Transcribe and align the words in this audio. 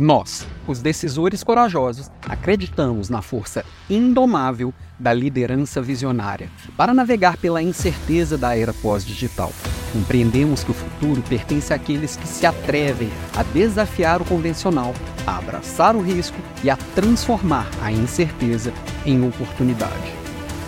Nós, 0.00 0.46
os 0.64 0.78
decisores 0.78 1.42
corajosos, 1.42 2.08
acreditamos 2.24 3.08
na 3.08 3.20
força 3.20 3.64
indomável 3.90 4.72
da 4.96 5.12
liderança 5.12 5.82
visionária 5.82 6.48
para 6.76 6.94
navegar 6.94 7.36
pela 7.36 7.60
incerteza 7.60 8.38
da 8.38 8.56
era 8.56 8.72
pós-digital. 8.72 9.52
Compreendemos 9.92 10.62
que 10.62 10.70
o 10.70 10.74
futuro 10.74 11.20
pertence 11.22 11.74
àqueles 11.74 12.14
que 12.14 12.28
se 12.28 12.46
atrevem 12.46 13.10
a 13.36 13.42
desafiar 13.42 14.22
o 14.22 14.24
convencional, 14.24 14.94
a 15.26 15.36
abraçar 15.36 15.96
o 15.96 16.00
risco 16.00 16.38
e 16.62 16.70
a 16.70 16.76
transformar 16.94 17.68
a 17.82 17.90
incerteza 17.90 18.72
em 19.04 19.26
oportunidade. 19.26 20.12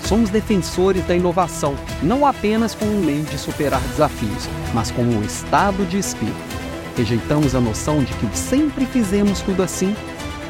Somos 0.06 0.28
defensores 0.28 1.06
da 1.06 1.14
inovação, 1.14 1.76
não 2.02 2.26
apenas 2.26 2.74
como 2.74 2.90
um 2.90 3.04
meio 3.04 3.22
de 3.22 3.38
superar 3.38 3.80
desafios, 3.90 4.48
mas 4.74 4.90
como 4.90 5.12
um 5.12 5.22
estado 5.22 5.86
de 5.86 6.00
espírito 6.00 6.49
Rejeitamos 6.96 7.54
a 7.54 7.60
noção 7.60 8.02
de 8.02 8.12
que 8.14 8.36
sempre 8.36 8.84
fizemos 8.86 9.40
tudo 9.40 9.62
assim 9.62 9.94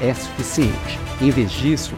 é 0.01 0.15
suficiente. 0.15 0.99
Em 1.21 1.31
vez 1.31 1.51
disso, 1.51 1.95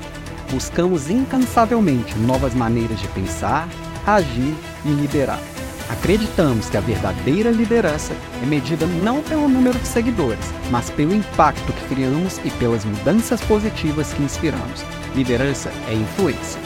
buscamos 0.51 1.09
incansavelmente 1.09 2.19
novas 2.19 2.55
maneiras 2.55 3.01
de 3.01 3.09
pensar, 3.09 3.69
agir 4.07 4.55
e 4.85 4.89
liderar. 4.89 5.41
Acreditamos 5.89 6.69
que 6.69 6.77
a 6.77 6.81
verdadeira 6.81 7.51
liderança 7.51 8.15
é 8.43 8.47
medida 8.47 8.87
não 8.87 9.23
pelo 9.23 9.49
número 9.49 9.79
de 9.79 9.87
seguidores, 9.87 10.45
mas 10.71 10.91
pelo 10.91 11.15
impacto 11.15 11.73
que 11.73 11.95
criamos 11.95 12.41
e 12.45 12.51
pelas 12.51 12.85
mudanças 12.85 13.41
positivas 13.43 14.13
que 14.13 14.23
inspiramos. 14.23 14.85
Liderança 15.15 15.71
é 15.89 15.95
influência. 15.95 16.61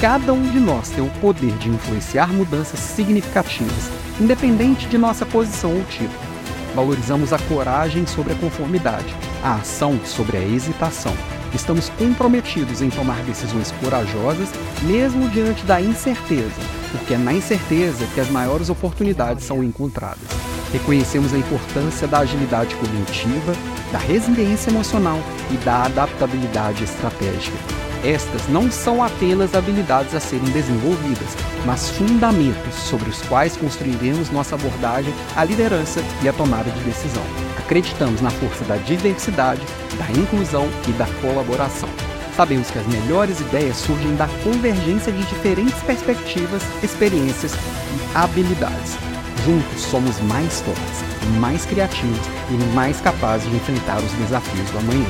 Cada 0.00 0.32
um 0.32 0.42
de 0.50 0.58
nós 0.58 0.88
tem 0.88 1.04
o 1.04 1.10
poder 1.20 1.52
de 1.58 1.68
influenciar 1.68 2.32
mudanças 2.32 2.80
significativas, 2.80 3.90
independente 4.18 4.86
de 4.86 4.96
nossa 4.96 5.26
posição 5.26 5.76
ou 5.76 5.84
título. 5.84 6.29
Valorizamos 6.74 7.32
a 7.32 7.38
coragem 7.38 8.06
sobre 8.06 8.32
a 8.32 8.36
conformidade, 8.36 9.14
a 9.42 9.56
ação 9.56 9.98
sobre 10.04 10.36
a 10.36 10.40
hesitação. 10.40 11.14
Estamos 11.52 11.88
comprometidos 11.90 12.80
em 12.80 12.90
tomar 12.90 13.20
decisões 13.24 13.72
corajosas, 13.82 14.48
mesmo 14.82 15.28
diante 15.30 15.64
da 15.64 15.80
incerteza, 15.80 16.60
porque 16.92 17.14
é 17.14 17.18
na 17.18 17.32
incerteza 17.32 18.06
que 18.14 18.20
as 18.20 18.30
maiores 18.30 18.70
oportunidades 18.70 19.44
são 19.44 19.64
encontradas. 19.64 20.28
Reconhecemos 20.72 21.34
a 21.34 21.38
importância 21.38 22.06
da 22.06 22.20
agilidade 22.20 22.76
cognitiva, 22.76 23.52
da 23.90 23.98
resiliência 23.98 24.70
emocional 24.70 25.18
e 25.50 25.56
da 25.64 25.82
adaptabilidade 25.82 26.84
estratégica. 26.84 27.89
Estas 28.04 28.48
não 28.48 28.70
são 28.70 29.02
apenas 29.04 29.54
habilidades 29.54 30.14
a 30.14 30.20
serem 30.20 30.48
desenvolvidas, 30.50 31.36
mas 31.66 31.90
fundamentos 31.90 32.74
sobre 32.74 33.10
os 33.10 33.20
quais 33.22 33.56
construiremos 33.58 34.30
nossa 34.30 34.54
abordagem 34.54 35.12
à 35.36 35.44
liderança 35.44 36.02
e 36.22 36.28
à 36.28 36.32
tomada 36.32 36.70
de 36.70 36.80
decisão. 36.80 37.22
Acreditamos 37.58 38.22
na 38.22 38.30
força 38.30 38.64
da 38.64 38.76
diversidade, 38.76 39.60
da 39.98 40.18
inclusão 40.18 40.66
e 40.88 40.92
da 40.92 41.06
colaboração. 41.20 41.88
Sabemos 42.34 42.70
que 42.70 42.78
as 42.78 42.86
melhores 42.86 43.38
ideias 43.38 43.76
surgem 43.76 44.16
da 44.16 44.26
convergência 44.42 45.12
de 45.12 45.22
diferentes 45.24 45.78
perspectivas, 45.82 46.62
experiências 46.82 47.52
e 47.52 48.16
habilidades. 48.16 48.96
Juntos 49.44 49.82
somos 49.82 50.18
mais 50.20 50.62
fortes, 50.62 51.04
mais 51.38 51.66
criativos 51.66 52.26
e 52.50 52.74
mais 52.74 52.98
capazes 53.00 53.50
de 53.50 53.56
enfrentar 53.56 53.98
os 53.98 54.12
desafios 54.12 54.70
do 54.70 54.78
amanhã. 54.78 55.06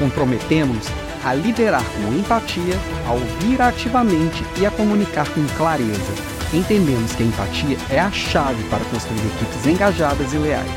Comprometemos-nos 0.00 1.09
a 1.24 1.34
liderar 1.34 1.84
com 1.84 2.12
empatia, 2.12 2.78
a 3.06 3.12
ouvir 3.12 3.60
ativamente 3.60 4.44
e 4.58 4.66
a 4.66 4.70
comunicar 4.70 5.28
com 5.30 5.44
clareza. 5.56 6.12
Entendemos 6.52 7.12
que 7.12 7.22
a 7.22 7.26
empatia 7.26 7.76
é 7.90 8.00
a 8.00 8.10
chave 8.10 8.62
para 8.64 8.84
construir 8.86 9.18
equipes 9.18 9.66
engajadas 9.66 10.32
e 10.32 10.38
leais 10.38 10.70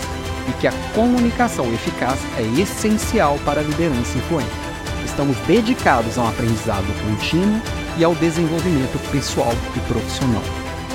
e 0.47 0.53
que 0.53 0.67
a 0.67 0.73
comunicação 0.94 1.71
eficaz 1.73 2.19
é 2.38 2.61
essencial 2.61 3.39
para 3.45 3.61
a 3.61 3.64
liderança 3.64 4.17
influente. 4.17 4.52
Estamos 5.05 5.38
dedicados 5.47 6.17
a 6.17 6.23
um 6.23 6.27
aprendizado 6.27 6.86
contínuo 7.03 7.61
e 7.97 8.03
ao 8.03 8.16
desenvolvimento 8.16 8.99
pessoal 9.11 9.53
e 9.75 9.80
profissional. 9.81 10.43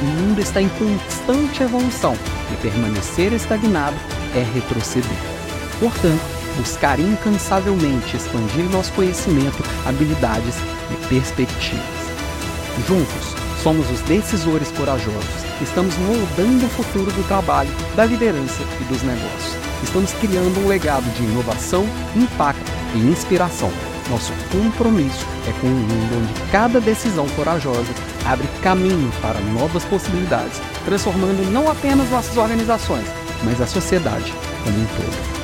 O 0.01 0.05
mundo 0.05 0.41
está 0.41 0.63
em 0.63 0.69
constante 0.71 1.63
evolução 1.63 2.17
e 2.53 2.57
permanecer 2.57 3.33
estagnado 3.33 3.97
é 4.35 4.43
retroceder. 4.55 5.11
Portanto, 5.81 6.38
buscar 6.59 6.99
incansavelmente 6.99 8.17
expandir 8.17 8.69
nosso 8.71 8.93
conhecimento, 8.93 9.63
habilidades 9.87 10.57
e 10.91 11.07
perspectivas. 11.09 11.85
Juntos, 12.87 13.35
somos 13.63 13.91
os 13.91 14.01
decisores 14.03 14.71
corajosos. 14.73 15.49
Estamos 15.63 15.97
moldando 15.99 16.67
o 16.67 16.69
futuro 16.69 17.11
do 17.11 17.27
trabalho, 17.27 17.71
da 17.97 18.05
liderança 18.05 18.63
e 18.81 18.85
dos 18.85 19.03
negócios. 19.03 19.57
Estamos 19.83 20.13
criando 20.15 20.61
um 20.61 20.69
legado 20.69 21.09
de 21.15 21.23
inovação, 21.23 21.87
impacto 22.17 22.71
e 22.95 22.99
inspiração. 22.99 23.71
Nosso 24.11 24.33
compromisso 24.51 25.27
é 25.47 25.53
com 25.61 25.67
um 25.67 25.71
mundo 25.71 26.23
onde 26.23 26.51
cada 26.51 26.81
decisão 26.81 27.29
corajosa 27.31 27.93
abre 28.25 28.49
caminho 28.63 29.13
para 29.21 29.39
novas 29.41 29.85
possibilidades, 29.85 30.61
transformando 30.85 31.51
não 31.51 31.71
apenas 31.71 32.09
nossas 32.11 32.37
organizações, 32.37 33.07
mas 33.45 33.61
a 33.61 33.67
sociedade 33.67 34.33
como 34.65 34.79
um 34.79 34.87
todo. 34.87 35.38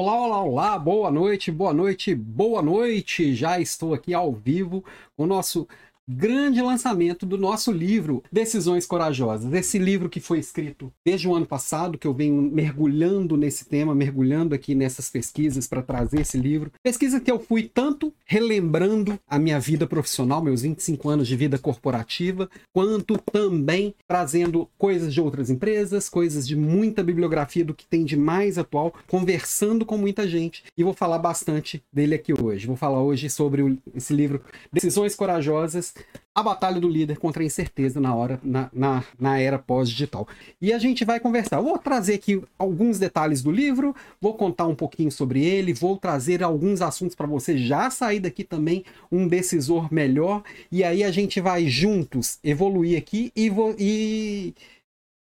Olá, 0.00 0.14
olá, 0.14 0.42
olá, 0.44 0.78
boa 0.78 1.10
noite, 1.10 1.50
boa 1.50 1.74
noite, 1.74 2.14
boa 2.14 2.62
noite. 2.62 3.34
Já 3.34 3.58
estou 3.58 3.92
aqui 3.92 4.14
ao 4.14 4.32
vivo 4.32 4.84
com 5.16 5.24
o 5.24 5.26
nosso 5.26 5.66
grande 6.08 6.62
lançamento 6.62 7.26
do 7.26 7.36
nosso 7.36 7.70
livro 7.70 8.22
Decisões 8.32 8.86
Corajosas. 8.86 9.52
Esse 9.52 9.78
livro 9.78 10.08
que 10.08 10.20
foi 10.20 10.38
escrito 10.38 10.90
desde 11.04 11.28
o 11.28 11.34
ano 11.34 11.44
passado, 11.44 11.98
que 11.98 12.06
eu 12.06 12.14
venho 12.14 12.40
mergulhando 12.40 13.36
nesse 13.36 13.66
tema, 13.66 13.94
mergulhando 13.94 14.54
aqui 14.54 14.74
nessas 14.74 15.10
pesquisas 15.10 15.66
para 15.66 15.82
trazer 15.82 16.22
esse 16.22 16.38
livro. 16.38 16.72
Pesquisa 16.82 17.20
que 17.20 17.30
eu 17.30 17.38
fui 17.38 17.64
tanto 17.64 18.12
relembrando 18.24 19.20
a 19.28 19.38
minha 19.38 19.60
vida 19.60 19.86
profissional, 19.86 20.42
meus 20.42 20.62
25 20.62 21.10
anos 21.10 21.28
de 21.28 21.36
vida 21.36 21.58
corporativa, 21.58 22.48
quanto 22.72 23.18
também 23.18 23.94
trazendo 24.06 24.66
coisas 24.78 25.12
de 25.12 25.20
outras 25.20 25.50
empresas, 25.50 26.08
coisas 26.08 26.48
de 26.48 26.56
muita 26.56 27.02
bibliografia 27.02 27.64
do 27.64 27.74
que 27.74 27.86
tem 27.86 28.04
de 28.04 28.16
mais 28.16 28.56
atual, 28.56 28.94
conversando 29.06 29.84
com 29.84 29.98
muita 29.98 30.26
gente. 30.26 30.64
E 30.76 30.82
vou 30.82 30.94
falar 30.94 31.18
bastante 31.18 31.82
dele 31.92 32.14
aqui 32.14 32.32
hoje. 32.32 32.66
Vou 32.66 32.76
falar 32.76 33.02
hoje 33.02 33.28
sobre 33.28 33.78
esse 33.94 34.14
livro 34.14 34.40
Decisões 34.72 35.14
Corajosas 35.14 35.97
a 36.38 36.42
batalha 36.42 36.80
do 36.80 36.88
líder 36.88 37.18
contra 37.18 37.42
a 37.42 37.46
incerteza 37.46 38.00
na 38.00 38.14
hora 38.14 38.38
na, 38.42 38.70
na, 38.72 39.04
na 39.18 39.40
era 39.40 39.58
pós-digital. 39.58 40.26
E 40.60 40.72
a 40.72 40.78
gente 40.78 41.04
vai 41.04 41.18
conversar. 41.18 41.60
vou 41.60 41.76
trazer 41.78 42.14
aqui 42.14 42.40
alguns 42.58 42.98
detalhes 42.98 43.42
do 43.42 43.50
livro, 43.50 43.94
vou 44.20 44.34
contar 44.34 44.66
um 44.66 44.74
pouquinho 44.74 45.10
sobre 45.10 45.44
ele, 45.44 45.72
vou 45.72 45.96
trazer 45.96 46.42
alguns 46.42 46.80
assuntos 46.80 47.16
para 47.16 47.26
você 47.26 47.58
já 47.58 47.90
sair 47.90 48.20
daqui 48.20 48.44
também 48.44 48.84
um 49.10 49.26
decisor 49.26 49.92
melhor. 49.92 50.42
E 50.70 50.84
aí 50.84 51.02
a 51.02 51.10
gente 51.10 51.40
vai 51.40 51.66
juntos 51.66 52.38
evoluir 52.44 52.96
aqui 52.96 53.32
e, 53.34 53.50
e 53.78 54.54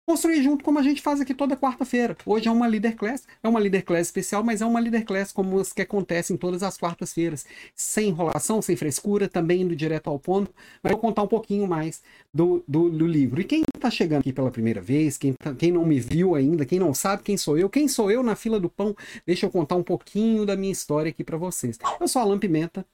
construir 0.07 0.41
junto 0.41 0.63
como 0.63 0.79
a 0.79 0.81
gente 0.81 1.01
faz 1.01 1.19
aqui 1.19 1.34
toda 1.34 1.57
quarta-feira. 1.57 2.16
Hoje 2.25 2.47
é 2.47 2.51
uma 2.51 2.66
Leader 2.66 2.95
Class, 2.95 3.28
é 3.44 3.47
uma 3.47 3.59
Leader 3.59 3.84
Class 3.84 4.07
especial, 4.07 4.41
mas 4.41 4.62
é 4.62 4.66
uma 4.66 4.79
Leader 4.79 5.03
Class 5.03 5.34
como 5.34 5.59
as 5.59 5.73
que 5.73 5.81
acontecem 5.81 6.38
todas 6.38 6.63
as 6.63 6.78
quartas-feiras, 6.78 7.45
sem 7.75 8.07
enrolação, 8.07 8.62
sem 8.62 8.78
frescura, 8.78 9.28
também 9.28 9.63
indo 9.63 9.75
direto 9.75 10.09
ao 10.09 10.18
ponto. 10.18 10.50
Mas 10.81 10.91
eu 10.91 10.97
vou 10.97 11.01
contar 11.01 11.23
um 11.23 11.28
pouquinho 11.28 11.68
mais 11.68 12.01
do, 12.34 12.63
do, 12.66 12.90
do 12.90 13.06
livro. 13.06 13.41
E 13.41 13.44
quem 13.44 13.63
está 13.75 13.91
chegando 13.91 14.22
aqui 14.22 14.31
pela 14.31 14.50
primeira 14.50 14.79
vez, 14.79 15.18
quem, 15.18 15.34
tá, 15.34 15.53
quem 15.53 15.73
não 15.73 15.85
me 15.85 16.00
viu 16.00 16.35
ainda, 16.35 16.66
quem 16.66 16.79
não 16.79 16.94
sabe 16.94 17.22
quem 17.22 17.35
sou 17.35 17.57
eu, 17.57 17.69
quem 17.69 17.89
sou 17.89 18.09
eu 18.09 18.24
na 18.24 18.38
fila 18.38 18.62
do 18.62 18.69
pão, 18.69 18.95
deixa 19.25 19.45
eu 19.45 19.50
contar 19.50 19.75
um 19.75 19.84
pouquinho 19.84 20.45
da 20.45 20.56
minha 20.56 20.72
história 20.72 21.09
aqui 21.09 21.22
para 21.22 21.35
vocês. 21.35 21.78
Eu 22.00 22.07
sou 22.07 22.22
Alan 22.22 22.39
Pimenta, 22.39 22.85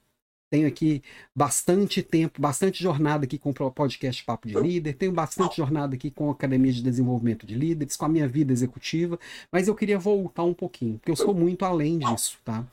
tenho 0.54 0.68
aqui 0.68 1.02
bastante 1.34 2.00
tempo, 2.00 2.40
bastante 2.40 2.80
jornada 2.80 3.24
aqui 3.24 3.36
com 3.36 3.50
o 3.50 3.70
podcast 3.72 4.22
Papo 4.24 4.46
de 4.46 4.54
Líder, 4.54 4.94
tenho 4.94 5.10
bastante 5.10 5.56
jornada 5.56 5.96
aqui 5.96 6.12
com 6.12 6.28
a 6.28 6.32
Academia 6.32 6.72
de 6.72 6.80
Desenvolvimento 6.80 7.44
de 7.44 7.56
Líderes, 7.56 7.96
com 7.96 8.04
a 8.04 8.08
minha 8.08 8.28
vida 8.28 8.52
executiva, 8.52 9.18
mas 9.50 9.66
eu 9.66 9.74
queria 9.74 9.98
voltar 9.98 10.44
um 10.44 10.54
pouquinho, 10.54 10.96
porque 10.98 11.10
eu 11.10 11.16
sou 11.16 11.34
muito 11.34 11.64
além 11.64 11.98
disso, 11.98 12.38
tá? 12.44 12.64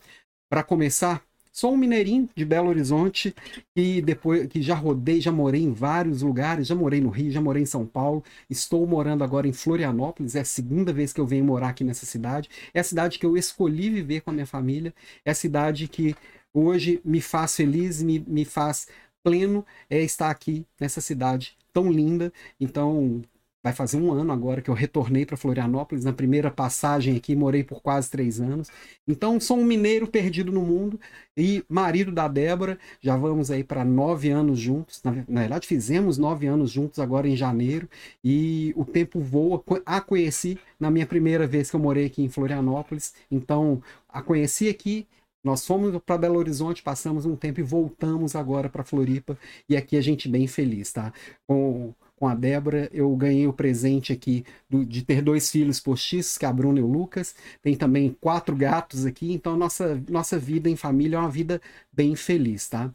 Para 0.48 0.62
começar, 0.62 1.24
sou 1.52 1.74
um 1.74 1.78
mineirinho 1.78 2.30
de 2.36 2.46
Belo 2.46 2.70
Horizonte 2.70 3.34
e 3.76 4.00
depois 4.00 4.46
que 4.46 4.62
já 4.62 4.76
rodei, 4.76 5.20
já 5.20 5.32
morei 5.32 5.64
em 5.64 5.74
vários 5.74 6.22
lugares, 6.22 6.68
já 6.68 6.76
morei 6.76 7.02
no 7.02 7.10
Rio, 7.10 7.32
já 7.32 7.42
morei 7.42 7.64
em 7.64 7.66
São 7.66 7.84
Paulo, 7.84 8.24
estou 8.48 8.86
morando 8.86 9.24
agora 9.24 9.48
em 9.48 9.54
Florianópolis, 9.54 10.36
é 10.36 10.42
a 10.42 10.46
segunda 10.46 10.94
vez 10.94 11.12
que 11.12 11.20
eu 11.20 11.26
venho 11.26 11.46
morar 11.46 11.70
aqui 11.70 11.84
nessa 11.84 12.06
cidade. 12.06 12.48
É 12.76 12.80
a 12.80 12.84
cidade 12.84 13.18
que 13.18 13.26
eu 13.26 13.36
escolhi 13.36 13.90
viver 13.90 14.22
com 14.22 14.30
a 14.30 14.34
minha 14.34 14.46
família, 14.46 14.94
é 15.26 15.32
a 15.32 15.36
cidade 15.36 15.88
que 15.88 16.16
hoje 16.54 17.02
me 17.04 17.22
faz 17.22 17.56
feliz, 17.56 18.02
me, 18.02 18.20
me 18.20 18.46
faz 18.46 18.88
pleno 19.24 19.66
é 19.90 20.02
estar 20.02 20.30
aqui 20.30 20.66
nessa 20.80 21.02
cidade 21.02 21.58
tão 21.74 21.92
linda. 21.92 22.34
Então, 22.60 23.22
vai 23.64 23.74
fazer 23.74 23.98
um 23.98 24.12
ano 24.12 24.32
agora 24.32 24.62
que 24.62 24.70
eu 24.70 24.74
retornei 24.74 25.26
para 25.26 25.38
Florianópolis. 25.38 26.04
Na 26.04 26.14
primeira 26.14 26.50
passagem 26.50 27.16
aqui, 27.16 27.36
morei 27.36 27.64
por 27.64 27.82
quase 27.82 28.10
três 28.10 28.42
anos. 28.42 28.70
Então, 29.08 29.40
sou 29.40 29.60
um 29.60 29.66
mineiro 29.66 30.08
perdido 30.08 30.52
no 30.52 30.62
mundo 30.62 31.00
e 31.38 31.64
marido 31.70 32.12
da 32.12 32.28
Débora. 32.28 32.80
Já 33.00 33.16
vamos 33.16 33.52
aí 33.52 33.64
para 33.64 33.86
nove 33.86 34.30
anos 34.30 34.60
juntos. 34.60 35.02
Na, 35.04 35.12
na, 35.28 35.42
verdade, 35.42 35.68
fizemos 35.68 36.18
nove 36.18 36.48
anos 36.48 36.72
juntos 36.72 37.00
agora 37.00 37.28
em 37.28 37.36
janeiro. 37.36 37.88
E 38.24 38.74
o 38.76 38.84
tempo 38.84 39.20
voa. 39.20 39.64
A 39.86 40.02
conheci 40.02 40.58
na 40.80 40.90
minha 40.90 41.06
primeira 41.06 41.46
vez 41.46 41.70
que 41.70 41.76
eu 41.76 41.80
morei 41.80 42.08
aqui 42.08 42.24
em 42.24 42.30
Florianópolis. 42.30 43.14
Então, 43.30 43.82
a 44.10 44.22
conheci 44.22 44.70
aqui. 44.70 45.08
Nós 45.44 45.66
fomos 45.66 45.98
para 46.06 46.18
Belo 46.18 46.38
Horizonte, 46.38 46.84
passamos 46.84 47.26
um 47.26 47.36
tempo 47.36 47.60
e 47.60 47.64
voltamos 47.64 48.36
agora 48.36 48.70
para 48.70 48.84
Floripa. 48.84 49.38
E 49.68 49.76
aqui 49.76 49.98
a 49.98 50.02
gente 50.02 50.30
bem 50.30 50.48
feliz, 50.48 50.92
tá? 50.92 51.12
Com 51.48 51.94
com 52.22 52.28
a 52.28 52.36
Débora, 52.36 52.88
eu 52.94 53.16
ganhei 53.16 53.48
o 53.48 53.54
presente 53.54 54.14
aqui 54.14 54.46
do, 54.70 54.86
de 54.86 55.04
ter 55.04 55.24
dois 55.24 55.50
filhos 55.50 55.80
postiços, 55.80 56.38
que 56.38 56.46
é 56.46 56.48
a 56.48 56.54
Bruna 56.54 56.78
e 56.78 56.84
o 56.84 56.86
Lucas. 56.88 57.34
Tem 57.64 57.76
também 57.76 58.16
quatro 58.22 58.56
gatos 58.56 59.08
aqui, 59.08 59.34
então 59.34 59.58
nossa, 59.58 60.00
nossa 60.08 60.38
vida 60.38 60.70
em 60.70 60.76
família 60.76 61.18
é 61.18 61.20
uma 61.20 61.32
vida 61.32 61.60
bem 61.92 62.16
feliz, 62.16 62.70
tá? 62.70 62.94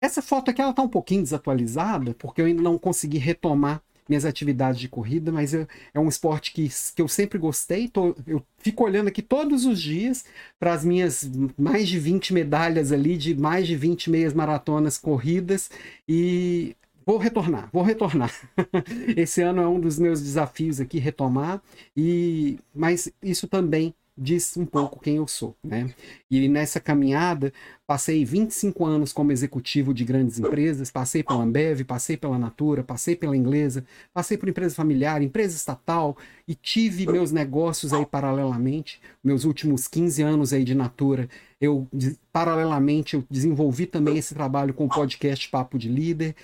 Essa 0.00 0.22
foto 0.22 0.52
aqui 0.52 0.62
ela 0.62 0.72
tá 0.72 0.80
um 0.80 0.88
pouquinho 0.88 1.22
desatualizada, 1.22 2.14
porque 2.14 2.40
eu 2.40 2.46
ainda 2.46 2.62
não 2.62 2.78
consegui 2.78 3.18
retomar 3.18 3.82
minhas 4.08 4.24
atividades 4.24 4.80
de 4.80 4.88
corrida, 4.88 5.30
mas 5.32 5.54
eu, 5.54 5.66
é 5.94 6.00
um 6.00 6.08
esporte 6.08 6.52
que, 6.52 6.68
que 6.94 7.02
eu 7.02 7.08
sempre 7.08 7.38
gostei. 7.38 7.88
Tô, 7.88 8.14
eu 8.26 8.42
fico 8.58 8.84
olhando 8.84 9.08
aqui 9.08 9.22
todos 9.22 9.64
os 9.64 9.80
dias 9.80 10.24
para 10.58 10.72
as 10.72 10.84
minhas 10.84 11.30
mais 11.58 11.88
de 11.88 11.98
20 11.98 12.32
medalhas 12.34 12.92
ali, 12.92 13.16
de 13.16 13.34
mais 13.34 13.66
de 13.66 13.76
20 13.76 14.10
meias 14.10 14.34
maratonas 14.34 14.98
corridas, 14.98 15.70
e 16.08 16.76
Vou 17.04 17.18
retornar, 17.18 17.68
vou 17.72 17.82
retornar. 17.82 18.32
Esse 19.16 19.42
ano 19.42 19.60
é 19.60 19.66
um 19.66 19.80
dos 19.80 19.98
meus 19.98 20.22
desafios 20.22 20.80
aqui, 20.80 20.98
retomar, 20.98 21.60
e 21.96 22.58
mas 22.74 23.12
isso 23.20 23.48
também 23.48 23.92
diz 24.16 24.56
um 24.56 24.66
pouco 24.66 25.00
quem 25.00 25.16
eu 25.16 25.26
sou, 25.26 25.56
né? 25.62 25.92
E 26.30 26.48
nessa 26.48 26.78
caminhada, 26.78 27.52
passei 27.86 28.24
25 28.24 28.84
anos 28.84 29.12
como 29.12 29.32
executivo 29.32 29.94
de 29.94 30.04
grandes 30.04 30.38
empresas, 30.38 30.90
passei 30.90 31.22
pela 31.22 31.42
Ambev, 31.42 31.84
passei 31.84 32.16
pela 32.16 32.38
Natura, 32.38 32.84
passei 32.84 33.16
pela 33.16 33.36
Inglesa, 33.36 33.84
passei 34.12 34.36
por 34.36 34.48
empresa 34.48 34.74
familiar, 34.74 35.22
empresa 35.22 35.56
estatal 35.56 36.16
e 36.46 36.54
tive 36.54 37.06
meus 37.06 37.32
negócios 37.32 37.92
aí 37.92 38.04
paralelamente. 38.04 39.00
Meus 39.24 39.44
últimos 39.44 39.88
15 39.88 40.22
anos 40.22 40.52
aí 40.52 40.64
de 40.64 40.74
Natura, 40.74 41.28
eu 41.60 41.88
paralelamente 42.32 43.14
eu 43.14 43.24
desenvolvi 43.30 43.86
também 43.86 44.18
esse 44.18 44.34
trabalho 44.34 44.74
com 44.74 44.84
o 44.84 44.88
podcast 44.88 45.48
Papo 45.48 45.78
de 45.78 45.88
Líder 45.88 46.34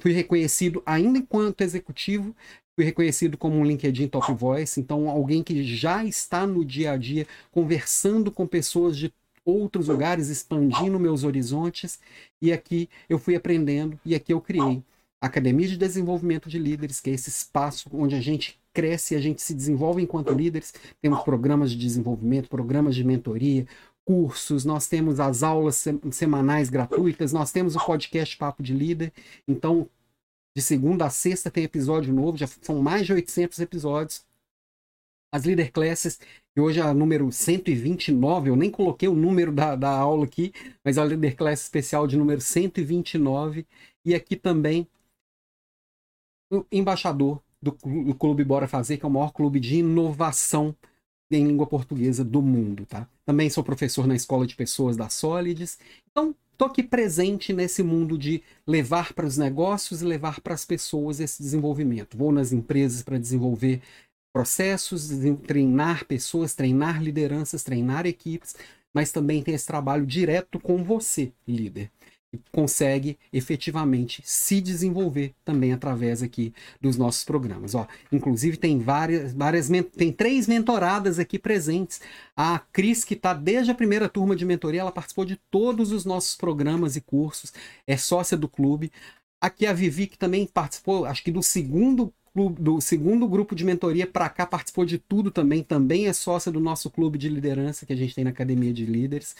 fui 0.00 0.12
reconhecido 0.12 0.82
ainda 0.86 1.18
enquanto 1.18 1.62
executivo, 1.62 2.34
fui 2.74 2.84
reconhecido 2.84 3.36
como 3.36 3.56
um 3.56 3.64
LinkedIn 3.64 4.08
Top 4.08 4.32
Voice, 4.32 4.80
então 4.80 5.08
alguém 5.08 5.42
que 5.42 5.62
já 5.62 6.04
está 6.04 6.46
no 6.46 6.64
dia 6.64 6.92
a 6.92 6.96
dia 6.96 7.26
conversando 7.50 8.30
com 8.30 8.46
pessoas 8.46 8.96
de 8.96 9.12
outros 9.44 9.88
lugares, 9.88 10.28
expandindo 10.28 10.98
meus 10.98 11.22
horizontes, 11.22 11.98
e 12.40 12.52
aqui 12.52 12.88
eu 13.08 13.18
fui 13.18 13.36
aprendendo 13.36 13.98
e 14.04 14.14
aqui 14.14 14.32
eu 14.32 14.40
criei 14.40 14.82
a 15.20 15.26
Academia 15.26 15.68
de 15.68 15.76
Desenvolvimento 15.76 16.48
de 16.48 16.58
Líderes, 16.58 17.00
que 17.00 17.10
é 17.10 17.14
esse 17.14 17.30
espaço 17.30 17.88
onde 17.92 18.14
a 18.14 18.20
gente 18.20 18.58
cresce, 18.72 19.14
a 19.14 19.20
gente 19.20 19.40
se 19.40 19.54
desenvolve 19.54 20.02
enquanto 20.02 20.34
líderes. 20.34 20.74
Temos 21.00 21.22
programas 21.22 21.70
de 21.70 21.78
desenvolvimento, 21.78 22.48
programas 22.48 22.94
de 22.94 23.04
mentoria, 23.04 23.66
cursos, 24.04 24.64
nós 24.64 24.86
temos 24.86 25.20
as 25.20 25.42
aulas 25.42 25.82
semanais 26.10 26.68
gratuitas, 26.68 27.32
nós 27.32 27.50
temos 27.50 27.74
o 27.74 27.80
podcast 27.86 28.36
Papo 28.36 28.62
de 28.62 28.74
Líder. 28.74 29.12
Então, 29.48 29.88
de 30.54 30.62
segunda 30.62 31.06
a 31.06 31.10
sexta 31.10 31.50
tem 31.50 31.64
episódio 31.64 32.14
novo, 32.14 32.36
já 32.36 32.46
são 32.46 32.80
mais 32.80 33.06
de 33.06 33.12
800 33.12 33.58
episódios. 33.58 34.24
As 35.32 35.44
Leader 35.44 35.72
Classes, 35.72 36.20
que 36.54 36.60
hoje 36.60 36.78
é 36.78 36.82
a 36.82 36.94
número 36.94 37.30
129, 37.32 38.50
eu 38.50 38.56
nem 38.56 38.70
coloquei 38.70 39.08
o 39.08 39.16
número 39.16 39.50
da, 39.50 39.74
da 39.74 39.90
aula 39.90 40.24
aqui, 40.24 40.52
mas 40.84 40.96
é 40.96 41.00
a 41.00 41.04
Leader 41.04 41.36
Class 41.36 41.62
especial 41.62 42.06
de 42.06 42.16
número 42.16 42.40
129. 42.40 43.66
E 44.04 44.14
aqui 44.14 44.36
também 44.36 44.86
o 46.52 46.64
embaixador 46.70 47.42
do, 47.60 47.72
do 47.72 48.14
Clube 48.14 48.44
Bora 48.44 48.68
Fazer, 48.68 48.96
que 48.96 49.04
é 49.04 49.08
o 49.08 49.10
maior 49.10 49.32
clube 49.32 49.58
de 49.58 49.78
inovação 49.78 50.76
em 51.30 51.48
língua 51.48 51.66
portuguesa 51.66 52.24
do 52.24 52.40
mundo, 52.40 52.86
tá? 52.86 53.08
Também 53.26 53.50
sou 53.50 53.64
professor 53.64 54.06
na 54.06 54.14
Escola 54.14 54.46
de 54.46 54.54
Pessoas 54.54 54.96
da 54.96 55.08
Solids. 55.08 55.78
Então, 56.08 56.34
estou 56.54 56.68
aqui 56.68 56.82
presente 56.82 57.52
nesse 57.52 57.82
mundo 57.82 58.16
de 58.16 58.42
levar 58.66 59.12
para 59.12 59.26
os 59.26 59.36
negócios 59.36 60.00
e 60.00 60.04
levar 60.04 60.40
para 60.40 60.54
as 60.54 60.64
pessoas 60.64 61.20
esse 61.20 61.42
desenvolvimento. 61.42 62.16
Vou 62.16 62.32
nas 62.32 62.52
empresas 62.52 63.02
para 63.02 63.18
desenvolver 63.18 63.82
processos, 64.32 65.10
treinar 65.46 66.06
pessoas, 66.06 66.54
treinar 66.54 67.02
lideranças, 67.02 67.62
treinar 67.62 68.06
equipes, 68.06 68.56
mas 68.92 69.12
também 69.12 69.42
tem 69.42 69.54
esse 69.54 69.66
trabalho 69.66 70.06
direto 70.06 70.58
com 70.58 70.82
você, 70.82 71.32
líder 71.46 71.90
consegue 72.52 73.18
efetivamente 73.32 74.22
se 74.24 74.60
desenvolver 74.60 75.34
também 75.44 75.72
através 75.72 76.22
aqui 76.22 76.52
dos 76.80 76.96
nossos 76.96 77.24
programas. 77.24 77.74
Ó, 77.74 77.86
inclusive 78.12 78.56
tem 78.56 78.78
várias, 78.78 79.32
várias 79.32 79.68
tem 79.96 80.12
três 80.12 80.46
mentoradas 80.46 81.18
aqui 81.18 81.38
presentes. 81.38 82.00
A 82.36 82.58
Cris, 82.72 83.04
que 83.04 83.14
está 83.14 83.32
desde 83.34 83.70
a 83.70 83.74
primeira 83.74 84.08
turma 84.08 84.36
de 84.36 84.44
mentoria, 84.44 84.80
ela 84.80 84.92
participou 84.92 85.24
de 85.24 85.36
todos 85.50 85.92
os 85.92 86.04
nossos 86.04 86.36
programas 86.36 86.96
e 86.96 87.00
cursos, 87.00 87.52
é 87.86 87.96
sócia 87.96 88.36
do 88.36 88.48
clube. 88.48 88.90
Aqui 89.40 89.66
a 89.66 89.72
Vivi, 89.72 90.06
que 90.06 90.18
também 90.18 90.46
participou, 90.46 91.04
acho 91.04 91.22
que 91.22 91.30
do 91.30 91.42
segundo 91.42 92.12
do 92.58 92.80
segundo 92.80 93.28
grupo 93.28 93.54
de 93.54 93.64
mentoria 93.64 94.08
para 94.08 94.28
cá, 94.28 94.44
participou 94.44 94.84
de 94.84 94.98
tudo 94.98 95.30
também, 95.30 95.62
também 95.62 96.08
é 96.08 96.12
sócia 96.12 96.50
do 96.50 96.58
nosso 96.58 96.90
clube 96.90 97.16
de 97.16 97.28
liderança 97.28 97.86
que 97.86 97.92
a 97.92 97.96
gente 97.96 98.12
tem 98.12 98.24
na 98.24 98.30
Academia 98.30 98.72
de 98.72 98.84
Líderes. 98.84 99.36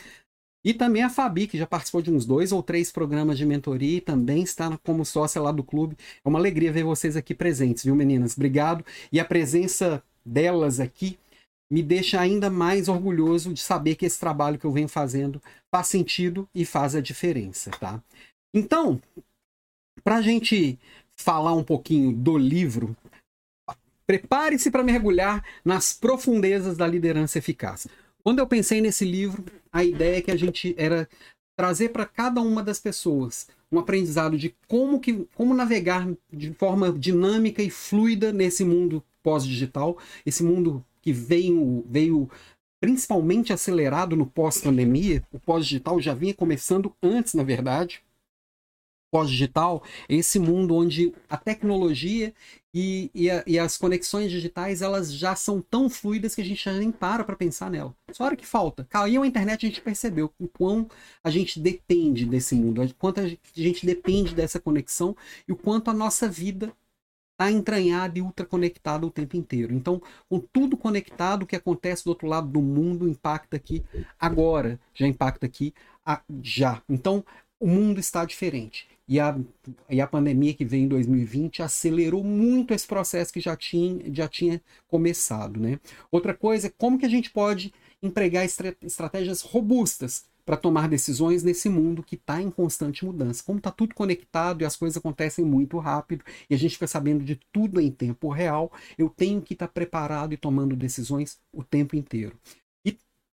E 0.65 0.73
também 0.73 1.03
a 1.03 1.11
Fabi, 1.11 1.47
que 1.47 1.59
já 1.59 1.67
participou 1.67 2.01
de 2.01 2.11
uns 2.11 2.25
dois 2.25 2.51
ou 2.51 2.63
três 2.63 2.91
programas 2.91 3.37
de 3.37 3.45
mentoria 3.45 3.99
e 3.99 4.01
também 4.01 4.43
está 4.43 4.79
como 4.79 5.05
sócia 5.05 5.43
lá 5.43 5.53
do 5.53 5.63
clube. 5.63 5.97
É 6.25 6.29
uma 6.29 6.39
alegria 6.39 6.73
ver 6.73 6.85
vocês 6.85 7.17
aqui 7.17 7.35
presentes, 7.35 7.85
viu, 7.85 7.95
meninas? 7.95 8.35
Obrigado. 8.35 8.85
E 9.13 9.21
a 9.21 9.25
presença 9.25 10.03
delas 10.25 10.81
aqui 10.81 11.19
me 11.71 11.83
deixa 11.83 12.19
ainda 12.21 12.49
mais 12.49 12.89
orgulhoso 12.89 13.53
de 13.53 13.61
saber 13.61 13.97
que 13.97 14.07
esse 14.07 14.19
trabalho 14.19 14.59
que 14.59 14.65
eu 14.65 14.73
venho 14.73 14.89
fazendo 14.89 15.43
faz 15.71 15.89
sentido 15.89 16.49
e 16.55 16.65
faz 16.65 16.95
a 16.95 17.01
diferença, 17.01 17.71
tá? 17.73 18.03
Então, 18.55 19.01
para 20.03 20.17
a 20.17 20.23
gente 20.23 20.79
falar 21.17 21.53
um 21.55 21.65
pouquinho 21.65 22.13
do 22.13 22.39
livro, 22.39 22.97
prepare-se 24.07 24.71
para 24.71 24.83
mergulhar 24.83 25.45
nas 25.65 25.93
profundezas 25.93 26.77
da 26.77 26.87
liderança 26.87 27.39
eficaz. 27.39 27.87
Quando 28.23 28.39
eu 28.39 28.47
pensei 28.47 28.81
nesse 28.81 29.05
livro, 29.05 29.45
a 29.75 29.83
ideia 29.83 30.19
é 30.19 30.23
que 30.23 30.31
a 30.31 30.37
gente 30.37 30.73
era 30.79 31.09
trazer 31.57 31.89
para 31.89 32.07
cada 32.07 32.41
uma 32.41 32.63
das 32.63 32.79
pessoas 32.79 33.49
um 33.71 33.79
aprendizado 33.79 34.39
de 34.39 34.55
como 34.69 35.01
que 35.01 35.29
como 35.35 35.53
navegar 35.53 36.09
de 36.33 36.53
forma 36.55 36.93
dinâmica 36.93 37.61
e 37.61 37.69
fluida 37.69 38.33
nesse 38.33 38.65
mundo 38.65 39.03
pós-digital, 39.21 39.99
esse 40.25 40.45
mundo 40.45 40.85
que 41.03 41.13
veio 41.13 41.85
veio 41.89 42.31
principalmente 42.81 43.53
acelerado 43.53 44.15
no 44.15 44.27
pós-pandemia. 44.27 45.23
O 45.33 45.41
pós-digital 45.41 46.01
já 46.01 46.15
vinha 46.15 46.35
começando 46.35 46.95
antes, 47.03 47.35
na 47.35 47.43
verdade, 47.43 48.03
pós-digital, 49.15 49.85
esse 50.09 50.41
mundo 50.41 50.75
onde 50.75 51.15
a 51.31 51.37
tecnologia 51.37 52.35
e, 52.75 53.13
e, 53.15 53.31
a, 53.31 53.45
e, 53.47 53.57
as 53.57 53.79
conexões 53.79 54.29
digitais 54.29 54.83
elas 54.83 55.15
já 55.15 55.37
são 55.37 55.61
tão 55.61 55.89
fluidas 55.89 56.35
que 56.35 56.41
a 56.41 56.45
gente 56.45 56.65
já 56.65 56.73
nem 56.73 56.91
para 56.91 57.23
para 57.23 57.37
pensar 57.37 57.71
nela. 57.71 57.95
Só 58.11 58.25
hora 58.25 58.35
que 58.35 58.45
falta. 58.45 58.85
Caiu 58.91 59.23
a 59.23 59.27
internet, 59.27 59.65
a 59.65 59.69
gente 59.69 59.81
percebeu 59.81 60.33
o 60.37 60.49
quão 60.49 60.89
a 61.23 61.31
gente 61.31 61.61
depende 61.61 62.27
desse 62.27 62.57
mundo, 62.57 62.83
o 62.83 62.95
quanto 62.97 63.21
a 63.21 63.29
gente 63.55 63.87
depende 63.87 64.35
dessa 64.35 64.59
conexão 64.59 65.17
e 65.47 65.53
o 65.53 65.57
quanto 65.57 65.93
a 65.93 65.95
nossa 65.95 66.29
vida 66.29 66.73
está 67.35 67.53
entranhada 67.53 68.19
e 68.19 68.23
ultraconectada 68.23 69.07
o 69.07 69.13
tempo 69.13 69.37
inteiro. 69.37 69.73
Então, 69.73 70.03
com 70.29 70.41
tudo 70.41 70.77
conectado, 70.77 71.45
o 71.45 71.47
que 71.47 71.55
acontece 71.55 72.03
do 72.03 72.09
outro 72.09 72.27
lado 72.27 72.49
do 72.49 72.61
mundo 72.61 73.09
impacta 73.09 73.57
aqui 73.57 73.85
agora, 74.19 74.81
já 74.93 75.07
impacta 75.07 75.47
aqui 75.47 75.73
já. 76.43 76.83
Então, 76.89 77.25
o 77.61 77.69
mundo 77.69 78.01
está 78.01 78.25
diferente. 78.25 78.89
E 79.07 79.21
a, 79.21 79.39
e 79.91 80.01
a 80.01 80.07
pandemia 80.07 80.55
que 80.55 80.65
veio 80.65 80.85
em 80.85 80.89
2020 80.89 81.63
acelerou 81.63 82.25
muito 82.25 82.73
esse 82.73 82.87
processo 82.87 83.33
que 83.33 83.41
já 83.41 83.55
tinha, 83.55 84.03
já 84.13 84.27
tinha 84.27 84.63
começado. 84.89 85.61
Né? 85.61 85.79
Outra 86.11 86.33
coisa 86.33 86.69
é 86.69 86.73
como 86.77 86.99
que 86.99 87.07
a 87.07 87.11
gente 87.11 87.31
pode 87.31 87.73
empregar 88.03 88.45
estra 88.45 88.75
estratégias 88.83 89.43
robustas 89.43 90.25
para 90.45 90.57
tomar 90.57 90.89
decisões 90.89 91.43
nesse 91.43 91.69
mundo 91.69 92.03
que 92.03 92.17
está 92.17 92.41
em 92.41 92.51
constante 92.51 93.05
mudança. 93.05 93.43
Como 93.43 93.59
está 93.59 93.71
tudo 93.71 93.95
conectado 93.95 94.63
e 94.63 94.65
as 94.65 94.77
coisas 94.77 94.97
acontecem 94.97 95.45
muito 95.45 95.79
rápido 95.79 96.25
e 96.49 96.55
a 96.55 96.59
gente 96.59 96.73
fica 96.73 96.87
sabendo 96.87 97.25
de 97.25 97.41
tudo 97.51 97.81
em 97.81 97.91
tempo 97.91 98.29
real, 98.29 98.71
eu 98.99 99.09
tenho 99.09 99.41
que 99.41 99.55
estar 99.55 99.67
tá 99.67 99.73
preparado 99.73 100.35
e 100.35 100.37
tomando 100.37 100.77
decisões 100.77 101.39
o 101.53 101.65
tempo 101.65 101.97
inteiro 101.97 102.37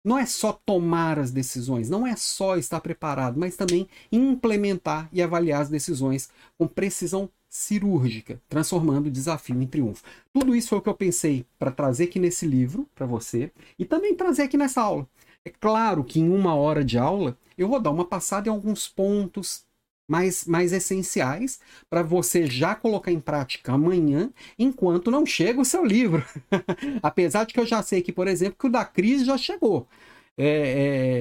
não 0.05 0.19
é 0.19 0.27
só 0.27 0.53
tomar 0.53 1.19
as 1.19 1.31
decisões, 1.31 1.89
não 1.89 2.07
é 2.07 2.15
só 2.15 2.57
estar 2.57 2.81
preparado, 2.81 3.41
mas 3.41 3.57
também 3.57 3.89
implementar 4.13 5.09
e 5.13 5.23
avaliar 5.23 5.63
as 5.63 5.71
decisões 5.71 6.29
com 6.59 6.69
precisão 6.69 7.31
cirúrgica, 7.49 8.43
transformando 8.49 9.07
o 9.07 9.11
desafio 9.11 9.63
em 9.63 9.67
triunfo. 9.67 10.03
Tudo 10.33 10.55
isso 10.55 10.69
foi 10.71 10.79
o 10.79 10.83
que 10.83 10.89
eu 10.89 10.95
pensei 10.95 11.47
para 11.59 11.71
trazer 11.71 12.05
aqui 12.05 12.19
nesse 12.19 12.47
livro 12.47 12.89
para 12.95 13.07
você 13.07 13.51
e 13.79 13.85
também 13.85 14.15
trazer 14.15 14.43
aqui 14.43 14.57
nessa 14.57 14.83
aula. 14.83 15.09
É 15.45 15.51
claro 15.51 16.05
que 16.05 16.21
em 16.21 16.29
uma 16.29 16.55
hora 16.55 16.85
de 16.85 16.99
aula 16.99 17.39
eu 17.57 17.69
vou 17.69 17.81
dar 17.81 17.91
uma 17.91 18.05
passada 18.05 18.49
em 18.49 18.53
alguns 18.53 18.89
pontos 18.89 19.65
mais, 20.09 20.45
mais 20.45 20.73
essenciais 20.73 21.59
para 21.89 22.03
você 22.03 22.47
já 22.47 22.75
colocar 22.75 23.11
em 23.11 23.21
prática 23.21 23.73
amanhã, 23.73 24.31
enquanto 24.59 25.11
não 25.11 25.25
chega 25.25 25.61
o 25.61 25.65
seu 25.65 25.85
livro. 25.85 26.25
Apesar 27.03 27.45
de 27.45 27.55
que 27.55 27.61
eu 27.61 27.67
já 27.67 27.83
sei 27.83 28.03
que, 28.03 28.13
por 28.13 28.29
exemplo, 28.29 28.57
que 28.59 28.67
o 28.67 28.71
da 28.71 28.85
Cris 28.85 29.25
já 29.25 29.37
chegou. 29.37 29.89
É, 30.37 30.47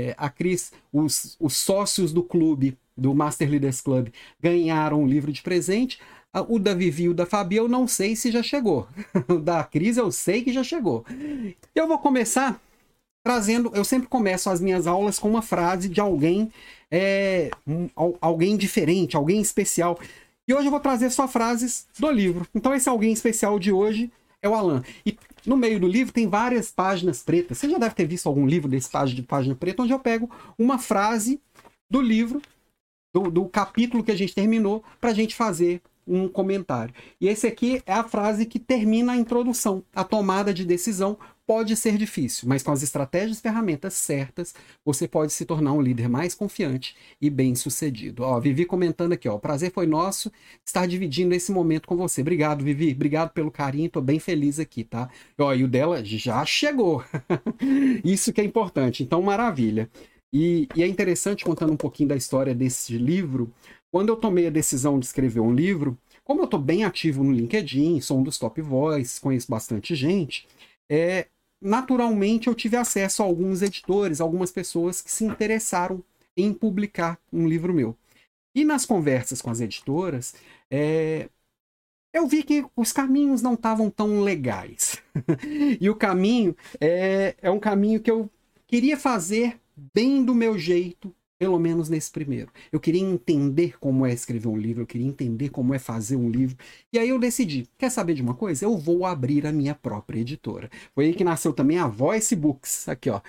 é, 0.10 0.16
a 0.18 0.30
Cris, 0.30 0.72
os, 0.92 1.38
os 1.40 1.56
sócios 1.56 2.12
do 2.12 2.24
clube, 2.24 2.78
do 2.98 3.14
Master 3.14 3.50
Leaders 3.50 3.82
Club, 3.82 4.10
ganharam 4.40 5.02
um 5.02 5.08
livro 5.08 5.32
de 5.32 5.42
presente. 5.42 6.00
O 6.50 6.58
da 6.58 6.74
Vivi 6.74 7.04
e 7.04 7.10
o 7.10 7.14
da 7.14 7.28
Fabi 7.28 7.58
eu 7.58 7.68
não 7.68 7.88
sei 7.88 8.16
se 8.16 8.32
já 8.32 8.42
chegou. 8.42 8.88
O 9.30 9.38
da 9.38 9.64
Cris 9.64 9.98
eu 9.98 10.12
sei 10.12 10.44
que 10.44 10.52
já 10.52 10.64
chegou. 10.64 11.06
Eu 11.76 11.88
vou 11.88 12.00
começar 12.00 12.60
trazendo. 13.24 13.72
Eu 13.74 13.84
sempre 13.84 14.08
começo 14.08 14.50
as 14.50 14.60
minhas 14.60 14.86
aulas 14.86 15.18
com 15.18 15.30
uma 15.30 15.42
frase 15.42 15.88
de 15.88 16.02
alguém, 16.02 16.52
é, 16.92 17.50
um, 17.66 17.90
alguém 18.20 18.58
diferente, 18.58 19.16
alguém 19.16 19.42
especial. 19.42 19.98
E 20.48 20.54
hoje 20.54 20.68
eu 20.68 20.72
vou 20.72 20.80
trazer 20.80 21.10
só 21.10 21.28
frases 21.28 21.88
do 21.98 22.12
livro. 22.12 22.46
Então, 22.54 22.74
esse 22.74 22.90
alguém 22.90 23.14
especial 23.14 23.58
de 23.58 23.72
hoje 23.72 24.12
é 24.42 24.50
o 24.50 24.54
Alan. 24.54 24.84
E 25.06 25.18
no 25.46 25.56
meio 25.56 25.80
do 25.80 25.88
livro 25.88 26.14
tem 26.14 26.28
várias 26.28 26.70
páginas 26.70 27.24
pretas. 27.24 27.58
Você 27.58 27.70
já 27.70 27.78
deve 27.78 27.96
ter 27.96 28.06
visto 28.06 28.28
algum 28.28 28.46
livro 28.46 28.70
desse 28.70 28.90
página 28.90 29.16
de 29.16 29.24
página 29.24 29.56
preta, 29.56 29.84
onde 29.84 29.94
eu 29.94 30.00
pego 30.00 30.30
uma 30.58 30.78
frase 30.78 31.40
do 31.90 32.02
livro, 32.02 32.42
do, 33.14 33.32
do 33.32 33.46
capítulo 33.46 34.04
que 34.04 34.12
a 34.12 34.18
gente 34.18 34.36
terminou, 34.36 34.84
para 35.00 35.12
a 35.12 35.14
gente 35.14 35.34
fazer 35.34 35.82
um 36.06 36.28
comentário. 36.28 36.94
E 37.20 37.28
esse 37.28 37.48
aqui 37.48 37.82
é 37.86 37.94
a 37.94 38.04
frase 38.04 38.46
que 38.46 38.60
termina 38.60 39.14
a 39.14 39.18
introdução. 39.18 39.84
A 39.96 40.04
tomada 40.04 40.54
de 40.54 40.66
decisão 40.66 41.18
pode 41.46 41.76
ser 41.76 41.98
difícil, 41.98 42.48
mas 42.48 42.64
com 42.64 42.72
as 42.72 42.82
estratégias 42.82 43.40
e 43.40 43.42
ferramentas 43.42 43.94
certas, 43.94 44.54
você 44.84 45.08
pode 45.08 45.34
se 45.34 45.46
tornar 45.46 45.74
um 45.74 45.82
líder 45.82 46.08
mais 46.08 46.34
confiante 46.34 46.96
e 47.22 47.30
bem-sucedido. 47.30 48.24
Ó, 48.24 48.40
Vivi 48.40 48.66
comentando 48.66 49.14
aqui, 49.14 49.28
ó, 49.28 49.36
o 49.36 49.40
prazer 49.40 49.72
foi 49.72 49.86
nosso 49.86 50.32
estar 50.66 50.88
dividindo 50.88 51.34
esse 51.36 51.52
momento 51.52 51.88
com 51.88 51.98
você. 51.98 52.22
Obrigado, 52.22 52.64
Vivi. 52.64 52.92
Obrigado 52.92 53.32
pelo 53.32 53.52
carinho, 53.52 53.90
tô 53.90 54.02
bem 54.02 54.20
feliz 54.20 54.60
aqui, 54.60 54.84
tá? 54.84 55.10
Ó, 55.38 55.54
e 55.54 55.64
o 55.64 55.68
dela 55.68 56.04
já 56.04 56.46
chegou. 56.46 57.04
Isso 58.04 58.32
que 58.32 58.42
é 58.42 58.44
importante. 58.44 59.04
Então, 59.04 59.22
maravilha. 59.22 59.90
E, 60.32 60.68
e 60.76 60.82
é 60.82 60.88
interessante 60.88 61.46
contando 61.46 61.74
um 61.74 61.78
pouquinho 61.78 62.10
da 62.10 62.16
história 62.16 62.56
desse 62.56 62.98
livro, 62.98 63.54
quando 63.92 64.10
eu 64.10 64.16
tomei 64.16 64.48
a 64.48 64.50
decisão 64.50 64.98
de 64.98 65.06
escrever 65.06 65.40
um 65.40 65.54
livro, 65.54 65.96
como 66.24 66.42
eu 66.42 66.46
estou 66.46 66.60
bem 66.60 66.84
ativo 66.84 67.24
no 67.24 67.32
LinkedIn, 67.32 68.02
sou 68.02 68.20
um 68.20 68.24
dos 68.24 68.40
top 68.40 68.60
voices, 68.60 69.20
conheço 69.20 69.52
bastante 69.52 69.94
gente, 69.94 70.48
é, 70.90 71.28
naturalmente 71.64 72.48
eu 72.48 72.56
tive 72.56 72.76
acesso 72.76 73.24
a 73.24 73.26
alguns 73.26 73.62
editores, 73.62 74.20
algumas 74.20 74.52
pessoas 74.52 75.02
que 75.02 75.12
se 75.12 75.24
interessaram 75.24 76.04
em 76.36 76.54
publicar 76.54 77.20
um 77.32 77.48
livro 77.48 77.74
meu. 77.74 77.96
E 78.56 78.64
nas 78.64 78.86
conversas 78.86 79.42
com 79.42 79.50
as 79.50 79.62
editoras, 79.62 80.36
é, 80.70 81.30
eu 82.14 82.28
vi 82.28 82.44
que 82.44 82.66
os 82.76 82.92
caminhos 82.92 83.42
não 83.42 83.56
estavam 83.56 83.90
tão 83.90 84.22
legais. 84.22 85.02
e 85.82 85.90
o 85.90 85.96
caminho 85.96 86.56
é, 86.80 87.36
é 87.42 87.50
um 87.50 87.60
caminho 87.60 88.00
que 88.00 88.12
eu 88.12 88.30
queria 88.68 88.98
fazer 88.98 89.60
bem 89.94 90.24
do 90.24 90.36
meu 90.36 90.58
jeito, 90.58 91.14
pelo 91.38 91.60
menos 91.60 91.90
nesse 91.90 92.12
primeiro. 92.12 92.52
Eu 92.72 92.80
queria 92.80 93.02
entender 93.02 93.78
como 93.80 94.06
é 94.06 94.14
escrever 94.14 94.48
um 94.48 94.58
livro, 94.58 94.84
eu 94.84 94.88
queria 94.88 95.08
entender 95.08 95.50
como 95.50 95.74
é 95.74 95.80
fazer 95.80 96.16
um 96.16 96.30
livro. 96.30 96.58
E 96.92 97.00
aí 97.00 97.10
eu 97.10 97.20
decidi, 97.20 97.68
quer 97.78 97.90
saber 97.90 98.14
de 98.14 98.22
uma 98.22 98.36
coisa? 98.36 98.66
Eu 98.66 98.78
vou 98.78 99.06
abrir 99.06 99.46
a 99.46 99.52
minha 99.52 99.76
própria 99.76 100.20
editora. 100.20 100.70
Foi 100.96 101.06
aí 101.06 101.14
que 101.14 101.24
nasceu 101.24 101.54
também 101.54 101.78
a 101.80 101.88
Voice 101.88 102.36
Books, 102.36 102.88
aqui 102.88 103.10
ó, 103.10 103.22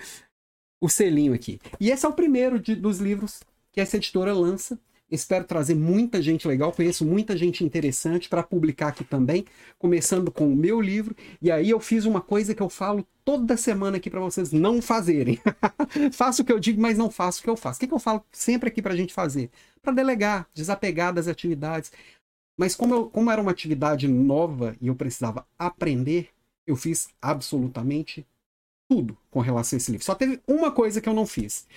o 0.79 0.89
selinho 0.89 1.33
aqui. 1.33 1.59
E 1.79 1.89
esse 1.91 2.05
é 2.05 2.09
o 2.09 2.13
primeiro 2.13 2.59
de, 2.59 2.75
dos 2.75 2.99
livros 2.99 3.41
que 3.71 3.81
essa 3.81 3.97
editora 3.97 4.33
lança. 4.33 4.79
Espero 5.09 5.45
trazer 5.45 5.75
muita 5.75 6.19
gente 6.21 6.47
legal, 6.47 6.71
conheço 6.71 7.05
muita 7.05 7.37
gente 7.37 7.63
interessante 7.63 8.27
para 8.27 8.41
publicar 8.41 8.87
aqui 8.87 9.03
também, 9.03 9.45
começando 9.77 10.31
com 10.31 10.51
o 10.51 10.55
meu 10.55 10.81
livro. 10.81 11.15
E 11.39 11.51
aí 11.51 11.69
eu 11.69 11.79
fiz 11.79 12.05
uma 12.05 12.21
coisa 12.21 12.55
que 12.55 12.61
eu 12.61 12.69
falo 12.69 13.05
toda 13.23 13.55
semana 13.55 13.97
aqui 13.97 14.09
para 14.09 14.19
vocês 14.19 14.51
não 14.51 14.81
fazerem. 14.81 15.39
faço 16.11 16.41
o 16.41 16.45
que 16.45 16.51
eu 16.51 16.59
digo, 16.59 16.81
mas 16.81 16.97
não 16.97 17.11
faço 17.11 17.39
o 17.39 17.43
que 17.43 17.49
eu 17.49 17.55
faço. 17.55 17.77
O 17.77 17.79
que, 17.81 17.87
que 17.87 17.93
eu 17.93 17.99
falo 17.99 18.25
sempre 18.31 18.69
aqui 18.69 18.81
para 18.81 18.93
a 18.93 18.97
gente 18.97 19.13
fazer? 19.13 19.51
Para 19.81 19.93
delegar, 19.93 20.49
desapegar 20.53 21.13
das 21.13 21.27
atividades. 21.27 21.91
Mas 22.57 22.75
como, 22.75 22.95
eu, 22.95 23.09
como 23.09 23.29
era 23.29 23.41
uma 23.41 23.51
atividade 23.51 24.07
nova 24.07 24.75
e 24.81 24.87
eu 24.87 24.95
precisava 24.95 25.45
aprender, 25.59 26.29
eu 26.65 26.75
fiz 26.75 27.09
absolutamente 27.21 28.25
tudo 28.89 29.17
com 29.29 29.39
relação 29.39 29.75
a 29.75 29.77
esse 29.77 29.91
livro. 29.91 30.05
Só 30.05 30.15
teve 30.15 30.41
uma 30.47 30.71
coisa 30.71 30.99
que 30.99 31.09
eu 31.09 31.13
não 31.13 31.25
fiz. 31.25 31.67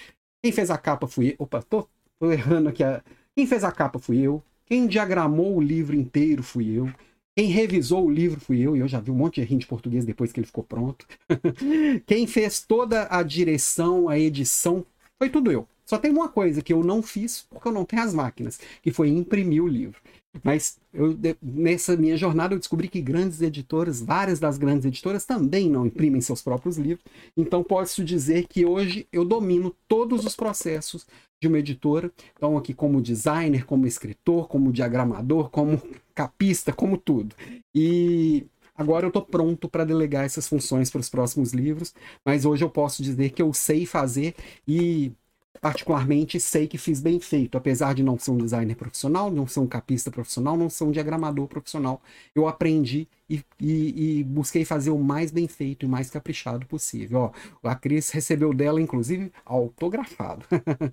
Quem 0.43 0.53
fez 0.53 0.71
a 0.71 0.79
capa 0.79 1.07
fui. 1.07 1.35
Opa, 1.39 1.63
tô, 1.63 1.89
tô 2.19 2.31
errando 2.33 2.69
aqui 2.69 2.83
a, 2.83 3.03
quem 3.35 3.47
fez 3.47 3.65
a 3.65 3.73
capa 3.73 3.99
fui 3.99 4.19
eu. 4.19 4.43
Quem 4.67 4.87
diagramou 4.87 5.57
o 5.57 5.61
livro 5.61 5.97
inteiro 5.97 6.43
fui 6.43 6.77
eu. 6.77 6.93
Quem 7.37 7.47
revisou 7.47 8.05
o 8.05 8.11
livro 8.11 8.41
fui 8.41 8.61
eu, 8.61 8.77
e 8.77 8.81
eu 8.81 8.89
já 8.89 8.99
vi 8.99 9.13
um 9.13 9.15
monte 9.15 9.37
de 9.37 9.43
errinho 9.43 9.61
de 9.61 9.67
português 9.67 10.05
depois 10.05 10.33
que 10.33 10.41
ele 10.41 10.47
ficou 10.47 10.65
pronto. 10.65 11.07
Quem 12.05 12.27
fez 12.27 12.61
toda 12.61 13.07
a 13.09 13.23
direção, 13.23 14.09
a 14.09 14.19
edição, 14.19 14.85
foi 15.17 15.31
tudo 15.31 15.53
eu. 15.53 15.69
Só 15.87 15.97
tem 15.99 16.11
uma 16.11 16.29
coisa 16.29 16.61
que 16.61 16.73
eu 16.73 16.83
não 16.83 17.01
fiz, 17.01 17.47
porque 17.49 17.69
eu 17.69 17.73
não 17.73 17.85
tenho 17.85 18.03
as 18.03 18.13
máquinas, 18.13 18.59
que 18.83 18.91
foi 18.91 19.09
imprimir 19.09 19.63
o 19.63 19.69
livro. 19.69 20.01
Mas 20.43 20.79
eu, 20.93 21.19
nessa 21.43 21.97
minha 21.97 22.17
jornada 22.17 22.55
eu 22.55 22.59
descobri 22.59 22.89
que 22.89 23.01
grandes 23.01 23.41
editoras, 23.41 24.01
várias 24.01 24.39
das 24.39 24.59
grandes 24.59 24.85
editoras 24.85 25.25
também 25.25 25.69
não 25.69 25.87
imprimem 25.87 26.21
seus 26.21 26.43
próprios 26.43 26.77
livros. 26.77 27.05
Então 27.37 27.63
posso 27.63 28.05
dizer 28.05 28.47
que 28.47 28.65
hoje 28.65 29.07
eu 29.13 29.25
domino 29.25 29.75
todos 29.87 30.25
os 30.25 30.37
processos 30.37 31.07
de 31.41 31.49
uma 31.49 31.59
editora. 31.59 32.13
Então 32.37 32.57
aqui 32.57 32.75
como 32.75 33.01
designer, 33.01 33.65
como 33.65 33.87
escritor, 33.87 34.49
como 34.49 34.73
diagramador, 34.73 35.51
como 35.51 35.81
capista, 36.15 36.73
como 36.73 36.99
tudo. 36.99 37.35
E 37.75 38.47
agora 38.77 39.07
eu 39.07 39.09
estou 39.09 39.23
pronto 39.23 39.69
para 39.69 39.85
delegar 39.85 40.25
essas 40.25 40.47
funções 40.47 40.91
para 40.91 41.01
os 41.01 41.09
próximos 41.09 41.53
livros, 41.53 41.95
mas 42.25 42.45
hoje 42.45 42.65
eu 42.65 42.71
posso 42.71 43.03
dizer 43.03 43.31
que 43.31 43.43
eu 43.43 43.53
sei 43.53 43.87
fazer 43.87 44.35
e 44.67 45.13
particularmente 45.61 46.39
sei 46.41 46.67
que 46.67 46.79
fiz 46.79 47.01
bem 47.01 47.21
feito, 47.21 47.57
apesar 47.59 47.95
de 47.95 48.03
não 48.03 48.19
ser 48.19 48.31
um 48.31 48.39
designer 48.39 48.75
profissional, 48.77 49.31
não 49.31 49.47
ser 49.47 49.61
um 49.61 49.67
capista 49.67 50.11
profissional, 50.11 50.57
não 50.57 50.71
ser 50.71 50.85
um 50.85 50.91
diagramador 50.91 51.47
profissional. 51.47 52.03
Eu 52.35 52.47
aprendi 52.49 53.09
e, 53.29 53.43
e, 53.61 54.21
e, 54.21 54.25
busquei 54.25 54.65
fazer 54.65 54.91
o 54.91 54.99
mais 54.99 55.31
bem 55.31 55.47
feito 55.49 55.85
e 55.85 55.89
mais 55.89 56.11
caprichado 56.11 56.67
possível. 56.67 57.33
Ó, 57.63 57.69
a 57.69 57.75
Cris 57.75 58.11
recebeu 58.11 58.55
dela, 58.55 58.81
inclusive, 58.81 59.33
autografado. 59.45 60.45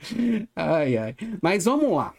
ai, 0.56 0.98
ai. 0.98 1.16
Mas 1.42 1.66
vamos 1.66 1.92
lá. 1.96 2.14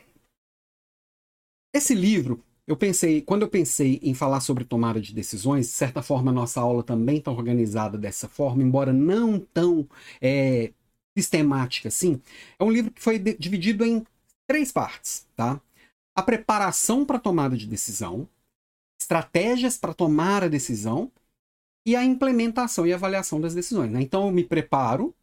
Esse 1.73 1.95
livro, 1.95 2.43
eu 2.67 2.77
pensei, 2.77 3.21
quando 3.21 3.43
eu 3.43 3.49
pensei 3.49 4.01
em 4.03 4.15
falar 4.15 4.41
sobre 4.41 4.65
tomada 4.65 5.01
de 5.01 5.15
decisões, 5.15 5.67
de 5.67 5.73
certa 5.73 6.03
forma 6.03 6.33
nossa 6.33 6.61
aula 6.61 6.83
também 6.83 7.19
está 7.19 7.31
organizada 7.31 7.99
dessa 7.99 8.29
forma, 8.29 8.63
embora 8.63 8.93
não 8.93 9.39
tão 9.39 9.87
é, 10.21 10.73
sistemática, 11.17 11.89
assim, 11.89 12.21
é 12.59 12.65
um 12.65 12.71
livro 12.71 12.91
que 12.91 13.03
foi 13.03 13.19
dividido 13.19 13.85
em 13.85 14.05
três 14.47 14.71
partes, 14.71 15.27
tá? 15.35 15.61
A 16.15 16.23
preparação 16.23 17.05
para 17.05 17.17
a 17.17 17.21
tomada 17.21 17.57
de 17.57 17.67
decisão, 17.67 18.29
estratégias 19.01 19.79
para 19.79 19.95
tomar 19.95 20.45
a 20.45 20.49
decisão 20.49 21.11
e 21.87 21.95
a 21.95 22.05
implementação 22.05 22.87
e 22.87 22.93
avaliação 22.93 23.41
das 23.41 23.55
decisões. 23.55 23.91
Né? 23.91 24.03
Então 24.03 24.27
eu 24.27 24.33
me 24.33 24.45
preparo, 24.45 25.15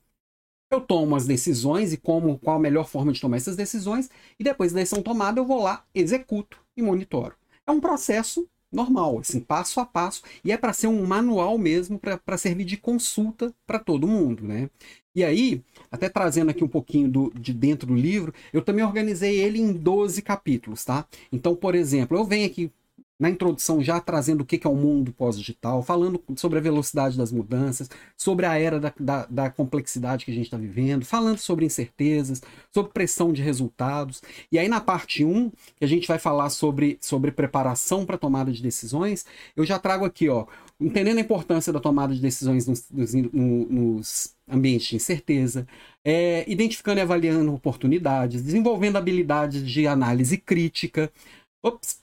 eu 0.72 0.82
tomo 0.82 1.16
as 1.16 1.26
decisões 1.26 1.94
e 1.94 1.98
como 1.98 2.40
qual 2.40 2.58
a 2.58 2.60
melhor 2.60 2.88
forma 2.88 3.12
de 3.12 3.20
tomar 3.22 3.38
essas 3.38 3.56
decisões 3.56 4.10
e 4.40 4.44
depois 4.44 4.72
da 4.72 4.80
decisão 4.80 5.04
tomada 5.04 5.40
eu 5.40 5.46
vou 5.46 5.62
lá, 5.62 5.86
executo 5.94 6.60
e 6.78 6.82
monitoro. 6.82 7.36
É 7.68 7.72
um 7.72 7.80
processo 7.80 8.48
normal, 8.72 9.20
assim, 9.20 9.40
passo 9.40 9.80
a 9.80 9.86
passo, 9.86 10.24
e 10.44 10.52
é 10.52 10.58
para 10.58 10.74
ser 10.74 10.88
um 10.88 11.06
manual 11.06 11.58
mesmo, 11.58 12.00
para 12.00 12.38
servir 12.38 12.66
de 12.66 12.76
consulta 12.76 13.54
para 13.68 13.78
todo 13.78 14.08
mundo, 14.08 14.44
né? 14.44 14.70
E 15.15 15.24
aí, 15.24 15.62
até 15.91 16.10
trazendo 16.10 16.50
aqui 16.51 16.63
um 16.63 16.67
pouquinho 16.67 17.10
do, 17.10 17.32
de 17.36 17.53
dentro 17.53 17.88
do 17.88 17.96
livro, 17.96 18.34
eu 18.51 18.62
também 18.62 18.84
organizei 18.84 19.39
ele 19.39 19.60
em 19.60 19.72
12 19.72 20.22
capítulos, 20.22 20.84
tá? 20.84 21.05
Então, 21.32 21.55
por 21.55 21.75
exemplo, 21.75 22.17
eu 22.17 22.25
venho 22.25 22.48
aqui 22.48 22.72
na 23.20 23.29
introdução 23.29 23.82
já 23.82 24.01
trazendo 24.01 24.41
o 24.41 24.46
que 24.46 24.60
é 24.65 24.70
o 24.70 24.75
mundo 24.75 25.13
pós-digital, 25.13 25.82
falando 25.82 26.22
sobre 26.36 26.60
a 26.60 26.62
velocidade 26.62 27.17
das 27.17 27.32
mudanças, 27.32 27.89
sobre 28.17 28.46
a 28.46 28.58
era 28.60 28.79
da, 28.79 28.93
da, 29.00 29.25
da 29.27 29.50
complexidade 29.50 30.25
que 30.25 30.32
a 30.32 30.34
gente 30.34 30.46
está 30.46 30.58
vivendo, 30.58 31.05
falando 31.05 31.38
sobre 31.38 31.65
incertezas, 31.65 32.41
sobre 32.74 32.91
pressão 32.91 33.32
de 33.32 33.41
resultados. 33.41 34.22
E 34.51 34.60
aí 34.60 34.67
na 34.67 34.82
parte 34.82 35.24
1, 35.24 35.50
que 35.50 35.86
a 35.86 35.88
gente 35.88 36.08
vai 36.08 36.20
falar 36.20 36.50
sobre, 36.50 36.98
sobre 37.00 37.32
preparação 37.32 38.05
para 38.05 38.17
tomada 38.17 38.51
de 38.51 38.62
decisões, 38.62 39.25
eu 39.55 39.65
já 39.65 39.79
trago 39.79 40.03
aqui, 40.03 40.27
ó, 40.27 40.46
entendendo 40.80 41.18
a 41.18 41.22
importância 41.22 41.72
da 41.72 41.80
tomada 41.80 42.13
de 42.13 42.22
decisões 42.22 42.68
nos, 42.68 42.89
nos, 42.89 43.13
nos 43.13 44.36
ambientes 44.48 44.88
de 44.88 44.96
incerteza, 44.96 45.68
é, 46.03 46.50
identificando 46.50 47.00
e 47.00 47.01
avaliando 47.01 47.53
oportunidades, 47.53 48.44
desenvolvendo 48.44 48.98
habilidades 48.98 49.65
de 49.68 49.88
análise 49.88 50.38
crítica. 50.38 51.12
Ops, 51.63 52.00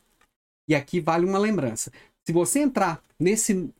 E 0.68 0.74
aqui 0.74 1.00
vale 1.00 1.26
uma 1.26 1.38
lembrança. 1.38 1.92
Se 2.26 2.32
você 2.32 2.60
entrar 2.60 3.02
nesse 3.18 3.70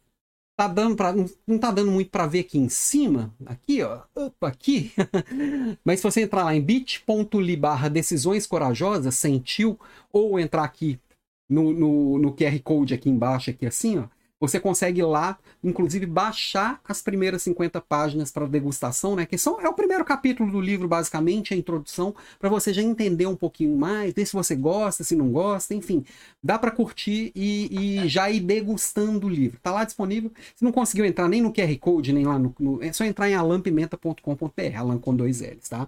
tá 0.61 0.69
dando 0.69 0.95
para 0.95 1.15
não 1.47 1.59
tá 1.59 1.71
dando 1.71 1.91
muito 1.91 2.11
para 2.11 2.27
ver 2.27 2.41
aqui 2.41 2.59
em 2.59 2.69
cima, 2.69 3.35
aqui 3.47 3.83
ó, 3.83 4.03
opa, 4.15 4.49
aqui. 4.49 4.93
Mas 5.83 6.01
se 6.01 6.03
você 6.03 6.21
entrar 6.23 6.45
lá 6.45 6.55
em 6.55 6.61
bit.ly 6.61 7.57
barra 7.57 7.89
decisões 7.89 8.47
corajosas, 8.47 9.15
sentiu, 9.15 9.81
ou 10.13 10.39
entrar 10.39 10.65
aqui 10.65 11.01
no, 11.49 11.73
no, 11.73 12.19
no 12.19 12.37
QR 12.37 12.59
Code 12.63 12.93
aqui 12.93 13.09
embaixo, 13.09 13.49
aqui 13.49 13.65
assim, 13.65 13.99
ó, 13.99 14.05
você 14.41 14.59
consegue 14.59 15.03
lá, 15.03 15.39
inclusive, 15.63 16.07
baixar 16.07 16.81
as 16.89 17.03
primeiras 17.03 17.43
50 17.43 17.79
páginas 17.83 18.33
para 18.33 18.47
degustação, 18.47 19.15
né? 19.15 19.27
Que 19.27 19.37
são, 19.37 19.61
é 19.61 19.69
o 19.69 19.75
primeiro 19.75 20.03
capítulo 20.03 20.51
do 20.51 20.61
livro, 20.61 20.89
basicamente, 20.89 21.53
a 21.53 21.57
introdução, 21.57 22.15
para 22.39 22.49
você 22.49 22.73
já 22.73 22.81
entender 22.81 23.27
um 23.27 23.37
pouquinho 23.37 23.77
mais, 23.77 24.15
ver 24.15 24.25
se 24.25 24.33
você 24.33 24.57
gosta, 24.57 25.05
se 25.05 25.15
não 25.15 25.31
gosta, 25.31 25.75
enfim. 25.75 26.03
Dá 26.43 26.59
para 26.59 26.71
curtir 26.71 27.31
e, 27.35 28.01
e, 28.01 28.09
já 28.09 28.31
ir 28.31 28.41
degustando 28.41 29.27
o 29.27 29.31
livro. 29.31 29.61
Tá 29.63 29.73
lá 29.73 29.85
disponível. 29.85 30.33
Se 30.57 30.65
não 30.65 30.73
conseguiu 30.73 31.05
entrar 31.05 31.29
nem 31.29 31.43
no 31.43 31.53
QR 31.53 31.79
Code, 31.79 32.13
nem 32.13 32.25
lá 32.25 32.39
no. 32.39 32.55
no 32.59 32.83
é 32.83 32.93
só 32.95 33.05
entrar 33.05 33.29
em 33.29 33.35
alampimenta.com.br, 33.35 34.77
alan 34.77 34.99
com 34.99 35.15
dois 35.15 35.43
L's, 35.43 35.69
tá? 35.69 35.87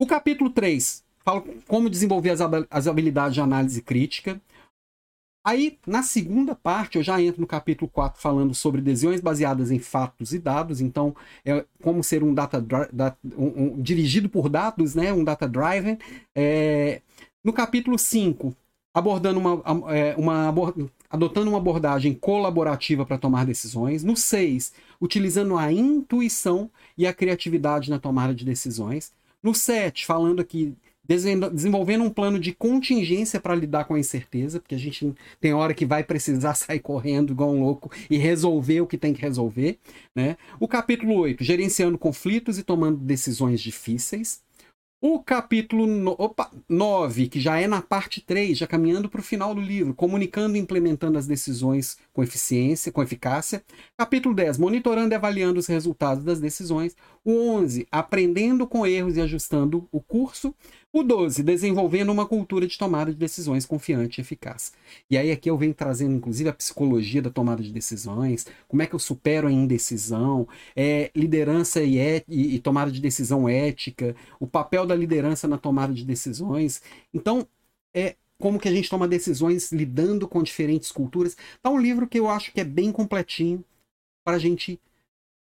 O 0.00 0.06
capítulo 0.06 0.50
3 0.50 1.04
fala 1.24 1.44
como 1.66 1.90
desenvolver 1.90 2.34
as 2.70 2.86
habilidades 2.88 3.34
de 3.34 3.40
análise 3.40 3.82
crítica. 3.82 4.40
Aí, 5.48 5.78
na 5.86 6.02
segunda 6.02 6.54
parte, 6.54 6.98
eu 6.98 7.02
já 7.02 7.22
entro 7.22 7.40
no 7.40 7.46
capítulo 7.46 7.90
4 7.90 8.20
falando 8.20 8.52
sobre 8.54 8.82
decisões 8.82 9.22
baseadas 9.22 9.70
em 9.70 9.78
fatos 9.78 10.34
e 10.34 10.38
dados. 10.38 10.78
Então, 10.78 11.16
é 11.42 11.64
como 11.82 12.04
ser 12.04 12.22
um 12.22 12.34
data, 12.34 12.62
um, 13.34 13.46
um, 13.46 13.80
dirigido 13.80 14.28
por 14.28 14.50
dados, 14.50 14.94
né? 14.94 15.10
um 15.10 15.24
data 15.24 15.48
driven. 15.48 15.98
É, 16.36 17.00
no 17.42 17.50
capítulo 17.50 17.98
5, 17.98 18.54
abordando 18.92 19.40
uma, 19.40 19.62
é, 19.96 20.14
uma, 20.18 20.54
adotando 21.08 21.48
uma 21.48 21.58
abordagem 21.58 22.12
colaborativa 22.12 23.06
para 23.06 23.16
tomar 23.16 23.46
decisões. 23.46 24.04
No 24.04 24.18
6, 24.18 24.74
utilizando 25.00 25.56
a 25.56 25.72
intuição 25.72 26.70
e 26.94 27.06
a 27.06 27.14
criatividade 27.14 27.88
na 27.88 27.98
tomada 27.98 28.34
de 28.34 28.44
decisões. 28.44 29.14
No 29.42 29.54
7, 29.54 30.04
falando 30.04 30.40
aqui 30.40 30.76
desenvolvendo 31.08 32.04
um 32.04 32.10
plano 32.10 32.38
de 32.38 32.52
contingência 32.52 33.40
para 33.40 33.54
lidar 33.54 33.84
com 33.84 33.94
a 33.94 33.98
incerteza, 33.98 34.60
porque 34.60 34.74
a 34.74 34.78
gente 34.78 35.14
tem 35.40 35.54
hora 35.54 35.72
que 35.72 35.86
vai 35.86 36.04
precisar 36.04 36.52
sair 36.54 36.80
correndo 36.80 37.32
igual 37.32 37.50
um 37.50 37.62
louco 37.62 37.90
e 38.10 38.18
resolver 38.18 38.82
o 38.82 38.86
que 38.86 38.98
tem 38.98 39.14
que 39.14 39.22
resolver. 39.22 39.78
Né? 40.14 40.36
O 40.60 40.68
capítulo 40.68 41.14
8, 41.14 41.42
gerenciando 41.42 41.96
conflitos 41.96 42.58
e 42.58 42.62
tomando 42.62 42.98
decisões 42.98 43.60
difíceis. 43.60 44.42
O 45.00 45.22
capítulo 45.22 45.86
no, 45.86 46.10
opa, 46.18 46.50
9, 46.68 47.28
que 47.28 47.38
já 47.38 47.60
é 47.60 47.68
na 47.68 47.80
parte 47.80 48.20
3, 48.20 48.58
já 48.58 48.66
caminhando 48.66 49.08
para 49.08 49.20
o 49.20 49.22
final 49.22 49.54
do 49.54 49.60
livro, 49.60 49.94
comunicando 49.94 50.56
e 50.56 50.58
implementando 50.58 51.16
as 51.16 51.24
decisões 51.24 51.96
com 52.12 52.20
eficiência, 52.20 52.90
com 52.90 53.00
eficácia. 53.00 53.62
Capítulo 53.96 54.34
10, 54.34 54.58
monitorando 54.58 55.14
e 55.14 55.16
avaliando 55.16 55.60
os 55.60 55.68
resultados 55.68 56.24
das 56.24 56.40
decisões. 56.40 56.96
O 57.24 57.30
11, 57.30 57.86
aprendendo 57.92 58.66
com 58.66 58.84
erros 58.84 59.16
e 59.16 59.20
ajustando 59.20 59.86
o 59.92 60.00
curso. 60.00 60.52
O 60.98 61.04
12, 61.04 61.44
desenvolvendo 61.44 62.10
uma 62.10 62.26
cultura 62.26 62.66
de 62.66 62.76
tomada 62.76 63.12
de 63.12 63.16
decisões 63.16 63.64
confiante 63.64 64.18
e 64.18 64.22
eficaz. 64.22 64.72
E 65.08 65.16
aí 65.16 65.30
aqui 65.30 65.48
eu 65.48 65.56
venho 65.56 65.72
trazendo, 65.72 66.16
inclusive, 66.16 66.48
a 66.48 66.52
psicologia 66.52 67.22
da 67.22 67.30
tomada 67.30 67.62
de 67.62 67.72
decisões, 67.72 68.48
como 68.66 68.82
é 68.82 68.86
que 68.86 68.96
eu 68.96 68.98
supero 68.98 69.46
a 69.46 69.52
indecisão, 69.52 70.48
é, 70.74 71.12
liderança 71.14 71.80
e, 71.84 71.98
et, 71.98 72.24
e, 72.28 72.56
e 72.56 72.58
tomada 72.58 72.90
de 72.90 73.00
decisão 73.00 73.48
ética, 73.48 74.16
o 74.40 74.46
papel 74.46 74.84
da 74.84 74.96
liderança 74.96 75.46
na 75.46 75.56
tomada 75.56 75.94
de 75.94 76.04
decisões. 76.04 76.82
Então, 77.14 77.46
é 77.94 78.16
como 78.36 78.58
que 78.58 78.68
a 78.68 78.72
gente 78.72 78.90
toma 78.90 79.06
decisões 79.06 79.70
lidando 79.70 80.26
com 80.26 80.42
diferentes 80.42 80.90
culturas. 80.90 81.36
Tá 81.62 81.70
um 81.70 81.78
livro 81.78 82.08
que 82.08 82.18
eu 82.18 82.28
acho 82.28 82.52
que 82.52 82.60
é 82.60 82.64
bem 82.64 82.90
completinho 82.90 83.64
para 84.24 84.34
a 84.34 84.40
gente 84.40 84.80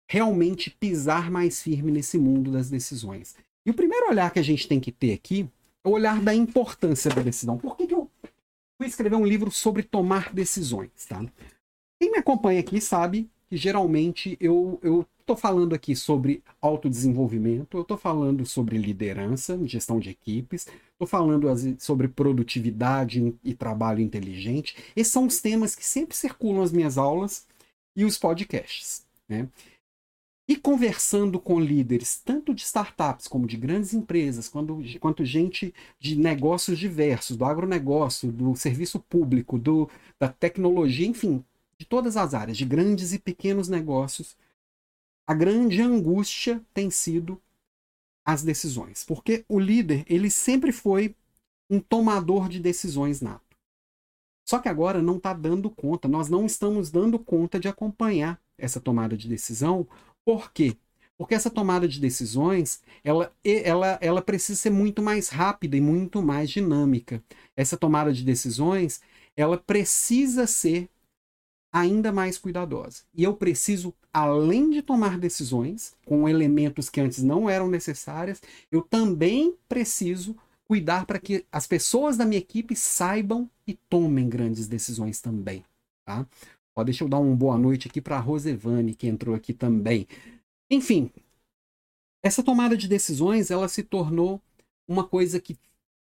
realmente 0.07 0.69
pisar 0.69 1.31
mais 1.31 1.63
firme 1.63 1.91
nesse 1.91 2.19
mundo 2.19 2.53
das 2.53 2.69
decisões. 2.69 3.35
E 3.65 3.71
o 3.71 3.75
primeiro 3.75 4.09
olhar 4.09 4.33
que 4.33 4.39
a 4.39 4.45
gente 4.45 4.67
tem 4.67 4.81
que 4.81 4.93
ter 4.93 5.13
aqui 5.13 5.49
é 5.85 5.89
o 5.89 5.93
olhar 5.93 6.21
da 6.21 6.35
importância 6.35 7.11
da 7.11 7.23
decisão. 7.23 7.59
Por 7.59 7.77
que, 7.77 7.87
que 7.87 7.95
eu 7.95 8.11
fui 8.79 8.87
escrever 8.87 9.17
um 9.17 9.27
livro 9.27 9.51
sobre 9.51 9.83
tomar 9.83 10.33
decisões, 10.33 10.91
tá? 11.09 11.25
Quem 12.01 12.11
me 12.11 12.19
acompanha 12.19 12.61
aqui 12.61 12.81
sabe 12.81 13.29
que 13.49 13.57
geralmente 13.57 14.37
eu, 14.41 14.81
tô 15.31 15.37
falando 15.37 15.75
aqui 15.75 15.95
sobre 15.95 16.43
autodesenvolvimento, 16.61 17.77
eu 17.77 17.85
tô 17.85 17.97
falando 17.97 18.45
sobre 18.45 18.77
liderança, 18.77 19.61
gestão 19.65 20.01
de 20.01 20.11
equipes, 20.11 20.67
tô 20.99 21.07
falando 21.07 21.47
sobre 21.79 22.09
produtividade 22.09 23.33
e 23.45 23.55
trabalho 23.55 24.01
inteligente. 24.01 24.75
Esses 24.97 25.13
são 25.13 25.27
os 25.27 25.41
temas 25.41 25.77
que 25.77 25.87
sempre 25.87 26.17
circulam 26.17 26.63
as 26.63 26.73
minhas 26.73 26.99
aulas 26.99 27.47
e 27.95 28.05
os 28.05 28.19
podcasts, 28.19 29.05
né? 29.29 29.49
E 30.51 30.57
conversando 30.57 31.39
com 31.39 31.61
líderes, 31.61 32.21
tanto 32.25 32.53
de 32.53 32.63
startups 32.63 33.29
como 33.29 33.47
de 33.47 33.57
grandes 33.57 33.95
empresas, 33.95 34.49
quando, 34.49 34.83
quanto 34.99 35.25
gente 35.25 35.73
de 35.97 36.17
negócios 36.17 36.77
diversos, 36.77 37.37
do 37.37 37.45
agronegócio, 37.45 38.33
do 38.33 38.57
serviço 38.57 38.99
público, 38.99 39.57
do, 39.57 39.89
da 40.19 40.29
tecnologia, 40.29 41.07
enfim, 41.07 41.45
de 41.79 41.87
todas 41.87 42.17
as 42.17 42.35
áreas, 42.35 42.59
de 42.59 42.65
grandes 42.65 43.13
e 43.13 43.21
pequenos 43.21 43.69
negócios, 43.69 44.37
a 45.25 45.35
grande 45.35 45.81
angústia 45.81 46.61
tem 46.75 46.91
sido 46.91 47.41
as 48.25 48.43
decisões. 48.43 49.05
Porque 49.05 49.45
o 49.49 49.61
líder, 49.61 50.05
ele 50.09 50.29
sempre 50.29 50.73
foi 50.73 51.15
um 51.71 51.79
tomador 51.79 52.49
de 52.49 52.59
decisões 52.59 53.21
nato. 53.21 53.57
Só 54.45 54.59
que 54.59 54.69
agora 54.69 55.01
não 55.01 55.19
está 55.19 55.33
dando 55.33 55.71
conta, 55.71 56.09
nós 56.09 56.29
não 56.29 56.45
estamos 56.45 56.91
dando 56.91 57.21
conta 57.21 57.61
de 57.61 57.69
acompanhar 57.69 58.43
essa 58.59 58.81
tomada 58.81 59.17
de 59.17 59.29
decisão 59.29 59.87
por 60.25 60.53
quê? 60.53 60.77
Porque 61.17 61.35
essa 61.35 61.51
tomada 61.51 61.87
de 61.87 62.01
decisões, 62.01 62.81
ela, 63.05 63.31
ela, 63.45 63.99
ela 64.01 64.23
precisa 64.23 64.59
ser 64.59 64.71
muito 64.71 65.03
mais 65.03 65.29
rápida 65.29 65.77
e 65.77 65.81
muito 65.81 66.23
mais 66.23 66.49
dinâmica. 66.49 67.23
Essa 67.55 67.77
tomada 67.77 68.11
de 68.13 68.25
decisões, 68.25 69.03
ela 69.37 69.59
precisa 69.59 70.47
ser 70.47 70.89
ainda 71.73 72.11
mais 72.11 72.39
cuidadosa. 72.39 73.03
E 73.15 73.23
eu 73.23 73.35
preciso, 73.35 73.95
além 74.13 74.71
de 74.71 74.83
tomar 74.83 75.19
decisões 75.19 75.95
com 76.05 76.29
elementos 76.29 76.89
que 76.89 77.01
antes 77.01 77.23
não 77.23 77.49
eram 77.49 77.69
necessárias, 77.69 78.41
eu 78.73 78.83
também 78.83 79.55
preciso 79.69 80.37
cuidar 80.65 81.05
para 81.05 81.19
que 81.19 81.45
as 81.51 81.67
pessoas 81.67 82.17
da 82.17 82.25
minha 82.25 82.39
equipe 82.41 82.75
saibam 82.75 83.49
e 83.67 83.75
tomem 83.75 84.29
grandes 84.29 84.67
decisões 84.67 85.21
também. 85.21 85.65
Tá? 86.05 86.27
Ó, 86.77 86.85
deixa 86.85 87.05
eu 87.05 87.09
dar 87.09 87.19
uma 87.19 87.35
boa 87.35 87.59
noite 87.59 87.89
aqui 87.89 88.01
para 88.01 88.17
a 88.17 88.21
Rosevane, 88.21 88.95
que 88.95 89.07
entrou 89.07 89.35
aqui 89.35 89.53
também. 89.53 90.07
Enfim, 90.71 91.11
essa 92.23 92.43
tomada 92.43 92.77
de 92.77 92.89
decisões 92.89 93.51
ela 93.51 93.69
se 93.69 93.83
tornou 93.83 94.41
uma 94.87 95.07
coisa 95.07 95.41
que, 95.41 95.59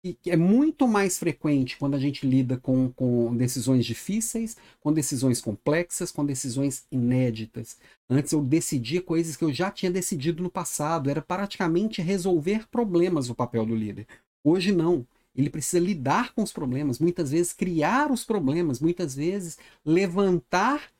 que 0.02 0.30
é 0.30 0.36
muito 0.36 0.86
mais 0.86 1.18
frequente 1.18 1.78
quando 1.78 1.94
a 1.94 1.98
gente 1.98 2.26
lida 2.26 2.58
com, 2.58 2.92
com 2.92 3.34
decisões 3.36 3.86
difíceis, 3.86 4.56
com 4.80 4.92
decisões 4.92 5.40
complexas, 5.40 6.12
com 6.12 6.24
decisões 6.24 6.86
inéditas. 6.90 7.78
Antes 8.08 8.32
eu 8.32 8.42
decidia 8.42 9.00
coisas 9.00 9.36
que 9.36 9.44
eu 9.44 9.52
já 9.52 9.70
tinha 9.70 9.90
decidido 9.90 10.42
no 10.42 10.50
passado, 10.50 11.08
era 11.08 11.22
praticamente 11.22 12.02
resolver 12.02 12.68
problemas 12.68 13.30
o 13.30 13.34
papel 13.34 13.64
do 13.64 13.74
líder. 13.74 14.06
Hoje 14.44 14.72
não. 14.72 15.06
Ele 15.34 15.50
precisa 15.50 15.82
lidar 15.82 16.32
com 16.32 16.42
os 16.42 16.52
problemas, 16.52 16.98
muitas 16.98 17.30
vezes 17.30 17.52
criar 17.52 18.10
os 18.10 18.24
problemas, 18.24 18.80
muitas 18.80 19.14
vezes 19.14 19.58
levantar 19.84 20.90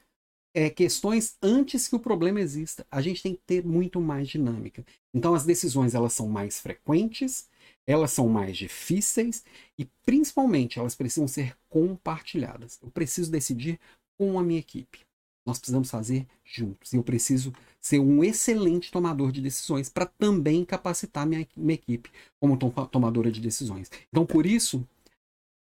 é, 0.55 0.71
questões 0.71 1.37
antes 1.43 1.89
que 1.89 1.97
o 1.97 2.01
problema 2.01 2.41
exista. 2.41 2.87
A 2.91 3.01
gente 3.01 3.23
tem 3.23 3.35
que 3.35 3.43
ter 3.47 3.65
muito 3.65 4.01
mais 4.01 4.29
dinâmica. 4.29 4.85
Então 5.13 5.35
as 5.35 5.45
decisões 5.45 5.95
elas 5.95 6.13
são 6.13 6.29
mais 6.29 6.61
frequentes, 6.61 7.49
elas 7.87 8.13
são 8.13 8.29
mais 8.29 8.57
difíceis 8.57 9.45
e 9.79 9.85
principalmente 10.05 10.79
elas 10.79 10.95
precisam 10.95 11.29
ser 11.29 11.57
compartilhadas. 11.69 12.79
Eu 12.83 12.91
preciso 12.91 13.31
decidir 13.31 13.79
com 14.17 14.39
a 14.39 14.43
minha 14.43 14.61
equipe. 14.61 15.04
Nós 15.47 15.59
precisamos 15.59 15.91
fazer 15.91 16.27
juntos. 16.45 16.93
E 16.93 16.97
eu 16.97 17.03
preciso 17.03 17.53
ser 17.81 17.99
um 17.99 18.25
excelente 18.25 18.91
tomador 18.91 19.31
de 19.31 19.43
decisões 19.43 19.89
para 19.89 20.07
também 20.07 20.65
capacitar 20.65 21.27
minha, 21.27 21.47
minha 21.55 21.75
equipe 21.75 22.11
como 22.41 22.57
tomadora 22.57 23.31
de 23.31 23.41
decisões. 23.41 23.91
Então, 24.09 24.25
por 24.25 24.47
isso, 24.47 24.87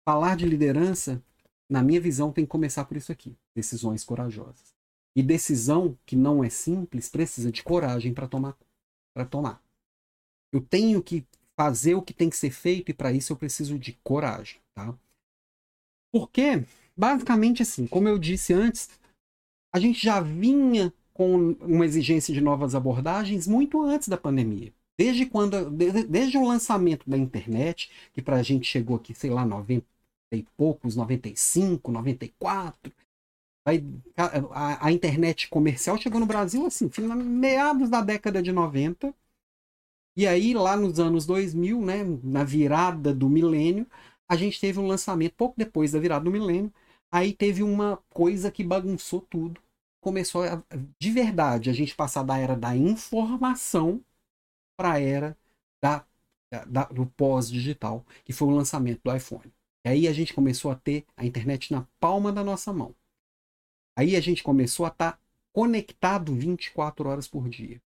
falar 0.09 0.37
de 0.37 0.47
liderança, 0.47 1.23
na 1.69 1.83
minha 1.83 2.01
visão, 2.01 2.33
tem 2.33 2.45
que 2.45 2.51
começar 2.51 2.85
por 2.85 2.97
isso 2.97 3.13
aqui: 3.13 3.37
decisões 3.55 4.03
corajosas. 4.03 4.75
E 5.15 5.23
decisão 5.23 5.99
que 6.05 6.15
não 6.15 6.45
é 6.45 6.51
simples 6.51 7.09
precisa 7.09 7.51
de 7.51 7.63
coragem 7.63 8.15
para 8.15 8.29
tomar. 8.29 8.57
Para 9.15 9.25
tomar. 9.25 9.63
Eu 10.53 10.61
tenho 10.61 11.03
que 11.03 11.27
fazer 11.59 11.95
o 11.95 12.03
que 12.03 12.13
tem 12.13 12.29
que 12.29 12.37
ser 12.37 12.51
feito 12.51 12.91
e 12.91 12.95
para 12.95 13.13
isso 13.13 13.33
eu 13.33 13.37
preciso 13.37 13.79
de 13.79 13.95
coragem, 14.05 14.61
tá? 14.75 14.95
Porque, 16.13 16.65
basicamente 16.97 17.63
assim, 17.63 17.87
como 17.87 18.09
eu 18.09 18.19
disse 18.19 18.53
antes, 18.53 18.91
a 19.77 19.79
gente 19.79 20.03
já 20.03 20.21
vinha 20.21 20.91
com 21.13 21.51
uma 21.61 21.85
exigência 21.85 22.33
de 22.33 22.41
novas 22.41 22.75
abordagens 22.75 23.47
muito 23.47 23.83
antes 23.83 24.09
da 24.09 24.17
pandemia. 24.17 24.73
Desde 24.99 25.27
quando, 25.27 25.71
desde, 25.71 26.05
desde 26.05 26.39
o 26.39 26.47
lançamento 26.47 27.09
da 27.09 27.19
internet, 27.19 27.91
que 28.15 28.23
para 28.23 28.37
a 28.37 28.43
gente 28.43 28.67
chegou 28.67 28.97
aqui, 28.97 29.15
sei 29.15 29.29
lá, 29.29 29.45
90, 29.45 29.85
e 30.33 30.43
poucos, 30.57 30.97
95, 30.97 31.93
94. 31.93 32.91
Vai, 33.67 33.85
a, 34.17 34.87
a, 34.87 34.93
internet 34.93 35.47
comercial 35.51 35.99
chegou 35.99 36.21
no 36.21 36.27
Brasil 36.27 36.65
assim, 36.65 36.91
meados 37.23 37.91
da 37.91 38.01
década 38.01 38.43
de 38.43 38.53
90. 38.53 39.15
E 40.17 40.27
aí, 40.27 40.55
lá 40.55 40.75
nos 40.75 40.99
anos 40.99 41.27
2000, 41.27 41.83
né, 41.83 41.99
na 42.25 42.45
virada 42.45 43.13
do 43.13 43.29
milênio, 43.29 43.87
a 44.27 44.37
gente 44.37 44.59
teve 44.59 44.81
um 44.81 44.87
lançamento, 44.87 45.35
pouco 45.35 45.55
depois 45.59 45.93
da 45.93 46.01
virada 46.01 46.25
do 46.25 46.31
milênio, 46.31 46.73
aí 47.13 47.35
teve 47.35 47.63
uma 47.63 47.99
coisa 48.09 48.51
que 48.51 48.65
bagunçou 48.65 49.21
tudo. 49.21 49.66
Começou 50.07 50.45
a, 50.45 50.63
de 51.01 51.11
verdade 51.11 51.69
a 51.69 51.73
gente 51.73 51.93
passar 51.93 52.23
da 52.23 52.39
era 52.39 52.55
da 52.55 52.77
informação 52.77 54.01
para 54.77 54.93
a 54.93 55.01
era 55.01 55.37
da, 55.83 56.07
da, 56.65 56.85
do 56.85 57.07
pós-digital, 57.07 58.07
que 58.25 58.33
foi 58.33 58.47
o 58.47 58.53
lançamento 58.53 59.01
do 59.03 59.13
iPhone. 59.13 59.53
E 59.85 59.89
aí 59.89 60.07
a 60.07 60.13
gente 60.13 60.33
começou 60.33 60.71
a 60.71 60.77
ter 60.77 61.05
a 61.17 61.27
internet 61.27 61.73
na 61.73 61.89
palma 61.99 62.33
da 62.33 62.45
nossa 62.45 62.73
mão. 62.73 62.95
Aí 63.97 64.15
a 64.15 64.21
gente 64.21 64.45
começou 64.45 64.87
a 64.87 64.91
estar 64.91 65.15
tá 65.15 65.19
conectado 65.53 66.33
24 66.37 67.09
horas 67.09 67.27
por 67.27 67.49
dia. 67.49 67.83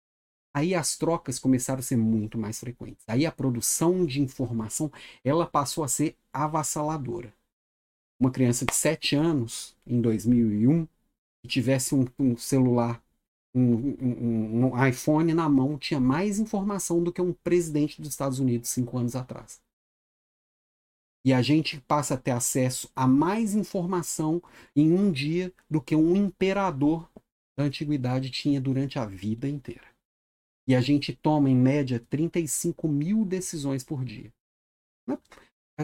Aí 0.55 0.75
as 0.75 0.97
trocas 0.97 1.39
começaram 1.39 1.81
a 1.81 1.83
ser 1.83 1.99
muito 1.99 2.39
mais 2.39 2.59
frequentes. 2.59 3.05
Aí 3.07 3.27
a 3.27 3.31
produção 3.31 4.07
de 4.07 4.23
informação 4.23 4.91
ela 5.23 5.47
passou 5.47 5.85
a 5.85 5.89
ser 5.89 6.17
avassaladora. 6.33 7.31
Uma 8.19 8.31
criança 8.31 8.65
de 8.65 8.75
7 8.75 9.17
anos, 9.17 9.77
em 9.87 10.01
2001, 10.01 10.89
tivesse 11.47 11.95
um, 11.95 12.05
um 12.19 12.37
celular 12.37 13.03
um, 13.55 13.97
um, 14.01 14.67
um, 14.67 14.87
iPhone 14.87 15.33
na 15.33 15.49
mão 15.49 15.79
tinha 15.79 15.99
mais 15.99 16.39
informação 16.39 17.03
do 17.03 17.11
que 17.11 17.23
um 17.23 17.33
presidente 17.33 18.01
dos 18.03 18.11
Estados 18.11 18.39
Unidos 18.39 18.69
cinco 18.69 18.99
anos 18.99 19.17
atrás. 19.17 19.63
E 21.25 21.33
a 21.33 21.41
gente 21.43 21.81
passa 21.81 22.15
a 22.15 22.19
ter 22.19 22.33
acesso 22.33 22.91
a 22.95 23.07
mais 23.07 23.55
informação 23.55 24.43
em 24.77 24.93
um 24.93 25.11
dia 25.11 25.53
do 25.69 25.81
que 25.81 25.97
um 25.97 26.15
imperador 26.15 27.11
da 27.57 27.65
antiguidade 27.65 28.31
tinha 28.31 28.61
durante 28.61 28.99
a 28.99 29.07
vida 29.07 29.49
inteira. 29.49 29.87
E 30.69 30.75
a 30.75 30.81
gente 30.81 31.15
toma, 31.15 31.49
em 31.49 31.57
média, 31.57 31.99
35 32.11 32.87
mil 32.87 33.25
decisões 33.25 33.83
por 33.83 34.05
dia. 34.05 34.33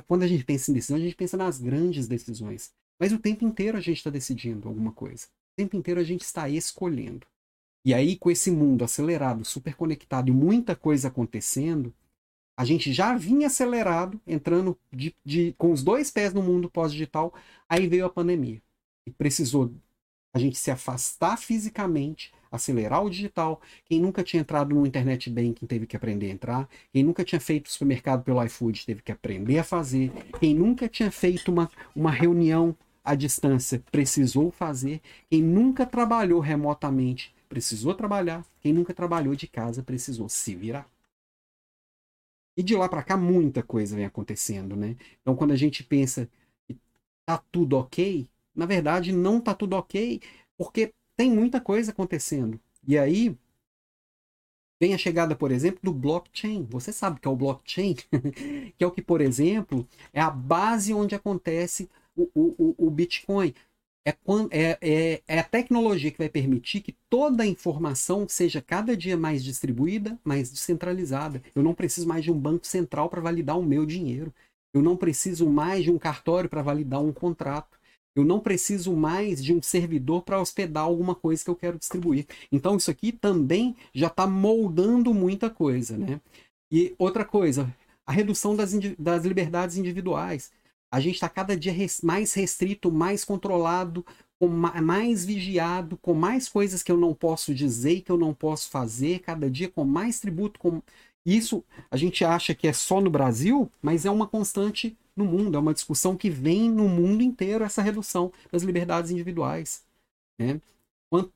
Quando 0.07 0.23
a 0.23 0.29
gente 0.29 0.45
pensa 0.45 0.71
em 0.71 0.75
decisão, 0.75 0.97
a 0.97 1.01
gente 1.01 1.17
pensa 1.17 1.37
nas 1.37 1.59
grandes 1.59 2.07
decisões. 2.07 2.73
Mas 3.01 3.13
o 3.13 3.19
tempo 3.19 3.45
inteiro 3.45 3.77
a 3.77 3.81
gente 3.81 3.97
está 3.97 4.11
decidindo 4.11 4.69
alguma 4.69 4.93
coisa. 4.93 5.27
O 5.53 5.57
tempo 5.57 5.77
inteiro 5.77 6.01
a 6.01 6.05
gente 6.05 6.23
está 6.23 6.49
escolhendo. 6.49 7.27
E 7.85 7.93
aí, 7.93 8.17
com 8.17 8.31
esse 8.31 8.51
mundo 8.51 8.85
acelerado, 8.85 9.45
super 9.45 9.75
conectado 9.75 10.29
e 10.29 10.33
muita 10.33 10.75
coisa 10.75 11.09
acontecendo, 11.09 11.93
a 12.57 12.65
gente 12.65 12.93
já 12.93 13.15
vinha 13.17 13.49
acelerado, 13.49 14.21
entrando 14.27 14.79
de, 14.91 15.15
de, 15.25 15.55
com 15.59 15.73
os 15.73 15.83
dois 15.83 16.11
pés 16.11 16.33
no 16.33 16.43
mundo 16.43 16.71
pós-digital, 16.71 17.35
aí 17.69 17.87
veio 17.87 18.07
a 18.07 18.11
pandemia. 18.11 18.63
E 19.07 19.11
precisou 19.11 19.73
a 20.33 20.39
gente 20.39 20.57
se 20.57 20.71
afastar 20.71 21.37
fisicamente, 21.37 22.33
acelerar 22.51 23.05
o 23.05 23.11
digital. 23.11 23.61
Quem 23.85 24.01
nunca 24.01 24.23
tinha 24.23 24.41
entrado 24.41 24.75
no 24.75 24.87
internet 24.87 25.29
banking 25.29 25.67
teve 25.67 25.87
que 25.87 25.97
aprender 25.97 26.27
a 26.27 26.31
entrar. 26.31 26.69
Quem 26.93 27.03
nunca 27.03 27.25
tinha 27.25 27.41
feito 27.41 27.71
supermercado 27.71 28.23
pelo 28.23 28.43
iFood 28.45 28.87
teve 28.87 29.03
que 29.03 29.13
aprender 29.13 29.59
a 29.59 29.65
fazer. 29.65 30.11
Quem 30.41 30.55
nunca 30.55 30.89
tinha 30.89 31.11
feito 31.11 31.53
uma, 31.53 31.71
uma 31.95 32.11
reunião 32.11 32.75
à 33.05 33.15
distância 33.15 33.83
precisou 33.91 34.51
fazer. 34.51 35.01
Quem 35.31 35.43
nunca 35.43 35.87
trabalhou 35.87 36.41
remotamente 36.41 37.35
precisou 37.49 37.95
trabalhar. 37.95 38.47
Quem 38.61 38.73
nunca 38.73 38.95
trabalhou 38.95 39.35
de 39.35 39.47
casa 39.47 39.83
precisou 39.83 40.29
se 40.29 40.55
virar. 40.55 40.89
E 42.57 42.63
de 42.63 42.77
lá 42.77 42.89
para 42.89 43.03
cá 43.03 43.17
muita 43.17 43.63
coisa 43.63 43.97
vem 43.97 44.05
acontecendo, 44.05 44.77
né? 44.77 44.97
Então 45.21 45.35
quando 45.35 45.53
a 45.53 45.57
gente 45.57 45.83
pensa 45.83 46.29
que 46.67 46.77
tá 47.27 47.39
tudo 47.51 47.77
ok, 47.77 48.29
na 48.55 48.67
verdade 48.67 49.13
não 49.13 49.41
tá 49.41 49.55
tudo 49.55 49.75
ok, 49.77 50.21
porque 50.57 50.93
tem 51.17 51.31
muita 51.31 51.61
coisa 51.61 51.93
acontecendo. 51.93 52.61
E 52.87 52.99
aí 52.99 53.37
vem 54.81 54.95
a 54.95 54.99
chegada, 54.99 55.37
por 55.37 55.53
exemplo, 55.53 55.81
do 55.83 55.93
blockchain. 55.93 56.65
Você 56.65 56.93
sabe 56.93 57.21
que 57.21 57.29
é 57.29 57.31
o 57.31 57.37
blockchain, 57.37 57.95
que 58.77 58.83
é 58.83 58.87
o 58.87 58.91
que, 58.91 59.01
por 59.01 59.21
exemplo, 59.21 59.89
é 60.13 60.21
a 60.21 60.31
base 60.31 60.93
onde 60.93 61.15
acontece 61.15 61.89
o, 62.17 62.29
o, 62.35 62.75
o 62.87 62.91
Bitcoin 62.91 63.55
é, 64.05 64.11
é, 64.51 64.79
é, 64.81 65.23
é, 65.29 65.39
a 65.39 65.45
tecnologia 65.45 66.11
que 66.11 66.19
vai 66.19 66.29
permitir 66.29 66.81
que 66.81 66.93
toda 67.09 67.45
a 67.45 67.47
informação 67.47 68.27
seja 68.29 68.61
cada 68.61 68.97
dia 68.97 69.17
mais 69.17 69.45
distribuída, 69.45 70.19
mais 70.25 70.51
descentralizada. 70.51 71.43
Eu 71.55 71.63
não 71.63 71.75
preciso 71.75 72.09
mais 72.09 72.25
de 72.25 72.33
um 72.33 72.39
banco 72.39 72.67
central 72.67 73.09
para 73.09 73.21
validar 73.21 73.59
o 73.59 73.65
meu 73.65 73.87
dinheiro. 73.87 74.33
Eu 74.75 74.83
não 74.83 74.97
preciso 74.97 75.49
mais 75.49 75.85
de 75.85 75.91
um 75.91 75.99
cartório 75.99 76.51
para 76.51 76.63
validar 76.63 77.01
um 77.01 77.13
contrato. 77.13 77.79
Eu 78.15 78.25
não 78.25 78.41
preciso 78.41 78.93
mais 78.95 79.43
de 79.43 79.55
um 79.55 79.63
servidor 79.63 80.23
para 80.23 80.41
hospedar 80.41 80.85
alguma 80.85 81.15
coisa 81.15 81.43
que 81.43 81.49
eu 81.49 81.57
quero 81.57 81.79
distribuir. 81.79 82.27
Então, 82.51 82.77
isso 82.77 82.91
aqui 82.91 83.13
também 83.13 83.77
já 83.95 84.09
está 84.09 84.27
moldando 84.27 85.15
muita 85.15 85.49
coisa. 85.49 85.97
Né? 85.97 86.21
E 86.71 86.95
outra 86.99 87.25
coisa, 87.25 87.73
a 88.05 88.13
redução 88.13 88.57
das, 88.57 88.73
das 88.99 89.25
liberdades 89.25 89.77
individuais 89.77 90.51
a 90.93 91.01
gente 91.01 91.15
está 91.15 91.29
cada 91.29 91.57
dia 91.57 91.75
mais 92.03 92.35
restrito, 92.35 92.93
mais 92.93 93.25
controlado, 93.25 94.05
com 94.39 94.47
mais 94.47 95.25
vigiado, 95.25 95.97
com 95.97 96.13
mais 96.13 96.51
coisas 96.51 96.83
que 96.83 96.93
eu 96.93 96.99
não 96.99 97.15
posso 97.15 97.55
dizer 97.55 97.93
e 97.93 98.01
que 98.03 98.13
eu 98.13 98.19
não 98.19 98.35
posso 98.35 98.69
fazer, 98.69 99.21
cada 99.21 99.49
dia 99.49 99.71
com 99.71 99.85
mais 99.85 100.21
tributo. 100.21 100.61
Com... 100.61 100.83
Isso 101.25 101.65
a 101.91 101.97
gente 101.97 102.23
acha 102.27 102.55
que 102.55 102.69
é 102.69 102.75
só 102.75 103.01
no 103.01 103.09
Brasil, 103.09 103.71
mas 103.81 104.05
é 104.05 104.11
uma 104.11 104.27
constante 104.27 104.95
no 105.17 105.25
mundo, 105.25 105.57
é 105.57 105.61
uma 105.61 105.73
discussão 105.73 106.15
que 106.15 106.29
vem 106.29 106.71
no 106.71 106.89
mundo 106.89 107.23
inteiro 107.23 107.65
essa 107.65 107.81
redução 107.81 108.31
das 108.51 108.63
liberdades 108.63 109.11
individuais. 109.11 109.83
Né? 110.39 110.61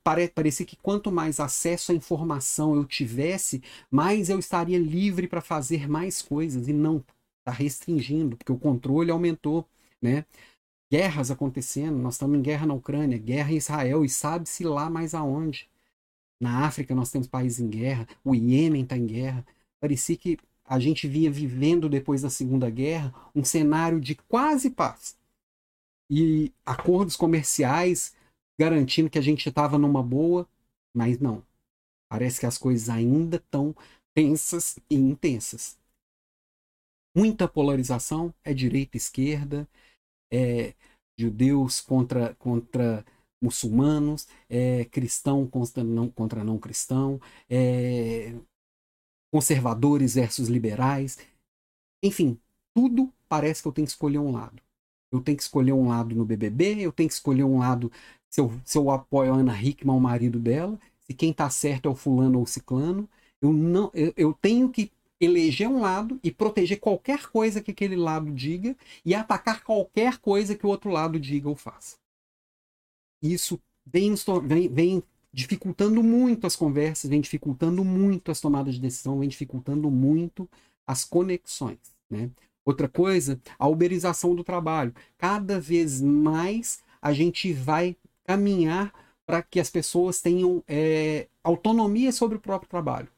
Pare, 0.03 0.27
parecia 0.27 0.65
que 0.65 0.75
quanto 0.75 1.11
mais 1.11 1.39
acesso 1.39 1.91
à 1.91 1.95
informação 1.95 2.75
eu 2.75 2.85
tivesse, 2.85 3.63
mais 3.89 4.29
eu 4.29 4.37
estaria 4.37 4.77
livre 4.77 5.27
para 5.27 5.41
fazer 5.41 5.89
mais 5.89 6.21
coisas. 6.21 6.67
E 6.67 6.73
não, 6.73 7.03
está 7.47 7.51
restringindo, 7.51 8.35
porque 8.35 8.51
o 8.51 8.59
controle 8.59 9.09
aumentou, 9.09 9.65
né? 10.01 10.25
Guerras 10.91 11.31
acontecendo, 11.31 11.97
nós 11.97 12.15
estamos 12.15 12.37
em 12.37 12.41
guerra 12.41 12.65
na 12.65 12.73
Ucrânia, 12.73 13.17
guerra 13.17 13.51
em 13.51 13.57
Israel 13.57 14.05
e 14.05 14.09
sabe-se 14.09 14.63
lá 14.63 14.89
mais 14.89 15.13
aonde. 15.13 15.69
Na 16.41 16.65
África 16.65 16.93
nós 16.93 17.09
temos 17.09 17.27
países 17.27 17.59
em 17.59 17.69
guerra, 17.69 18.07
o 18.23 18.35
Iêmen 18.35 18.83
está 18.83 18.97
em 18.97 19.05
guerra. 19.05 19.45
Parecia 19.79 20.17
que 20.17 20.37
a 20.65 20.79
gente 20.79 21.07
via 21.07 21.31
vivendo 21.31 21.89
depois 21.89 22.21
da 22.21 22.29
Segunda 22.29 22.69
Guerra 22.69 23.13
um 23.33 23.43
cenário 23.43 23.99
de 23.99 24.15
quase 24.15 24.69
paz. 24.69 25.17
E 26.09 26.53
acordos 26.65 27.15
comerciais 27.15 28.15
garantindo 28.59 29.09
que 29.09 29.19
a 29.19 29.21
gente 29.21 29.47
estava 29.47 29.77
numa 29.77 30.01
boa, 30.01 30.47
mas 30.95 31.19
não. 31.19 31.43
Parece 32.09 32.39
que 32.39 32.45
as 32.45 32.57
coisas 32.57 32.89
ainda 32.89 33.37
estão 33.37 33.75
tensas 34.13 34.79
e 34.89 34.95
intensas 34.95 35.76
muita 37.17 37.47
polarização, 37.47 38.31
é 38.43 38.53
direita 38.53 38.95
esquerda, 38.95 39.67
é 40.31 40.75
judeus 41.19 41.81
contra, 41.81 42.35
contra 42.35 43.03
muçulmanos, 43.41 44.27
é 44.47 44.85
cristão 44.85 45.47
contra 45.47 45.83
não, 45.83 46.09
contra 46.09 46.43
não 46.43 46.59
cristão, 46.59 47.19
é 47.49 48.35
conservadores 49.33 50.13
versus 50.13 50.47
liberais. 50.47 51.17
Enfim, 52.03 52.39
tudo 52.75 53.11
parece 53.27 53.63
que 53.63 53.67
eu 53.67 53.71
tenho 53.71 53.87
que 53.87 53.93
escolher 53.93 54.19
um 54.19 54.31
lado. 54.31 54.61
Eu 55.11 55.19
tenho 55.19 55.37
que 55.37 55.43
escolher 55.43 55.73
um 55.73 55.87
lado 55.87 56.13
no 56.15 56.25
BBB, 56.25 56.81
eu 56.81 56.91
tenho 56.91 57.09
que 57.09 57.15
escolher 57.15 57.43
um 57.43 57.59
lado 57.59 57.91
se 58.29 58.41
eu, 58.41 58.51
se 58.63 58.77
eu 58.77 58.91
apoio 58.91 59.33
a 59.33 59.37
Ana 59.37 59.59
Hickman, 59.59 59.95
o 59.95 59.99
marido 59.99 60.37
dela, 60.37 60.79
se 60.99 61.13
quem 61.13 61.33
tá 61.33 61.49
certo 61.49 61.87
é 61.87 61.91
o 61.91 61.95
fulano 61.95 62.37
ou 62.37 62.43
o 62.43 62.47
ciclano. 62.47 63.09
Eu, 63.41 63.51
não, 63.53 63.89
eu, 63.93 64.13
eu 64.17 64.33
tenho 64.33 64.69
que 64.69 64.91
eleger 65.19 65.67
um 65.67 65.79
lado 65.79 66.19
e 66.23 66.31
proteger 66.31 66.79
qualquer 66.79 67.27
coisa 67.27 67.61
que 67.61 67.71
aquele 67.71 67.95
lado 67.95 68.31
diga 68.31 68.75
e 69.03 69.15
atacar 69.15 69.63
qualquer 69.63 70.17
coisa 70.17 70.55
que 70.55 70.65
o 70.65 70.69
outro 70.69 70.89
lado 70.89 71.19
diga 71.19 71.49
ou 71.49 71.55
faça. 71.55 71.97
Isso 73.21 73.59
vem, 73.85 74.13
vem, 74.43 74.69
vem 74.69 75.03
dificultando 75.33 76.03
muito 76.03 76.45
as 76.45 76.55
conversas, 76.55 77.09
vem 77.09 77.21
dificultando 77.21 77.83
muito 77.83 78.31
as 78.31 78.39
tomadas 78.39 78.75
de 78.75 78.81
decisão, 78.81 79.19
vem 79.19 79.29
dificultando 79.29 79.89
muito 79.89 80.47
as 80.85 81.03
conexões. 81.03 81.79
Né? 82.09 82.29
Outra 82.65 82.87
coisa, 82.87 83.39
a 83.57 83.67
uberização 83.67 84.35
do 84.35 84.43
trabalho. 84.43 84.93
Cada 85.17 85.59
vez 85.59 86.01
mais 86.01 86.83
a 87.01 87.13
gente 87.13 87.53
vai 87.53 87.95
caminhar 88.23 88.93
para 89.25 89.41
que 89.41 89.59
as 89.59 89.69
pessoas 89.69 90.21
tenham 90.21 90.63
é, 90.67 91.27
autonomia 91.43 92.11
sobre 92.11 92.37
o 92.37 92.41
próprio 92.41 92.69
trabalho. 92.69 93.09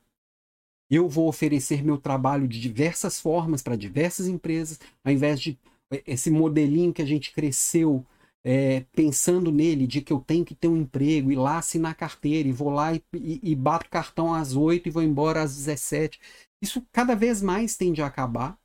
Eu 0.89 1.07
vou 1.07 1.27
oferecer 1.27 1.83
meu 1.83 1.97
trabalho 1.97 2.47
de 2.47 2.59
diversas 2.59 3.19
formas 3.19 3.61
para 3.61 3.75
diversas 3.75 4.27
empresas, 4.27 4.79
ao 5.03 5.11
invés 5.11 5.39
de 5.39 5.57
é, 5.91 6.03
esse 6.07 6.31
modelinho 6.31 6.93
que 6.93 7.01
a 7.01 7.05
gente 7.05 7.31
cresceu 7.31 8.05
é, 8.43 8.81
pensando 8.93 9.51
nele, 9.51 9.85
de 9.85 10.01
que 10.01 10.13
eu 10.13 10.19
tenho 10.19 10.45
que 10.45 10.55
ter 10.55 10.67
um 10.67 10.77
emprego, 10.77 11.31
ir 11.31 11.35
lá 11.35 11.57
assinar 11.57 11.95
carteira, 11.95 12.47
e 12.47 12.51
vou 12.51 12.69
lá 12.69 12.93
e, 12.93 13.03
e, 13.13 13.51
e 13.51 13.55
bato 13.55 13.89
cartão 13.89 14.33
às 14.33 14.55
8 14.55 14.87
e 14.87 14.91
vou 14.91 15.03
embora 15.03 15.41
às 15.41 15.55
17. 15.55 16.19
Isso 16.61 16.85
cada 16.91 17.15
vez 17.15 17.41
mais 17.41 17.75
tende 17.75 18.01
a 18.01 18.07
acabar. 18.07 18.57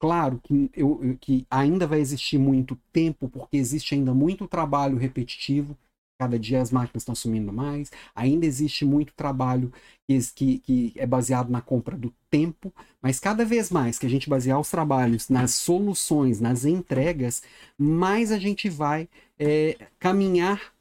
Claro 0.00 0.40
que, 0.42 0.70
eu, 0.74 1.16
que 1.20 1.46
ainda 1.48 1.86
vai 1.86 2.00
existir 2.00 2.36
muito 2.36 2.76
tempo, 2.92 3.28
porque 3.28 3.56
existe 3.56 3.94
ainda 3.94 4.12
muito 4.12 4.48
trabalho 4.48 4.96
repetitivo, 4.96 5.78
cada 6.22 6.38
dia 6.38 6.62
as 6.62 6.70
máquinas 6.70 7.02
estão 7.02 7.14
sumindo 7.14 7.52
mais, 7.52 7.90
ainda 8.14 8.46
existe 8.46 8.84
muito 8.84 9.12
trabalho 9.14 9.72
que, 10.34 10.58
que, 10.58 10.92
é 10.96 11.06
baseado 11.06 11.50
na 11.50 11.60
compra 11.60 11.96
do 11.96 12.14
tempo, 12.30 12.72
mas 13.00 13.18
cada 13.18 13.44
vez 13.44 13.70
mais 13.70 13.98
que 13.98 14.06
a 14.06 14.08
gente 14.08 14.28
basear 14.28 14.60
os 14.60 14.70
trabalhos 14.70 15.28
nas 15.28 15.54
soluções, 15.54 16.40
nas 16.40 16.64
entregas, 16.64 17.42
mais 17.78 18.30
a 18.30 18.38
gente 18.38 18.68
vai 18.68 19.08
é, 19.38 19.76
caminhar 19.98 20.72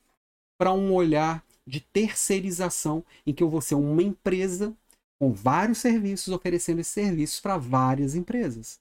para 0.60 0.74
um 0.74 0.94
olhar 0.94 1.44
de 1.66 1.80
terceirização, 1.80 3.04
em 3.26 3.34
que 3.34 3.42
eu 3.42 3.50
vou 3.50 3.62
ser 3.62 3.76
uma 3.76 4.04
empresa 4.04 4.76
com 5.20 5.32
vários 5.32 5.80
serviços 5.80 6.34
oferecendo 6.34 6.82
esses 6.82 6.94
serviços 6.94 7.40
para 7.40 7.58
várias 7.58 8.14
empresas. 8.16 8.80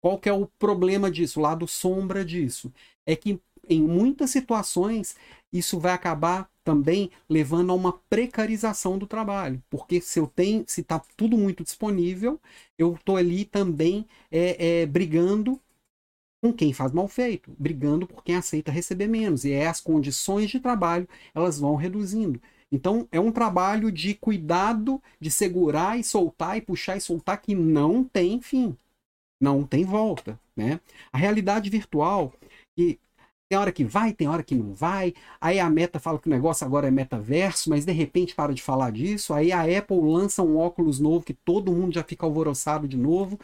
Qual 0.00 0.18
que 0.18 0.28
é 0.28 0.32
o 0.32 0.46
problema 0.58 1.10
disso, 1.10 1.38
o 1.38 1.42
lado 1.42 1.68
sombra 1.68 2.24
disso? 2.24 2.72
É 3.06 3.14
que 3.14 3.40
em 3.68 3.82
muitas 3.82 4.30
situações 4.30 5.16
isso 5.52 5.78
vai 5.78 5.92
acabar 5.92 6.50
também 6.64 7.10
levando 7.28 7.70
a 7.70 7.74
uma 7.74 7.92
precarização 8.08 8.98
do 8.98 9.06
trabalho, 9.06 9.62
porque 9.68 10.00
se 10.00 10.18
eu 10.18 10.26
tenho, 10.26 10.64
se 10.66 10.80
está 10.80 11.00
tudo 11.16 11.36
muito 11.36 11.64
disponível, 11.64 12.40
eu 12.78 12.94
estou 12.94 13.16
ali 13.16 13.44
também 13.44 14.06
é, 14.30 14.82
é, 14.82 14.86
brigando 14.86 15.60
com 16.42 16.52
quem 16.52 16.72
faz 16.72 16.92
mal 16.92 17.08
feito, 17.08 17.52
brigando 17.58 18.06
por 18.06 18.24
quem 18.24 18.36
aceita 18.36 18.72
receber 18.72 19.08
menos, 19.08 19.44
e 19.44 19.52
é 19.52 19.66
as 19.66 19.80
condições 19.80 20.50
de 20.50 20.60
trabalho 20.60 21.08
elas 21.34 21.58
vão 21.58 21.76
reduzindo. 21.76 22.40
Então 22.70 23.06
é 23.12 23.20
um 23.20 23.32
trabalho 23.32 23.92
de 23.92 24.14
cuidado, 24.14 25.02
de 25.20 25.30
segurar 25.30 25.98
e 25.98 26.04
soltar 26.04 26.56
e 26.56 26.60
puxar 26.60 26.96
e 26.96 27.00
soltar 27.00 27.40
que 27.40 27.54
não 27.54 28.04
tem 28.04 28.40
fim 28.40 28.76
não 29.42 29.66
tem 29.66 29.84
volta, 29.84 30.38
né? 30.56 30.80
A 31.12 31.18
realidade 31.18 31.68
virtual, 31.68 32.32
e 32.78 32.98
tem 33.52 33.58
hora 33.58 33.70
que 33.70 33.84
vai, 33.84 34.14
tem 34.14 34.26
hora 34.26 34.42
que 34.42 34.54
não 34.54 34.72
vai. 34.72 35.12
Aí 35.38 35.60
a 35.60 35.68
Meta 35.68 36.00
fala 36.00 36.18
que 36.18 36.26
o 36.26 36.30
negócio 36.30 36.66
agora 36.66 36.88
é 36.88 36.90
metaverso, 36.90 37.68
mas 37.68 37.84
de 37.84 37.92
repente 37.92 38.34
para 38.34 38.54
de 38.54 38.62
falar 38.62 38.90
disso. 38.90 39.34
Aí 39.34 39.52
a 39.52 39.60
Apple 39.60 40.00
lança 40.00 40.42
um 40.42 40.56
óculos 40.56 40.98
novo 40.98 41.22
que 41.22 41.34
todo 41.34 41.70
mundo 41.70 41.92
já 41.92 42.02
fica 42.02 42.24
alvoroçado 42.24 42.88
de 42.88 42.96
novo. 42.96 43.38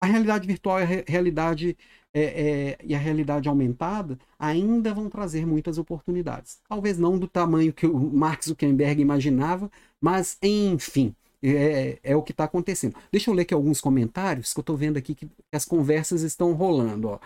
A 0.00 0.06
realidade 0.06 0.46
virtual 0.46 0.78
e 0.78 0.82
a 0.84 1.04
realidade 1.08 1.76
é, 2.14 2.22
é, 2.22 2.78
e 2.84 2.94
a 2.94 2.98
realidade 2.98 3.48
aumentada 3.48 4.16
ainda 4.38 4.94
vão 4.94 5.10
trazer 5.10 5.44
muitas 5.44 5.76
oportunidades. 5.76 6.60
Talvez 6.68 6.96
não 6.96 7.18
do 7.18 7.26
tamanho 7.26 7.72
que 7.72 7.88
o 7.88 7.98
Mark 7.98 8.44
Zuckerberg 8.44 9.02
imaginava, 9.02 9.68
mas 10.00 10.38
enfim, 10.40 11.16
é, 11.42 11.98
é 12.04 12.14
o 12.14 12.22
que 12.22 12.30
está 12.30 12.44
acontecendo. 12.44 12.94
Deixa 13.10 13.28
eu 13.28 13.34
ler 13.34 13.42
aqui 13.42 13.54
alguns 13.54 13.80
comentários 13.80 14.52
que 14.54 14.60
eu 14.60 14.62
estou 14.62 14.76
vendo 14.76 14.98
aqui 14.98 15.16
que 15.16 15.28
as 15.52 15.64
conversas 15.64 16.22
estão 16.22 16.52
rolando. 16.52 17.08
Ó. 17.08 17.20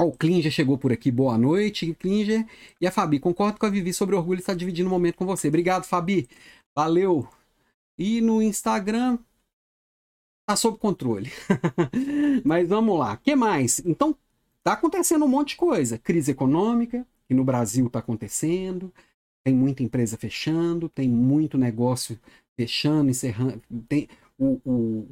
Ó, 0.00 0.06
o 0.06 0.12
Klinger 0.12 0.50
chegou 0.50 0.78
por 0.78 0.92
aqui, 0.92 1.10
boa 1.10 1.36
noite, 1.36 1.94
Klinger. 1.94 2.46
E 2.80 2.86
a 2.86 2.90
Fabi, 2.90 3.20
concordo 3.20 3.58
com 3.58 3.66
a 3.66 3.70
Vivi 3.70 3.92
sobre 3.92 4.16
orgulho 4.16 4.40
estar 4.40 4.54
dividindo 4.54 4.88
o 4.88 4.90
momento 4.90 5.16
com 5.16 5.26
você. 5.26 5.48
Obrigado, 5.48 5.84
Fabi. 5.84 6.28
Valeu. 6.74 7.28
E 7.98 8.20
no 8.20 8.42
Instagram, 8.42 9.18
tá 10.46 10.56
sob 10.56 10.78
controle. 10.78 11.30
Mas 12.44 12.68
vamos 12.68 12.98
lá. 12.98 13.16
que 13.18 13.36
mais? 13.36 13.80
Então, 13.80 14.16
tá 14.62 14.72
acontecendo 14.72 15.24
um 15.24 15.28
monte 15.28 15.50
de 15.50 15.56
coisa. 15.56 15.98
Crise 15.98 16.30
econômica, 16.30 17.06
que 17.28 17.34
no 17.34 17.44
Brasil 17.44 17.86
está 17.86 17.98
acontecendo 17.98 18.92
tem 19.44 19.54
muita 19.54 19.82
empresa 19.82 20.16
fechando, 20.16 20.88
tem 20.88 21.08
muito 21.08 21.56
negócio 21.56 22.18
fechando, 22.56 23.10
encerrando, 23.10 23.60
tem 23.88 24.08
o, 24.38 24.60
o, 24.64 25.08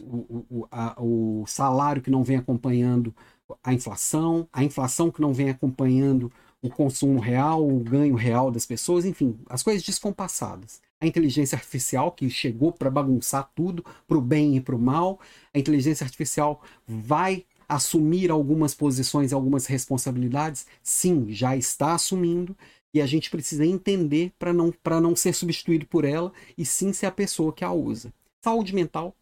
o, 0.00 0.46
o, 0.50 0.68
a, 0.70 0.96
o 1.00 1.44
salário 1.46 2.02
que 2.02 2.10
não 2.10 2.24
vem 2.24 2.36
acompanhando 2.36 3.14
a 3.62 3.72
inflação, 3.72 4.48
a 4.52 4.64
inflação 4.64 5.10
que 5.10 5.20
não 5.20 5.32
vem 5.32 5.50
acompanhando 5.50 6.32
o 6.62 6.70
consumo 6.70 7.20
real, 7.20 7.66
o 7.66 7.78
ganho 7.80 8.14
real 8.14 8.50
das 8.50 8.66
pessoas, 8.66 9.04
enfim, 9.04 9.38
as 9.48 9.62
coisas 9.62 9.82
descompassadas. 9.82 10.80
A 11.00 11.06
inteligência 11.06 11.56
artificial 11.56 12.10
que 12.12 12.28
chegou 12.30 12.72
para 12.72 12.90
bagunçar 12.90 13.50
tudo, 13.54 13.84
para 14.08 14.16
o 14.16 14.20
bem 14.20 14.56
e 14.56 14.60
para 14.60 14.74
o 14.74 14.78
mal. 14.78 15.20
A 15.52 15.58
inteligência 15.58 16.04
artificial 16.04 16.62
vai 16.86 17.44
assumir 17.68 18.30
algumas 18.30 18.74
posições, 18.74 19.32
algumas 19.32 19.66
responsabilidades? 19.66 20.66
Sim, 20.82 21.26
já 21.30 21.56
está 21.56 21.94
assumindo 21.94 22.56
e 22.94 23.00
a 23.00 23.06
gente 23.06 23.28
precisa 23.30 23.66
entender 23.66 24.32
para 24.38 24.52
não, 24.52 24.72
não 25.02 25.14
ser 25.14 25.34
substituído 25.34 25.86
por 25.86 26.04
ela 26.04 26.32
e 26.56 26.64
sim 26.64 26.92
ser 26.92 27.06
a 27.06 27.12
pessoa 27.12 27.52
que 27.52 27.64
a 27.64 27.72
usa. 27.72 28.12
Saúde 28.42 28.74
mental 28.74 29.14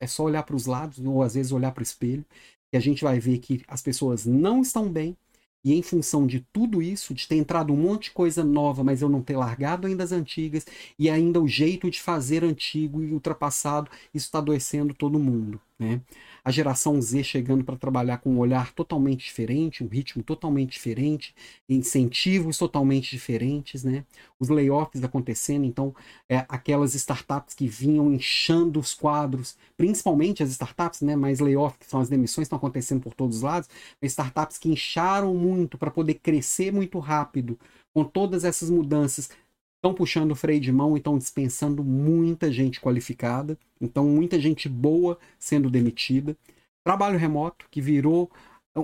é 0.00 0.06
só 0.06 0.24
olhar 0.24 0.42
para 0.44 0.56
os 0.56 0.66
lados 0.66 0.98
ou 0.98 1.22
às 1.22 1.34
vezes 1.34 1.52
olhar 1.52 1.72
para 1.72 1.80
o 1.80 1.84
espelho 1.84 2.24
a 2.76 2.80
gente 2.80 3.02
vai 3.02 3.18
ver 3.18 3.38
que 3.38 3.62
as 3.66 3.82
pessoas 3.82 4.26
não 4.26 4.62
estão 4.62 4.88
bem 4.88 5.16
e 5.66 5.74
em 5.74 5.82
função 5.82 6.28
de 6.28 6.46
tudo 6.52 6.80
isso, 6.80 7.12
de 7.12 7.26
ter 7.26 7.34
entrado 7.34 7.72
um 7.72 7.76
monte 7.76 8.04
de 8.04 8.10
coisa 8.12 8.44
nova, 8.44 8.84
mas 8.84 9.02
eu 9.02 9.08
não 9.08 9.20
ter 9.20 9.36
largado 9.36 9.88
ainda 9.88 10.04
as 10.04 10.12
antigas, 10.12 10.64
e 10.96 11.10
ainda 11.10 11.40
o 11.40 11.48
jeito 11.48 11.90
de 11.90 12.00
fazer 12.00 12.44
antigo 12.44 13.02
e 13.02 13.12
ultrapassado, 13.12 13.90
isso 14.14 14.26
está 14.26 14.38
adoecendo 14.38 14.94
todo 14.94 15.18
mundo. 15.18 15.60
Né? 15.76 16.00
A 16.46 16.52
geração 16.52 17.02
Z 17.02 17.24
chegando 17.24 17.64
para 17.64 17.74
trabalhar 17.74 18.18
com 18.18 18.30
um 18.30 18.38
olhar 18.38 18.72
totalmente 18.72 19.24
diferente, 19.24 19.82
um 19.82 19.88
ritmo 19.88 20.22
totalmente 20.22 20.74
diferente, 20.74 21.34
incentivos 21.68 22.56
totalmente 22.56 23.10
diferentes, 23.10 23.82
né? 23.82 24.04
Os 24.38 24.48
layoffs 24.48 25.02
acontecendo, 25.02 25.64
então 25.64 25.92
é, 26.28 26.46
aquelas 26.48 26.94
startups 26.94 27.52
que 27.52 27.66
vinham 27.66 28.12
inchando 28.14 28.78
os 28.78 28.94
quadros, 28.94 29.56
principalmente 29.76 30.40
as 30.40 30.50
startups, 30.50 31.00
né? 31.00 31.16
Mas 31.16 31.40
layoff, 31.40 31.76
que 31.80 31.86
são 31.86 31.98
as 31.98 32.08
demissões, 32.08 32.44
estão 32.44 32.58
acontecendo 32.58 33.00
por 33.00 33.12
todos 33.12 33.38
os 33.38 33.42
lados, 33.42 33.68
startups 34.00 34.56
que 34.56 34.68
incharam 34.68 35.34
muito 35.34 35.76
para 35.76 35.90
poder 35.90 36.14
crescer 36.14 36.72
muito 36.72 37.00
rápido, 37.00 37.58
com 37.92 38.04
todas 38.04 38.44
essas 38.44 38.70
mudanças, 38.70 39.30
estão 39.76 39.94
puxando 39.94 40.34
freio 40.34 40.60
de 40.60 40.72
mão 40.72 40.96
e 40.96 40.98
estão 40.98 41.18
dispensando 41.18 41.84
muita 41.84 42.50
gente 42.50 42.80
qualificada, 42.80 43.58
então 43.80 44.06
muita 44.06 44.40
gente 44.40 44.68
boa 44.68 45.18
sendo 45.38 45.70
demitida. 45.70 46.36
Trabalho 46.84 47.18
remoto, 47.18 47.66
que 47.70 47.80
virou 47.80 48.30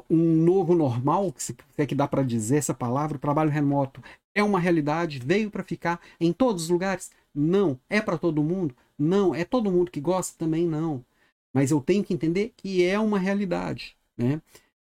um 0.09 0.37
novo 0.37 0.74
normal, 0.74 1.33
se 1.37 1.55
é 1.76 1.87
que 1.87 1.94
dá 1.94 2.09
para 2.09 2.22
dizer 2.22 2.57
essa 2.57 2.72
palavra, 2.72 3.18
trabalho 3.18 3.50
remoto 3.50 4.02
é 4.35 4.42
uma 4.42 4.59
realidade, 4.59 5.18
veio 5.18 5.50
para 5.50 5.62
ficar 5.62 6.00
em 6.18 6.33
todos 6.33 6.64
os 6.64 6.68
lugares? 6.70 7.11
Não. 7.35 7.78
É 7.88 8.00
para 8.00 8.18
todo 8.18 8.42
mundo? 8.42 8.74
Não. 8.98 9.35
É 9.35 9.44
todo 9.44 9.70
mundo 9.70 9.90
que 9.90 10.00
gosta? 10.00 10.38
Também 10.38 10.66
não. 10.66 11.05
Mas 11.52 11.70
eu 11.70 11.81
tenho 11.81 12.02
que 12.02 12.14
entender 12.14 12.52
que 12.57 12.83
é 12.83 12.98
uma 12.98 13.18
realidade. 13.18 13.96
Né? 14.16 14.40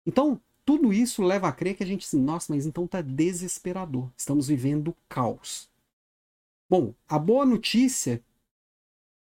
Então, 0.06 0.40
tudo 0.66 0.94
isso 0.94 1.22
leva 1.22 1.48
a 1.48 1.52
crer 1.52 1.76
que 1.76 1.84
a 1.84 1.86
gente, 1.86 2.16
nossa, 2.16 2.54
mas 2.54 2.66
então 2.66 2.88
tá 2.88 3.02
desesperador. 3.02 4.10
Estamos 4.16 4.48
vivendo 4.48 4.96
caos. 5.10 5.70
Bom, 6.70 6.94
a 7.08 7.20
boa 7.20 7.46
notícia 7.46 8.24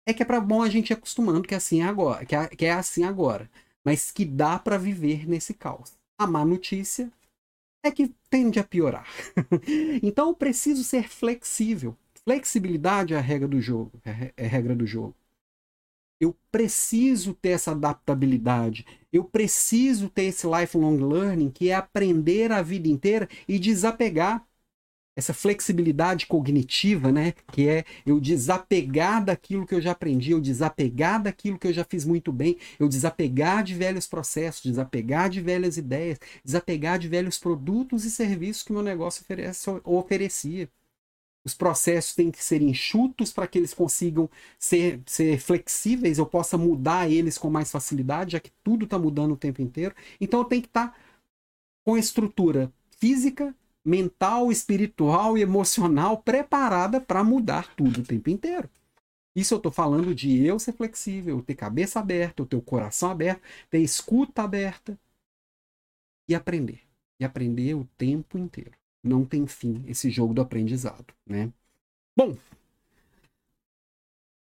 é 0.05 0.13
que 0.13 0.23
é 0.23 0.25
para 0.25 0.39
bom 0.39 0.61
a 0.61 0.69
gente 0.69 0.89
ir 0.89 0.93
acostumando 0.93 1.47
que 1.47 1.53
é 1.53 1.57
assim 1.57 1.81
agora, 1.81 2.25
que 2.25 2.35
é, 2.35 2.47
que 2.47 2.65
é 2.65 2.71
assim 2.71 3.03
agora, 3.03 3.49
mas 3.83 4.11
que 4.11 4.25
dá 4.25 4.59
para 4.59 4.77
viver 4.77 5.27
nesse 5.27 5.53
caos. 5.53 5.97
A 6.19 6.27
má 6.27 6.45
notícia 6.45 7.11
é 7.83 7.91
que 7.91 8.13
tende 8.29 8.59
a 8.59 8.63
piorar. 8.63 9.07
então 10.03 10.29
eu 10.29 10.35
preciso 10.35 10.83
ser 10.83 11.09
flexível. 11.09 11.97
Flexibilidade 12.23 13.13
é 13.13 13.17
a 13.17 13.21
regra 13.21 13.47
do 13.47 13.59
jogo, 13.59 13.91
é, 14.05 14.33
é 14.37 14.45
a 14.45 14.49
regra 14.49 14.75
do 14.75 14.85
jogo. 14.85 15.15
Eu 16.19 16.37
preciso 16.51 17.33
ter 17.33 17.49
essa 17.49 17.71
adaptabilidade. 17.71 18.85
Eu 19.11 19.23
preciso 19.23 20.07
ter 20.07 20.25
esse 20.25 20.45
lifelong 20.45 20.97
learning, 20.97 21.49
que 21.49 21.69
é 21.69 21.73
aprender 21.73 22.51
a 22.51 22.61
vida 22.61 22.87
inteira 22.87 23.27
e 23.47 23.57
desapegar 23.57 24.45
essa 25.21 25.33
flexibilidade 25.33 26.25
cognitiva, 26.25 27.11
né? 27.11 27.33
Que 27.51 27.69
é 27.69 27.85
eu 28.05 28.19
desapegar 28.19 29.23
daquilo 29.23 29.65
que 29.65 29.75
eu 29.75 29.81
já 29.81 29.91
aprendi, 29.91 30.31
eu 30.31 30.41
desapegar 30.41 31.21
daquilo 31.21 31.57
que 31.57 31.67
eu 31.67 31.73
já 31.73 31.85
fiz 31.85 32.03
muito 32.05 32.31
bem, 32.33 32.57
eu 32.79 32.89
desapegar 32.89 33.63
de 33.63 33.75
velhos 33.75 34.07
processos, 34.07 34.63
desapegar 34.63 35.29
de 35.29 35.39
velhas 35.39 35.77
ideias, 35.77 36.19
desapegar 36.43 36.99
de 36.99 37.07
velhos 37.07 37.37
produtos 37.37 38.03
e 38.03 38.11
serviços 38.11 38.63
que 38.63 38.73
meu 38.73 38.81
negócio 38.81 39.21
oferece, 39.21 39.69
oferecia. 39.83 40.69
Os 41.43 41.53
processos 41.55 42.13
têm 42.13 42.29
que 42.29 42.43
ser 42.43 42.61
enxutos 42.61 43.33
para 43.33 43.47
que 43.47 43.57
eles 43.57 43.73
consigam 43.73 44.29
ser, 44.59 45.01
ser 45.07 45.39
flexíveis, 45.39 46.19
eu 46.19 46.25
possa 46.25 46.57
mudar 46.57 47.09
eles 47.09 47.37
com 47.37 47.49
mais 47.49 47.71
facilidade, 47.71 48.33
já 48.33 48.39
que 48.39 48.51
tudo 48.63 48.85
está 48.85 48.97
mudando 48.99 49.33
o 49.33 49.37
tempo 49.37 49.61
inteiro. 49.61 49.95
Então 50.19 50.41
eu 50.41 50.45
tenho 50.45 50.61
que 50.61 50.67
estar 50.67 50.89
tá 50.89 50.95
com 51.83 51.97
estrutura 51.97 52.71
física, 52.97 53.55
mental, 53.83 54.51
espiritual 54.51 55.37
e 55.37 55.41
emocional 55.41 56.17
preparada 56.17 57.01
para 57.01 57.23
mudar 57.23 57.75
tudo 57.75 58.01
o 58.01 58.03
tempo 58.03 58.29
inteiro. 58.29 58.69
Isso 59.35 59.53
eu 59.53 59.57
estou 59.57 59.71
falando 59.71 60.13
de 60.13 60.45
eu 60.45 60.59
ser 60.59 60.73
flexível, 60.73 61.41
ter 61.41 61.55
cabeça 61.55 61.99
aberta, 61.99 62.45
ter 62.45 62.55
o 62.55 62.61
coração 62.61 63.09
aberto, 63.09 63.41
ter 63.69 63.79
escuta 63.79 64.43
aberta 64.43 64.99
e 66.27 66.35
aprender. 66.35 66.81
E 67.19 67.23
aprender 67.23 67.75
o 67.75 67.87
tempo 67.97 68.37
inteiro. 68.37 68.71
Não 69.03 69.25
tem 69.25 69.47
fim 69.47 69.83
esse 69.87 70.09
jogo 70.09 70.33
do 70.33 70.41
aprendizado, 70.41 71.13
né? 71.25 71.51
Bom, 72.15 72.35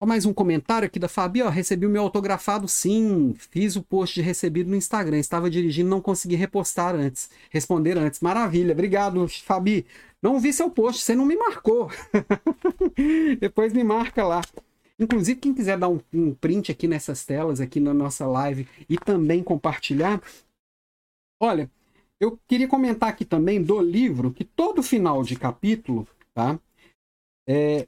mais 0.06 0.26
um 0.26 0.32
comentário 0.32 0.86
aqui 0.86 0.98
da 0.98 1.08
Fabi, 1.08 1.42
ó, 1.42 1.48
recebi 1.48 1.86
o 1.86 1.90
meu 1.90 2.02
autografado 2.02 2.66
sim, 2.68 3.34
fiz 3.38 3.76
o 3.76 3.82
post 3.82 4.14
de 4.14 4.22
recebido 4.22 4.70
no 4.70 4.76
Instagram, 4.76 5.18
estava 5.18 5.50
dirigindo, 5.50 5.88
não 5.88 6.00
consegui 6.00 6.34
repostar 6.34 6.94
antes, 6.94 7.30
responder 7.50 7.96
antes. 7.96 8.20
Maravilha, 8.20 8.72
obrigado, 8.72 9.26
Fabi. 9.28 9.86
Não 10.22 10.40
vi 10.40 10.52
seu 10.52 10.70
post, 10.70 11.02
você 11.02 11.14
não 11.14 11.26
me 11.26 11.36
marcou. 11.36 11.90
Depois 13.38 13.72
me 13.72 13.84
marca 13.84 14.24
lá. 14.24 14.40
Inclusive, 14.98 15.40
quem 15.40 15.52
quiser 15.52 15.76
dar 15.78 15.88
um, 15.88 16.00
um, 16.12 16.34
print 16.34 16.70
aqui 16.70 16.86
nessas 16.86 17.24
telas, 17.24 17.60
aqui 17.60 17.80
na 17.80 17.92
nossa 17.92 18.26
live, 18.26 18.66
e 18.88 18.96
também 18.96 19.42
compartilhar. 19.42 20.22
Olha, 21.40 21.70
eu 22.20 22.38
queria 22.46 22.68
comentar 22.68 23.08
aqui 23.08 23.24
também 23.24 23.62
do 23.62 23.80
livro, 23.80 24.32
que 24.32 24.44
todo 24.44 24.82
final 24.82 25.22
de 25.22 25.36
capítulo, 25.36 26.08
tá? 26.32 26.58
É, 27.46 27.86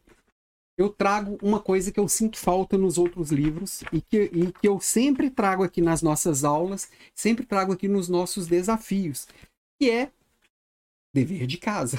eu 0.76 0.90
trago 0.90 1.38
uma 1.42 1.60
coisa 1.60 1.90
que 1.90 1.98
eu 1.98 2.08
sinto 2.08 2.38
falta 2.38 2.76
nos 2.76 2.98
outros 2.98 3.30
livros 3.30 3.82
e 3.92 4.00
que, 4.00 4.30
e 4.32 4.52
que 4.52 4.68
eu 4.68 4.78
sempre 4.80 5.30
trago 5.30 5.62
aqui 5.62 5.80
nas 5.80 6.02
nossas 6.02 6.44
aulas, 6.44 6.90
sempre 7.14 7.46
trago 7.46 7.72
aqui 7.72 7.88
nos 7.88 8.08
nossos 8.08 8.46
desafios, 8.46 9.26
que 9.80 9.90
é 9.90 10.10
dever 11.14 11.46
de 11.46 11.56
casa. 11.56 11.98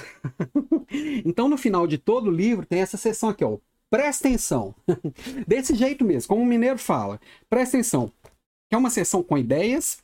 então, 1.26 1.50
no 1.50 1.58
final 1.58 1.88
de 1.88 1.98
todo 1.98 2.28
o 2.28 2.34
livro, 2.34 2.66
tem 2.66 2.80
essa 2.80 2.98
seção 2.98 3.30
aqui, 3.30 3.44
ó. 3.44 3.58
Presta 3.90 4.28
atenção. 4.28 4.76
Desse 5.48 5.74
jeito 5.74 6.06
mesmo, 6.06 6.28
como 6.28 6.44
o 6.44 6.46
mineiro 6.46 6.78
fala. 6.78 7.20
Presta 7.50 7.78
atenção. 7.78 8.12
Que 8.70 8.76
é 8.76 8.78
uma 8.78 8.90
sessão 8.90 9.24
com 9.24 9.38
ideias, 9.38 10.04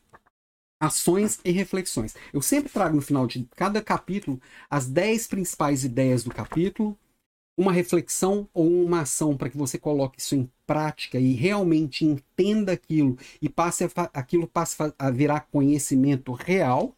ações 0.81 1.39
e 1.43 1.51
reflexões. 1.51 2.15
Eu 2.31 2.41
sempre 2.41 2.71
trago 2.71 2.95
no 2.95 3.01
final 3.01 3.27
de 3.27 3.47
cada 3.55 3.81
capítulo 3.81 4.41
as 4.69 4.87
10 4.87 5.27
principais 5.27 5.83
ideias 5.83 6.23
do 6.23 6.31
capítulo, 6.31 6.97
uma 7.57 7.71
reflexão 7.71 8.49
ou 8.53 8.67
uma 8.67 9.01
ação 9.01 9.37
para 9.37 9.49
que 9.49 9.57
você 9.57 9.77
coloque 9.77 10.19
isso 10.19 10.35
em 10.35 10.49
prática 10.65 11.19
e 11.19 11.33
realmente 11.33 12.05
entenda 12.05 12.71
aquilo 12.71 13.17
e 13.41 13.49
passe 13.49 13.83
a, 13.83 13.87
aquilo 14.13 14.47
passe 14.47 14.77
a 14.97 15.11
virar 15.11 15.41
conhecimento 15.51 16.31
real. 16.33 16.95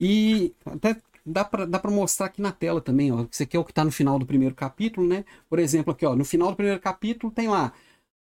E 0.00 0.54
até 0.64 0.96
dá 1.26 1.44
para 1.44 1.90
mostrar 1.90 2.26
aqui 2.26 2.40
na 2.40 2.52
tela 2.52 2.80
também, 2.80 3.12
ó. 3.12 3.26
Isso 3.30 3.42
aqui 3.42 3.56
é 3.56 3.60
o 3.60 3.64
que 3.64 3.72
está 3.72 3.84
no 3.84 3.92
final 3.92 4.18
do 4.18 4.26
primeiro 4.26 4.54
capítulo, 4.54 5.06
né? 5.06 5.24
Por 5.48 5.58
exemplo, 5.58 5.92
aqui, 5.92 6.06
ó, 6.06 6.16
no 6.16 6.24
final 6.24 6.50
do 6.50 6.56
primeiro 6.56 6.80
capítulo 6.80 7.32
tem 7.32 7.48
lá 7.48 7.72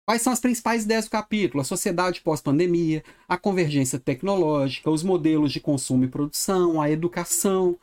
Quais 0.06 0.22
são 0.22 0.34
as 0.34 0.40
principais 0.40 0.84
ideias 0.84 1.06
do 1.06 1.12
capítulo? 1.12 1.62
A 1.62 1.64
sociedade 1.64 2.22
pós-pandemia, 2.22 3.04
a 3.28 3.38
convergência 3.38 3.98
tecnológica, 3.98 4.90
os 4.92 5.02
modelos 5.02 5.52
de 5.54 5.62
consumo 5.62 6.04
e 6.04 6.10
produção, 6.10 6.82
a 6.82 6.92
educação, 6.92 7.80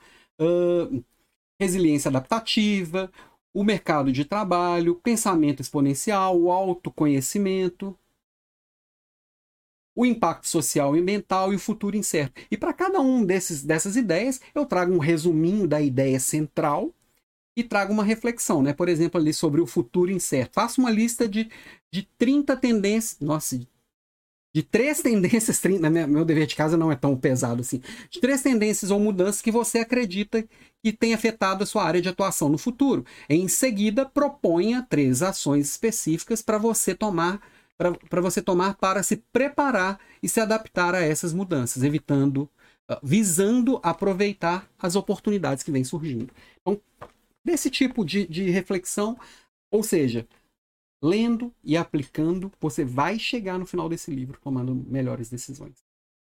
resiliência 1.59 2.09
adaptativa, 2.11 3.11
o 3.53 3.65
mercado 3.65 4.13
de 4.13 4.25
trabalho, 4.25 4.95
pensamento 4.95 5.61
exponencial, 5.61 6.41
o 6.41 6.51
autoconhecimento, 6.51 7.97
o 9.95 10.07
impacto 10.07 10.47
social 10.47 10.97
e 10.97 11.01
ambiental 11.01 11.53
e 11.53 11.57
o 11.57 11.59
futuro 11.59 11.97
incerto. 11.97 12.41
E 12.51 12.57
para 12.57 12.73
cada 12.73 13.01
um 13.01 13.25
desses, 13.25 13.63
dessas 13.63 13.97
ideias, 13.97 14.41
eu 14.55 14.65
trago 14.65 14.93
um 14.95 14.99
resuminho 14.99 15.67
da 15.67 15.81
ideia 15.81 16.21
central 16.21 16.95
e 17.57 17.65
trago 17.65 17.93
uma 17.93 18.05
reflexão, 18.05 18.63
né? 18.63 18.73
Por 18.73 18.89
exemplo, 18.89 19.21
ali 19.21 19.35
sobre 19.35 19.61
o 19.61 19.67
futuro 19.67 20.11
incerto. 20.11 20.55
Faço 20.55 20.81
uma 20.81 20.91
lista 20.91 21.29
de, 21.29 21.51
de 21.93 22.09
30 22.17 22.57
tendências. 22.57 23.21
Nossa, 23.21 23.59
de 23.59 23.69
três 24.63 25.01
tendências, 25.01 25.61
30, 25.61 25.89
meu 26.09 26.25
dever 26.25 26.47
de 26.47 26.57
casa 26.57 26.77
não 26.77 26.91
é 26.91 26.97
tão 26.97 27.17
pesado 27.17 27.61
assim, 27.61 27.81
de 28.11 28.21
três 28.21 28.43
tendências 28.43 28.91
ou 28.91 28.99
mudanças 28.99 29.41
que 29.41 29.51
você 29.51 29.79
acredita 29.79 30.45
que 30.83 30.93
tem 30.93 31.15
afetado 31.15 31.63
a 31.63 31.67
sua 31.67 31.85
área 31.85 32.03
de 32.03 32.09
atuação 32.09 32.49
no 32.49 32.59
futuro. 32.59 33.05
Em 33.29 33.47
seguida, 33.47 34.05
proponha 34.05 34.85
três 34.89 35.23
ações 35.23 35.69
específicas 35.69 36.43
para 36.43 36.59
você 36.59 36.95
tomar 36.95 37.41
para 38.11 38.21
você 38.21 38.43
tomar 38.43 38.75
para 38.75 39.03
se 39.03 39.17
preparar 39.33 39.99
e 40.23 40.29
se 40.29 40.39
adaptar 40.39 40.95
a 40.95 41.01
essas 41.01 41.33
mudanças, 41.33 41.83
evitando, 41.83 42.47
ah, 42.87 43.01
visando 43.03 43.81
aproveitar 43.83 44.69
as 44.79 44.97
oportunidades 44.97 45.63
que 45.63 45.71
vêm 45.71 45.83
surgindo. 45.83 46.31
Então, 46.61 46.79
desse 47.43 47.71
tipo 47.71 48.05
de, 48.05 48.27
de 48.27 48.51
reflexão, 48.51 49.19
ou 49.71 49.83
seja, 49.83 50.27
lendo 51.03 51.53
e 51.65 51.77
aplicando, 51.77 52.53
você 52.61 52.85
vai 52.85 53.19
chegar 53.19 53.59
no 53.59 53.67
final 53.67 53.89
desse 53.89 54.11
livro 54.11 54.39
tomando 54.43 54.75
melhores 54.75 55.31
decisões. 55.31 55.85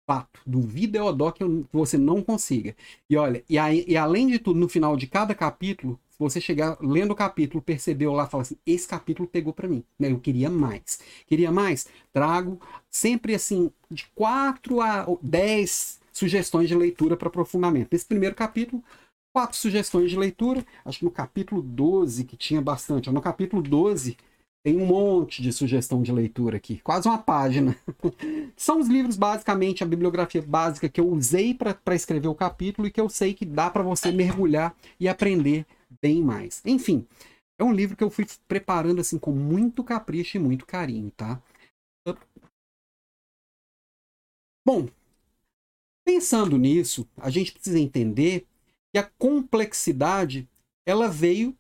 Fato. 0.07 0.41
Duvida 0.47 0.99
Eodó 0.99 1.31
que 1.31 1.45
você 1.73 1.99
não 1.99 2.23
consiga. 2.23 2.75
E 3.11 3.17
olha, 3.17 3.45
e, 3.49 3.59
aí, 3.59 3.85
e 3.87 3.97
além 3.97 4.27
de 4.27 4.39
tudo, 4.39 4.59
no 4.59 4.69
final 4.69 4.97
de 4.97 5.07
cada 5.07 5.35
capítulo, 5.35 6.01
se 6.09 6.19
você 6.19 6.41
chegar 6.41 6.79
lendo 6.81 7.13
o 7.13 7.17
capítulo, 7.17 7.63
percebeu 7.63 8.13
lá, 8.13 8.27
fala 8.27 8.43
assim: 8.43 8.57
esse 8.67 8.89
capítulo 8.89 9.29
pegou 9.29 9.53
para 9.53 9.69
mim. 9.69 9.85
Né? 9.99 10.11
Eu 10.11 10.19
queria 10.19 10.51
mais. 10.51 11.01
Queria 11.27 11.53
mais? 11.53 11.87
Trago 12.13 12.61
sempre 12.91 13.35
assim, 13.35 13.71
de 13.91 14.07
4 14.15 14.81
a 14.81 15.07
10 15.23 16.01
sugestões 16.11 16.69
de 16.69 16.75
leitura 16.75 17.17
para 17.17 17.29
aprofundamento. 17.29 17.95
Esse 17.95 18.05
primeiro 18.05 18.35
capítulo, 18.35 18.83
quatro 19.33 19.57
sugestões 19.57 20.11
de 20.11 20.19
leitura. 20.19 20.67
Acho 20.85 21.01
que 21.01 21.05
no 21.05 21.11
capítulo 21.11 21.63
12, 21.63 22.25
que 22.25 22.37
tinha 22.37 22.61
bastante. 22.61 23.11
No 23.11 23.21
capítulo 23.21 23.63
12, 23.63 24.17
tem 24.69 24.77
um 24.77 24.85
monte 24.85 25.41
de 25.41 25.51
sugestão 25.51 26.03
de 26.03 26.13
leitura 26.13 26.59
aqui, 26.59 26.79
quase 26.81 27.09
uma 27.09 27.17
página. 27.17 27.75
São 28.55 28.79
os 28.79 28.87
livros, 28.87 29.17
basicamente, 29.17 29.83
a 29.83 29.87
bibliografia 29.87 30.43
básica 30.43 30.91
que 30.91 31.01
eu 31.01 31.09
usei 31.09 31.55
para 31.55 31.95
escrever 31.95 32.29
o 32.29 32.35
capítulo 32.35 32.87
e 32.87 32.91
que 32.91 33.01
eu 33.01 33.09
sei 33.09 33.33
que 33.33 33.47
dá 33.47 33.71
para 33.71 33.83
você 33.83 34.13
mergulhar 34.13 34.77
e 35.01 35.09
aprender 35.09 35.65
bem 36.03 36.23
mais. 36.23 36.61
Enfim, 36.67 37.07
é 37.59 37.65
um 37.65 37.73
livro 37.73 37.97
que 37.97 38.05
eu 38.05 38.11
fui 38.11 38.27
preparando 38.47 39.01
assim 39.01 39.19
com 39.19 39.33
muito 39.33 39.83
capricho 39.83 40.37
e 40.37 40.41
muito 40.41 40.67
carinho, 40.67 41.11
tá? 41.13 41.41
Bom, 44.67 44.87
pensando 46.05 46.59
nisso, 46.59 47.09
a 47.17 47.31
gente 47.31 47.53
precisa 47.53 47.79
entender 47.79 48.47
que 48.93 48.99
a 48.99 49.11
complexidade 49.19 50.47
ela 50.87 51.09
veio 51.09 51.57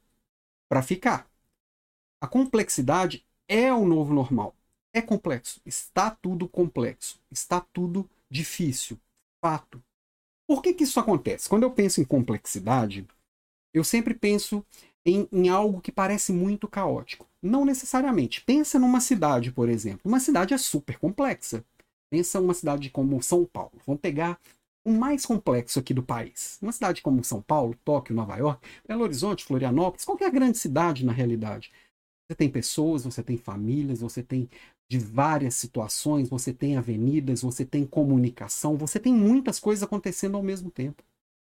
para 0.70 0.82
ficar. 0.82 1.27
A 2.20 2.26
complexidade 2.26 3.24
é 3.48 3.72
o 3.72 3.86
novo 3.86 4.12
normal. 4.12 4.54
É 4.92 5.00
complexo, 5.00 5.60
está 5.64 6.10
tudo 6.10 6.48
complexo, 6.48 7.20
está 7.30 7.60
tudo 7.60 8.08
difícil, 8.30 8.98
fato. 9.40 9.82
Por 10.46 10.62
que, 10.62 10.72
que 10.72 10.84
isso 10.84 10.98
acontece? 10.98 11.48
Quando 11.48 11.62
eu 11.62 11.70
penso 11.70 12.00
em 12.00 12.04
complexidade, 12.04 13.06
eu 13.72 13.84
sempre 13.84 14.14
penso 14.14 14.64
em, 15.04 15.28
em, 15.30 15.48
algo 15.48 15.80
que 15.80 15.92
parece 15.92 16.32
muito 16.32 16.66
caótico. 16.66 17.26
Não 17.42 17.64
necessariamente. 17.64 18.42
Pensa 18.42 18.78
numa 18.78 19.00
cidade, 19.00 19.52
por 19.52 19.68
exemplo. 19.68 20.00
Uma 20.04 20.20
cidade 20.20 20.54
é 20.54 20.58
super 20.58 20.98
complexa. 20.98 21.64
Pensa 22.10 22.40
uma 22.40 22.54
cidade 22.54 22.90
como 22.90 23.22
São 23.22 23.44
Paulo. 23.44 23.78
Vamos 23.86 24.00
pegar 24.00 24.40
o 24.84 24.90
mais 24.90 25.26
complexo 25.26 25.78
aqui 25.78 25.92
do 25.92 26.02
país. 26.02 26.58
Uma 26.62 26.72
cidade 26.72 27.02
como 27.02 27.22
São 27.22 27.42
Paulo, 27.42 27.76
Tóquio, 27.84 28.14
Nova 28.14 28.36
York, 28.36 28.66
Belo 28.86 29.02
Horizonte, 29.02 29.44
Florianópolis, 29.44 30.04
qualquer 30.04 30.30
grande 30.30 30.56
cidade 30.56 31.04
na 31.04 31.12
realidade. 31.12 31.70
Você 32.28 32.36
tem 32.36 32.50
pessoas, 32.50 33.04
você 33.04 33.22
tem 33.22 33.38
famílias, 33.38 34.00
você 34.00 34.22
tem 34.22 34.50
de 34.90 34.98
várias 34.98 35.54
situações, 35.54 36.28
você 36.28 36.52
tem 36.52 36.76
avenidas, 36.76 37.40
você 37.40 37.64
tem 37.64 37.86
comunicação, 37.86 38.76
você 38.76 39.00
tem 39.00 39.14
muitas 39.14 39.58
coisas 39.58 39.82
acontecendo 39.82 40.36
ao 40.36 40.42
mesmo 40.42 40.70
tempo. 40.70 41.02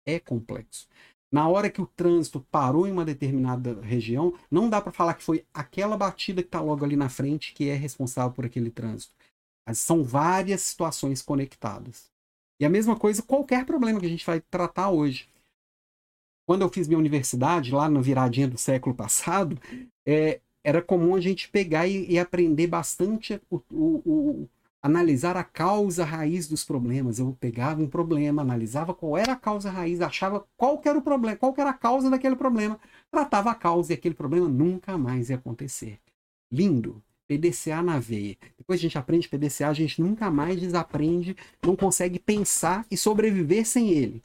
É 0.07 0.19
complexo. 0.19 0.89
Na 1.31 1.49
hora 1.49 1.71
que 1.71 1.81
o 1.81 1.87
trânsito 1.87 2.41
parou 2.51 2.87
em 2.87 2.93
uma 2.93 3.05
determinada 3.05 3.81
região, 3.81 4.39
não 4.51 4.69
dá 4.69 4.81
para 4.81 4.93
falar 4.93 5.15
que 5.15 5.23
foi 5.23 5.47
aquela 5.53 5.97
batida 5.97 6.43
que 6.43 6.49
está 6.49 6.61
logo 6.61 6.85
ali 6.85 6.97
na 6.97 7.09
frente 7.09 7.55
que 7.55 7.69
é 7.69 7.75
responsável 7.75 8.33
por 8.33 8.45
aquele 8.45 8.71
trânsito. 8.71 9.15
Mas 9.67 9.79
são 9.79 10.03
várias 10.03 10.63
situações 10.63 11.23
conectadas. 11.23 12.11
E 12.61 12.65
a 12.65 12.71
mesma 12.71 12.99
coisa, 12.99 13.23
qualquer 13.23 13.65
problema 13.65 13.99
que 14.01 14.07
a 14.07 14.11
gente 14.11 14.27
vai 14.27 14.41
tratar 14.41 14.91
hoje. 14.91 15.29
Quando 16.47 16.63
eu 16.63 16.69
fiz 16.69 16.87
minha 16.87 16.99
universidade, 16.99 17.73
lá 17.73 17.89
na 17.89 18.01
viradinha 18.01 18.49
do 18.49 18.59
século 18.59 18.95
passado, 18.95 19.59
é, 20.07 20.41
era 20.65 20.83
comum 20.83 21.15
a 21.15 21.21
gente 21.21 21.49
pegar 21.49 21.87
e, 21.87 22.11
e 22.11 22.19
aprender 22.19 22.67
bastante 22.67 23.41
o, 23.51 23.61
o, 23.71 24.03
o 24.05 24.49
analisar 24.83 25.37
a 25.37 25.45
causa 25.45 26.05
raiz 26.05 26.49
dos 26.49 26.65
problemas. 26.65 27.19
Eu 27.19 27.37
pegava 27.39 27.81
um 27.81 27.89
problema, 27.89 28.43
analisava 28.43 28.93
qual 28.93 29.17
era 29.17 29.33
a 29.33 29.37
causa 29.37 29.71
raiz, 29.71 30.01
achava 30.01 30.45
qual 30.57 30.81
era 30.85 30.99
o 30.99 31.03
problema, 31.03 31.37
qual 31.37 31.55
era 31.57 31.71
a 31.71 31.75
causa 31.75 32.11
daquele 32.11 32.35
problema, 32.35 32.79
tratava 33.11 33.51
a 33.51 33.55
causa 33.55 33.93
e 33.93 33.95
aquele 33.95 34.15
problema 34.15 34.49
nunca 34.49 34.99
mais 34.99 35.31
ia 35.31 35.37
acontecer. 35.37 35.99
Lindo. 36.51 37.03
PDCA 37.29 37.81
na 37.83 37.99
veia. 37.99 38.37
Depois 38.59 38.79
a 38.79 38.83
gente 38.83 38.99
aprende 38.99 39.29
PDCA, 39.29 39.69
a 39.69 39.73
gente 39.73 40.03
nunca 40.03 40.31
mais 40.31 40.61
desaprende, 40.61 41.35
não 41.65 41.75
consegue 41.75 42.19
pensar 42.19 42.85
e 42.91 42.97
sobreviver 42.97 43.67
sem 43.67 43.91
ele. 43.91 44.23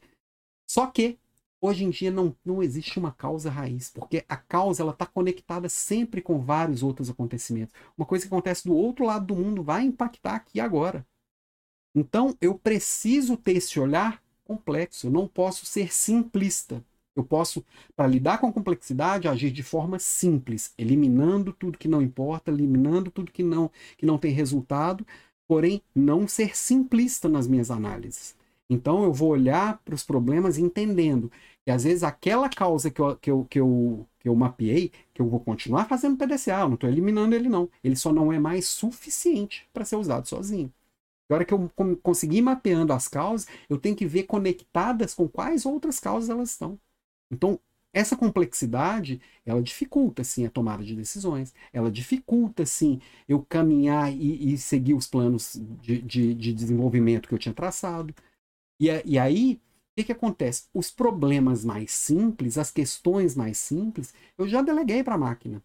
Só 0.69 0.87
que 0.87 1.17
Hoje 1.59 1.83
em 1.83 1.89
dia 1.89 2.11
não, 2.11 2.35
não 2.45 2.61
existe 2.61 2.99
uma 2.99 3.11
causa 3.11 3.49
raiz, 3.49 3.89
porque 3.89 4.23
a 4.29 4.37
causa 4.37 4.83
ela 4.83 4.91
está 4.91 5.07
conectada 5.07 5.67
sempre 5.67 6.21
com 6.21 6.39
vários 6.39 6.83
outros 6.83 7.09
acontecimentos. 7.09 7.73
Uma 7.97 8.05
coisa 8.05 8.23
que 8.25 8.33
acontece 8.33 8.65
do 8.65 8.75
outro 8.75 9.05
lado 9.05 9.25
do 9.25 9.35
mundo 9.35 9.63
vai 9.63 9.83
impactar 9.83 10.35
aqui 10.35 10.59
agora. 10.59 11.05
Então 11.95 12.37
eu 12.39 12.57
preciso 12.59 13.35
ter 13.35 13.53
esse 13.57 13.79
olhar 13.79 14.21
complexo, 14.45 15.07
eu 15.07 15.11
não 15.11 15.27
posso 15.27 15.65
ser 15.65 15.91
simplista. 15.91 16.83
Eu 17.15 17.23
posso, 17.23 17.65
para 17.95 18.07
lidar 18.07 18.37
com 18.37 18.45
a 18.45 18.53
complexidade, 18.53 19.27
agir 19.27 19.49
de 19.49 19.63
forma 19.63 19.97
simples, 19.97 20.71
eliminando 20.77 21.51
tudo 21.51 21.77
que 21.77 21.87
não 21.87 21.99
importa, 21.99 22.51
eliminando 22.51 23.09
tudo 23.09 23.31
que 23.31 23.41
não, 23.41 23.71
que 23.97 24.05
não 24.05 24.19
tem 24.19 24.31
resultado, 24.31 25.05
porém 25.47 25.81
não 25.95 26.27
ser 26.27 26.55
simplista 26.55 27.27
nas 27.27 27.47
minhas 27.47 27.71
análises. 27.71 28.36
Então 28.69 29.03
eu 29.03 29.13
vou 29.13 29.29
olhar 29.29 29.79
para 29.83 29.95
os 29.95 30.03
problemas 30.03 30.57
entendendo 30.57 31.31
que 31.65 31.71
às 31.71 31.83
vezes 31.83 32.03
aquela 32.03 32.49
causa 32.49 32.91
que 32.91 33.01
eu, 33.01 33.15
que, 33.17 33.31
eu, 33.31 33.45
que, 33.45 33.59
eu, 33.59 34.07
que 34.19 34.29
eu 34.29 34.35
mapeei, 34.35 34.91
que 35.13 35.21
eu 35.21 35.27
vou 35.27 35.39
continuar 35.39 35.85
fazendo 35.85 36.17
PDCA, 36.17 36.61
eu 36.61 36.67
não 36.67 36.75
estou 36.75 36.89
eliminando 36.89 37.35
ele 37.35 37.49
não. 37.49 37.69
Ele 37.83 37.95
só 37.95 38.11
não 38.13 38.31
é 38.31 38.39
mais 38.39 38.67
suficiente 38.67 39.67
para 39.73 39.85
ser 39.85 39.95
usado 39.95 40.27
sozinho. 40.27 40.71
Agora 41.29 41.43
que 41.43 41.53
eu 41.53 41.69
conseguir 42.01 42.41
mapeando 42.41 42.93
as 42.93 43.07
causas, 43.07 43.47
eu 43.69 43.77
tenho 43.77 43.95
que 43.95 44.05
ver 44.05 44.23
conectadas 44.23 45.13
com 45.13 45.27
quais 45.27 45.65
outras 45.65 45.99
causas 45.99 46.29
elas 46.29 46.51
estão. 46.51 46.79
Então, 47.29 47.59
essa 47.93 48.15
complexidade, 48.15 49.19
ela 49.45 49.61
dificulta, 49.61 50.23
sim, 50.23 50.45
a 50.45 50.49
tomada 50.49 50.83
de 50.83 50.95
decisões. 50.95 51.53
Ela 51.73 51.91
dificulta, 51.91 52.65
sim, 52.65 53.01
eu 53.27 53.41
caminhar 53.41 54.13
e, 54.13 54.53
e 54.53 54.57
seguir 54.57 54.93
os 54.93 55.07
planos 55.07 55.59
de, 55.81 56.01
de, 56.01 56.33
de, 56.33 56.53
desenvolvimento 56.53 57.27
que 57.27 57.33
eu 57.33 57.39
tinha 57.39 57.53
traçado. 57.53 58.13
E, 58.79 58.87
e 59.05 59.19
aí, 59.19 59.61
o 59.91 59.95
que, 59.97 60.05
que 60.05 60.11
acontece? 60.11 60.65
Os 60.73 60.91
problemas 60.91 61.65
mais 61.65 61.91
simples, 61.91 62.57
as 62.57 62.71
questões 62.71 63.35
mais 63.35 63.57
simples, 63.57 64.13
eu 64.37 64.47
já 64.47 64.61
deleguei 64.61 65.03
para 65.03 65.15
a 65.15 65.17
máquina. 65.17 65.63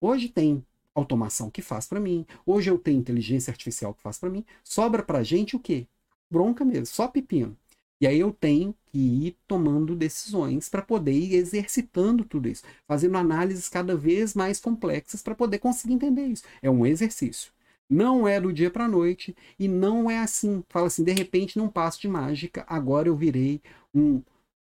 Hoje 0.00 0.28
tem 0.28 0.64
automação 0.94 1.50
que 1.50 1.62
faz 1.62 1.86
para 1.86 2.00
mim. 2.00 2.26
Hoje 2.44 2.70
eu 2.70 2.78
tenho 2.78 2.98
inteligência 3.00 3.50
artificial 3.50 3.94
que 3.94 4.02
faz 4.02 4.18
para 4.18 4.30
mim. 4.30 4.44
Sobra 4.64 5.02
para 5.02 5.22
gente 5.22 5.56
o 5.56 5.60
quê? 5.60 5.86
Bronca 6.30 6.64
mesmo, 6.64 6.86
só 6.86 7.08
pepino. 7.08 7.56
E 8.00 8.06
aí 8.06 8.18
eu 8.18 8.32
tenho 8.32 8.74
que 8.86 8.98
ir 8.98 9.36
tomando 9.46 9.96
decisões 9.96 10.68
para 10.68 10.82
poder 10.82 11.12
ir 11.12 11.34
exercitando 11.34 12.24
tudo 12.24 12.48
isso, 12.48 12.62
fazendo 12.86 13.16
análises 13.16 13.68
cada 13.68 13.96
vez 13.96 14.34
mais 14.34 14.60
complexas 14.60 15.22
para 15.22 15.34
poder 15.34 15.58
conseguir 15.58 15.94
entender 15.94 16.26
isso. 16.26 16.44
É 16.60 16.70
um 16.70 16.84
exercício. 16.84 17.52
Não 17.88 18.26
é 18.26 18.40
do 18.40 18.52
dia 18.52 18.70
para 18.70 18.84
a 18.84 18.88
noite 18.88 19.36
e 19.58 19.68
não 19.68 20.10
é 20.10 20.18
assim. 20.18 20.64
Fala 20.68 20.88
assim, 20.88 21.04
de 21.04 21.12
repente, 21.12 21.58
num 21.58 21.68
passo 21.68 22.00
de 22.00 22.08
mágica, 22.08 22.64
agora 22.68 23.08
eu 23.08 23.16
virei 23.16 23.60
um, 23.94 24.22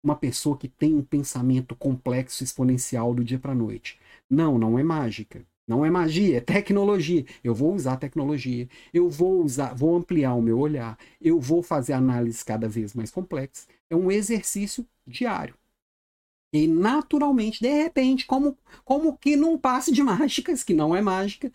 uma 0.03 0.15
pessoa 0.15 0.57
que 0.57 0.67
tem 0.67 0.93
um 0.95 1.03
pensamento 1.03 1.75
complexo 1.75 2.43
exponencial 2.43 3.13
do 3.13 3.23
dia 3.23 3.39
para 3.39 3.51
a 3.53 3.55
noite. 3.55 3.99
Não, 4.29 4.57
não 4.57 4.77
é 4.79 4.83
mágica. 4.83 5.45
Não 5.67 5.85
é 5.85 5.89
magia, 5.89 6.37
é 6.37 6.41
tecnologia. 6.41 7.25
Eu 7.43 7.55
vou 7.55 7.73
usar 7.73 7.95
tecnologia, 7.97 8.67
eu 8.93 9.09
vou 9.09 9.41
usar, 9.43 9.73
vou 9.73 9.95
ampliar 9.95 10.33
o 10.35 10.41
meu 10.41 10.59
olhar, 10.59 10.97
eu 11.21 11.39
vou 11.39 11.63
fazer 11.63 11.93
análises 11.93 12.43
cada 12.43 12.67
vez 12.67 12.93
mais 12.93 13.09
complexas. 13.11 13.67
É 13.89 13.95
um 13.95 14.11
exercício 14.11 14.85
diário. 15.07 15.55
E 16.53 16.67
naturalmente, 16.67 17.61
de 17.61 17.69
repente, 17.83 18.25
como, 18.27 18.57
como 18.85 19.17
que 19.17 19.35
num 19.35 19.57
passe 19.57 19.91
de 19.91 20.03
mágicas, 20.03 20.63
que 20.63 20.73
não 20.73 20.95
é 20.95 21.01
mágica, 21.01 21.51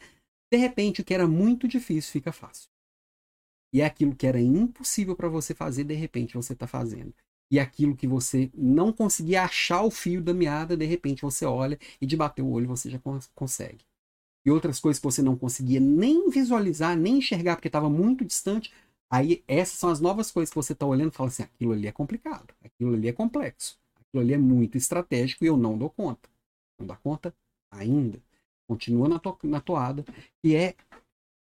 de 0.50 0.58
repente 0.58 1.00
o 1.00 1.04
que 1.04 1.14
era 1.14 1.26
muito 1.26 1.68
difícil 1.68 2.12
fica 2.12 2.32
fácil. 2.32 2.68
E 3.72 3.80
é 3.80 3.84
aquilo 3.86 4.14
que 4.14 4.26
era 4.26 4.40
impossível 4.40 5.14
para 5.14 5.28
você 5.28 5.54
fazer, 5.54 5.84
de 5.84 5.94
repente 5.94 6.34
você 6.34 6.54
está 6.54 6.66
fazendo. 6.66 7.14
E 7.50 7.58
aquilo 7.58 7.96
que 7.96 8.06
você 8.06 8.50
não 8.54 8.92
conseguia 8.92 9.44
achar 9.44 9.82
o 9.82 9.90
fio 9.90 10.22
da 10.22 10.34
meada, 10.34 10.76
de 10.76 10.84
repente 10.84 11.22
você 11.22 11.44
olha 11.44 11.78
e 12.00 12.06
de 12.06 12.16
bater 12.16 12.42
o 12.42 12.50
olho 12.50 12.66
você 12.68 12.90
já 12.90 13.00
consegue 13.34 13.84
e 14.48 14.50
outras 14.50 14.80
coisas 14.80 14.98
que 14.98 15.04
você 15.04 15.20
não 15.20 15.36
conseguia 15.36 15.78
nem 15.78 16.30
visualizar, 16.30 16.96
nem 16.96 17.18
enxergar, 17.18 17.56
porque 17.56 17.68
estava 17.68 17.90
muito 17.90 18.24
distante. 18.24 18.72
Aí 19.10 19.44
essas 19.46 19.78
são 19.78 19.90
as 19.90 20.00
novas 20.00 20.30
coisas 20.30 20.50
que 20.50 20.56
você 20.56 20.72
está 20.72 20.86
olhando 20.86 21.12
e 21.12 21.16
fala 21.16 21.28
assim: 21.28 21.42
aquilo 21.42 21.72
ali 21.72 21.86
é 21.86 21.92
complicado, 21.92 22.54
aquilo 22.64 22.94
ali 22.94 23.08
é 23.08 23.12
complexo, 23.12 23.78
aquilo 23.94 24.22
ali 24.22 24.32
é 24.32 24.38
muito 24.38 24.78
estratégico 24.78 25.44
e 25.44 25.48
eu 25.48 25.56
não 25.56 25.76
dou 25.76 25.90
conta. 25.90 26.28
Não 26.78 26.86
dá 26.86 26.96
conta 26.96 27.34
ainda. 27.70 28.18
Continua 28.68 29.08
na, 29.08 29.18
to 29.18 29.36
na 29.42 29.60
toada, 29.60 30.04
e 30.44 30.54
é 30.54 30.74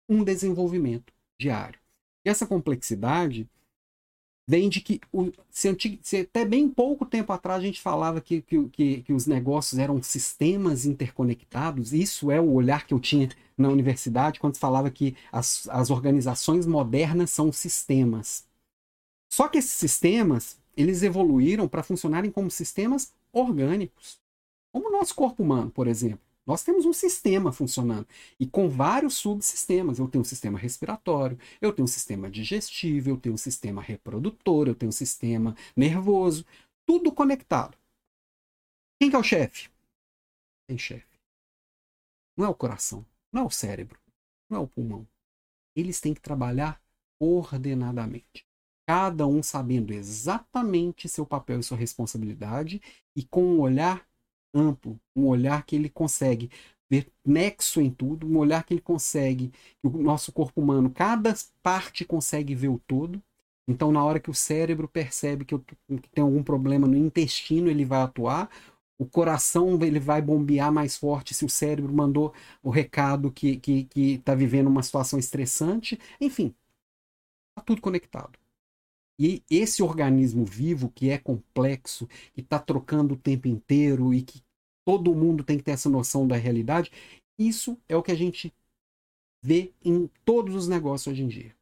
um 0.08 0.24
desenvolvimento 0.24 1.12
diário. 1.38 1.78
E 2.24 2.30
essa 2.30 2.46
complexidade 2.46 3.48
vem 4.48 4.70
de 4.70 4.80
que 4.80 4.98
o, 5.12 5.30
se, 5.50 6.00
se, 6.02 6.16
até 6.20 6.42
bem 6.42 6.70
pouco 6.70 7.04
tempo 7.04 7.30
atrás 7.34 7.60
a 7.60 7.66
gente 7.66 7.82
falava 7.82 8.18
que, 8.18 8.40
que, 8.40 8.68
que, 8.70 9.02
que, 9.02 9.12
os 9.12 9.26
negócios 9.26 9.78
eram 9.78 10.02
sistemas 10.02 10.86
interconectados, 10.86 11.92
isso 11.92 12.30
é 12.30 12.40
o 12.40 12.52
olhar 12.52 12.86
que 12.86 12.94
eu 12.94 12.98
tinha 12.98 13.28
na 13.58 13.68
universidade 13.68 14.40
quando 14.40 14.56
falava 14.56 14.90
que 14.90 15.14
as, 15.30 15.68
as 15.68 15.90
organizações 15.90 16.66
modernas 16.66 17.30
são 17.30 17.52
sistemas. 17.52 18.48
Só 19.30 19.48
que 19.48 19.58
esses 19.58 19.72
sistemas 19.72 20.58
eles 20.74 21.02
evoluíram 21.02 21.68
para 21.68 21.82
funcionarem 21.82 22.30
como 22.30 22.50
sistemas 22.50 23.12
orgânicos, 23.30 24.18
como 24.72 24.88
o 24.88 24.92
nosso 24.92 25.14
corpo 25.14 25.42
humano, 25.42 25.70
por 25.70 25.86
exemplo. 25.86 26.27
Nós 26.48 26.62
temos 26.62 26.86
um 26.86 26.94
sistema 26.94 27.52
funcionando 27.52 28.08
e 28.40 28.46
com 28.46 28.70
vários 28.70 29.16
subsistemas. 29.16 29.98
Eu 29.98 30.08
tenho 30.08 30.22
um 30.22 30.24
sistema 30.24 30.58
respiratório, 30.58 31.38
eu 31.60 31.74
tenho 31.74 31.84
um 31.84 31.88
sistema 31.88 32.30
digestivo, 32.30 33.10
eu 33.10 33.18
tenho 33.18 33.34
um 33.34 33.38
sistema 33.38 33.82
reprodutor, 33.82 34.66
eu 34.66 34.74
tenho 34.74 34.88
um 34.88 34.92
sistema 34.92 35.54
nervoso, 35.76 36.46
tudo 36.86 37.12
conectado. 37.12 37.76
Quem 38.98 39.10
que 39.10 39.16
é 39.16 39.18
o 39.18 39.22
chefe? 39.22 39.68
Tem 40.66 40.78
chefe. 40.78 41.20
Não 42.34 42.46
é 42.46 42.48
o 42.48 42.54
coração, 42.54 43.04
não 43.30 43.42
é 43.42 43.44
o 43.44 43.50
cérebro, 43.50 44.00
não 44.48 44.60
é 44.60 44.62
o 44.62 44.66
pulmão. 44.66 45.06
Eles 45.76 46.00
têm 46.00 46.14
que 46.14 46.20
trabalhar 46.22 46.82
ordenadamente. 47.20 48.46
Cada 48.86 49.26
um 49.26 49.42
sabendo 49.42 49.92
exatamente 49.92 51.10
seu 51.10 51.26
papel 51.26 51.60
e 51.60 51.62
sua 51.62 51.76
responsabilidade 51.76 52.80
e 53.14 53.22
com 53.22 53.44
um 53.44 53.60
olhar 53.60 54.07
amplo, 54.54 54.98
um 55.14 55.26
olhar 55.26 55.64
que 55.64 55.76
ele 55.76 55.88
consegue 55.88 56.50
ver 56.90 57.06
nexo 57.24 57.80
em 57.80 57.90
tudo, 57.90 58.26
um 58.26 58.38
olhar 58.38 58.64
que 58.64 58.74
ele 58.74 58.80
consegue, 58.80 59.52
o 59.82 59.90
nosso 59.90 60.32
corpo 60.32 60.60
humano, 60.60 60.90
cada 60.90 61.34
parte 61.62 62.04
consegue 62.04 62.54
ver 62.54 62.68
o 62.68 62.78
todo. 62.86 63.22
Então, 63.68 63.92
na 63.92 64.02
hora 64.02 64.18
que 64.18 64.30
o 64.30 64.34
cérebro 64.34 64.88
percebe 64.88 65.44
que, 65.44 65.54
eu, 65.54 65.60
que 65.60 66.08
tem 66.10 66.24
algum 66.24 66.42
problema 66.42 66.86
no 66.86 66.96
intestino, 66.96 67.68
ele 67.68 67.84
vai 67.84 68.00
atuar. 68.00 68.50
O 68.98 69.06
coração 69.06 69.78
ele 69.82 70.00
vai 70.00 70.22
bombear 70.22 70.72
mais 70.72 70.96
forte 70.96 71.34
se 71.34 71.44
o 71.44 71.48
cérebro 71.50 71.92
mandou 71.92 72.32
o 72.62 72.70
recado 72.70 73.30
que 73.30 73.50
está 73.50 73.60
que, 73.62 73.84
que 73.84 74.18
tá 74.18 74.34
vivendo 74.34 74.68
uma 74.68 74.82
situação 74.82 75.18
estressante. 75.18 75.98
Enfim, 76.20 76.54
está 77.50 77.62
tudo 77.62 77.80
conectado. 77.82 78.38
E 79.18 79.42
esse 79.50 79.82
organismo 79.82 80.44
vivo, 80.44 80.90
que 80.90 81.10
é 81.10 81.18
complexo, 81.18 82.06
que 82.32 82.40
está 82.40 82.58
trocando 82.58 83.14
o 83.14 83.18
tempo 83.18 83.48
inteiro 83.48 84.14
e 84.14 84.22
que 84.22 84.40
todo 84.86 85.14
mundo 85.14 85.42
tem 85.42 85.58
que 85.58 85.64
ter 85.64 85.72
essa 85.72 85.90
noção 85.90 86.26
da 86.26 86.36
realidade, 86.36 86.90
isso 87.38 87.76
é 87.88 87.96
o 87.96 88.02
que 88.02 88.12
a 88.12 88.16
gente 88.16 88.54
vê 89.42 89.72
em 89.84 90.08
todos 90.24 90.54
os 90.54 90.68
negócios 90.68 91.12
hoje 91.12 91.22
em 91.22 91.28
dia. 91.28 91.54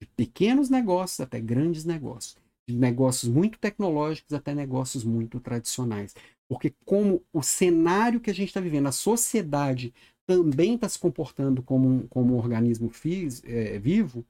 De 0.00 0.08
pequenos 0.16 0.68
negócios 0.68 1.20
até 1.20 1.40
grandes 1.40 1.84
negócios. 1.84 2.36
De 2.68 2.74
negócios 2.74 3.30
muito 3.30 3.58
tecnológicos 3.58 4.32
até 4.32 4.54
negócios 4.54 5.04
muito 5.04 5.38
tradicionais. 5.38 6.14
Porque 6.48 6.74
como 6.84 7.22
o 7.32 7.42
cenário 7.42 8.20
que 8.20 8.30
a 8.30 8.34
gente 8.34 8.48
está 8.48 8.60
vivendo, 8.60 8.88
a 8.88 8.92
sociedade 8.92 9.94
também 10.26 10.74
está 10.74 10.88
se 10.88 10.98
comportando 10.98 11.62
como 11.62 11.88
um, 11.88 12.06
como 12.08 12.34
um 12.34 12.38
organismo 12.38 12.90
fis, 12.90 13.42
é, 13.44 13.78
vivo, 13.78 14.24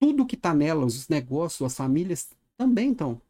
tudo 0.00 0.26
que 0.26 0.34
está 0.34 0.54
nela, 0.54 0.84
os 0.84 1.08
negócios, 1.08 1.62
as 1.66 1.76
famílias, 1.76 2.30
também 2.56 2.92
estão. 2.92 3.20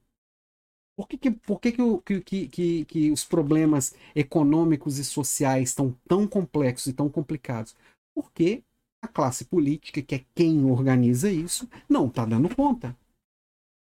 Por 0.96 1.08
que, 1.08 1.18
que, 1.18 1.30
por 1.30 1.60
que, 1.60 1.72
que, 1.72 2.20
que, 2.20 2.48
que, 2.48 2.84
que 2.84 3.10
os 3.10 3.24
problemas 3.24 3.94
econômicos 4.14 4.98
e 4.98 5.04
sociais 5.04 5.70
estão 5.70 5.92
tão 6.06 6.26
complexos 6.28 6.88
e 6.88 6.92
tão 6.92 7.08
complicados? 7.08 7.74
Porque 8.14 8.62
a 9.02 9.08
classe 9.08 9.46
política, 9.46 10.02
que 10.02 10.14
é 10.14 10.24
quem 10.34 10.64
organiza 10.64 11.30
isso, 11.30 11.68
não 11.88 12.06
está 12.06 12.26
dando 12.26 12.54
conta. 12.54 12.96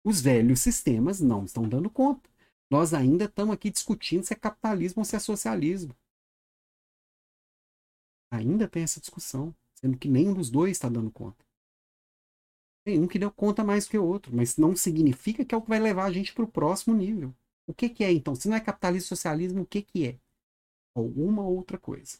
Os 0.04 0.20
velhos 0.20 0.60
sistemas 0.60 1.22
não 1.22 1.46
estão 1.46 1.68
dando 1.68 1.90
conta. 1.90 2.30
Nós 2.70 2.94
ainda 2.94 3.26
estamos 3.26 3.54
aqui 3.54 3.70
discutindo 3.70 4.24
se 4.24 4.34
é 4.34 4.36
capitalismo 4.36 5.02
ou 5.02 5.06
se 5.06 5.16
é 5.16 5.20
socialismo. 5.20 5.96
Ainda 8.32 8.68
tem 8.68 8.84
essa 8.84 9.00
discussão, 9.00 9.56
sendo 9.76 9.98
que 9.98 10.10
nenhum 10.10 10.34
dos 10.34 10.50
dois 10.50 10.72
está 10.72 10.90
dando 10.90 11.12
conta. 11.12 11.45
Tem 12.86 13.00
um 13.02 13.08
que 13.08 13.20
deu 13.20 13.32
conta 13.32 13.64
mais 13.66 13.88
que 13.88 13.98
o 13.98 14.06
outro, 14.06 14.36
mas 14.36 14.58
não 14.58 14.76
significa 14.76 15.44
que 15.44 15.54
é 15.56 15.58
o 15.58 15.62
que 15.62 15.70
vai 15.70 15.80
levar 15.80 16.06
a 16.06 16.12
gente 16.12 16.34
para 16.34 16.46
o 16.46 16.48
próximo 16.48 16.96
nível. 16.96 17.36
O 17.68 17.74
que, 17.74 17.90
que 17.90 18.04
é 18.04 18.14
então? 18.14 18.36
Se 18.36 18.48
não 18.48 18.56
é 18.56 18.62
capitalismo 18.62 19.10
socialismo, 19.10 19.64
o 19.64 19.66
que, 19.66 19.82
que 19.82 20.08
é? 20.08 20.20
Alguma 20.96 21.44
outra 21.44 21.78
coisa. 21.78 22.20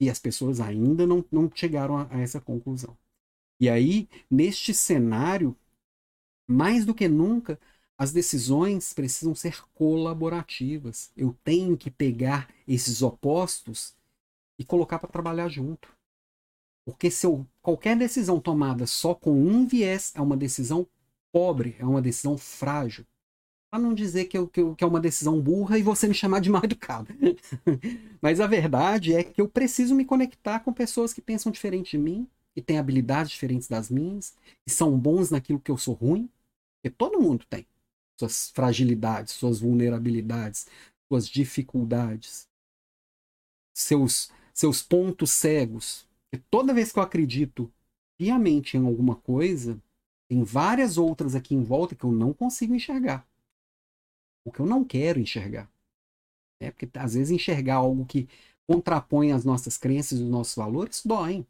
E 0.00 0.10
as 0.10 0.18
pessoas 0.18 0.60
ainda 0.60 1.06
não, 1.06 1.24
não 1.30 1.50
chegaram 1.54 1.96
a, 1.96 2.08
a 2.10 2.20
essa 2.20 2.40
conclusão. 2.40 2.96
E 3.60 3.68
aí, 3.68 4.08
neste 4.30 4.74
cenário, 4.74 5.56
mais 6.48 6.84
do 6.84 6.94
que 6.94 7.08
nunca, 7.08 7.58
as 7.96 8.12
decisões 8.12 8.92
precisam 8.92 9.34
ser 9.34 9.62
colaborativas. 9.74 11.12
Eu 11.16 11.36
tenho 11.44 11.76
que 11.76 11.90
pegar 11.90 12.52
esses 12.66 13.02
opostos 13.02 13.94
e 14.58 14.64
colocar 14.64 14.98
para 14.98 15.10
trabalhar 15.10 15.48
junto. 15.48 15.93
Porque 16.84 17.10
se 17.10 17.26
eu, 17.26 17.46
qualquer 17.62 17.96
decisão 17.96 18.38
tomada 18.38 18.86
só 18.86 19.14
com 19.14 19.32
um 19.32 19.66
viés 19.66 20.12
é 20.14 20.20
uma 20.20 20.36
decisão 20.36 20.86
pobre, 21.32 21.76
é 21.78 21.84
uma 21.84 22.02
decisão 22.02 22.36
frágil. 22.36 23.06
Para 23.70 23.82
não 23.82 23.94
dizer 23.94 24.26
que, 24.26 24.38
eu, 24.38 24.46
que, 24.46 24.60
eu, 24.60 24.74
que 24.76 24.84
é 24.84 24.86
uma 24.86 25.00
decisão 25.00 25.40
burra 25.40 25.78
e 25.78 25.82
você 25.82 26.06
me 26.06 26.14
chamar 26.14 26.40
de 26.40 26.50
mal 26.50 26.62
educado. 26.62 27.12
Mas 28.22 28.40
a 28.40 28.46
verdade 28.46 29.14
é 29.14 29.24
que 29.24 29.40
eu 29.40 29.48
preciso 29.48 29.94
me 29.94 30.04
conectar 30.04 30.60
com 30.60 30.72
pessoas 30.72 31.12
que 31.12 31.20
pensam 31.20 31.50
diferente 31.50 31.92
de 31.92 31.98
mim, 31.98 32.28
que 32.54 32.62
têm 32.62 32.78
habilidades 32.78 33.32
diferentes 33.32 33.66
das 33.66 33.90
minhas, 33.90 34.34
que 34.64 34.72
são 34.72 34.96
bons 34.96 35.30
naquilo 35.30 35.58
que 35.58 35.70
eu 35.70 35.76
sou 35.76 35.94
ruim, 35.94 36.30
porque 36.76 36.94
todo 36.96 37.20
mundo 37.20 37.44
tem 37.48 37.66
suas 38.16 38.50
fragilidades, 38.50 39.32
suas 39.32 39.58
vulnerabilidades, 39.58 40.68
suas 41.08 41.26
dificuldades, 41.26 42.48
seus, 43.74 44.30
seus 44.52 44.82
pontos 44.82 45.30
cegos. 45.30 46.06
E 46.34 46.38
toda 46.50 46.74
vez 46.74 46.90
que 46.90 46.98
eu 46.98 47.02
acredito 47.02 47.72
piamente 48.18 48.76
em 48.76 48.84
alguma 48.84 49.14
coisa, 49.14 49.80
tem 50.28 50.42
várias 50.42 50.98
outras 50.98 51.36
aqui 51.36 51.54
em 51.54 51.62
volta 51.62 51.94
que 51.94 52.04
eu 52.04 52.10
não 52.10 52.32
consigo 52.32 52.74
enxergar. 52.74 53.24
O 54.44 54.50
que 54.50 54.58
eu 54.58 54.66
não 54.66 54.84
quero 54.84 55.20
enxergar. 55.20 55.70
É 56.60 56.72
porque 56.72 56.88
às 56.98 57.14
vezes 57.14 57.30
enxergar 57.30 57.76
algo 57.76 58.04
que 58.04 58.28
contrapõe 58.66 59.30
as 59.30 59.44
nossas 59.44 59.78
crenças 59.78 60.18
e 60.18 60.22
os 60.22 60.28
nossos 60.28 60.56
valores 60.56 61.02
dói. 61.04 61.46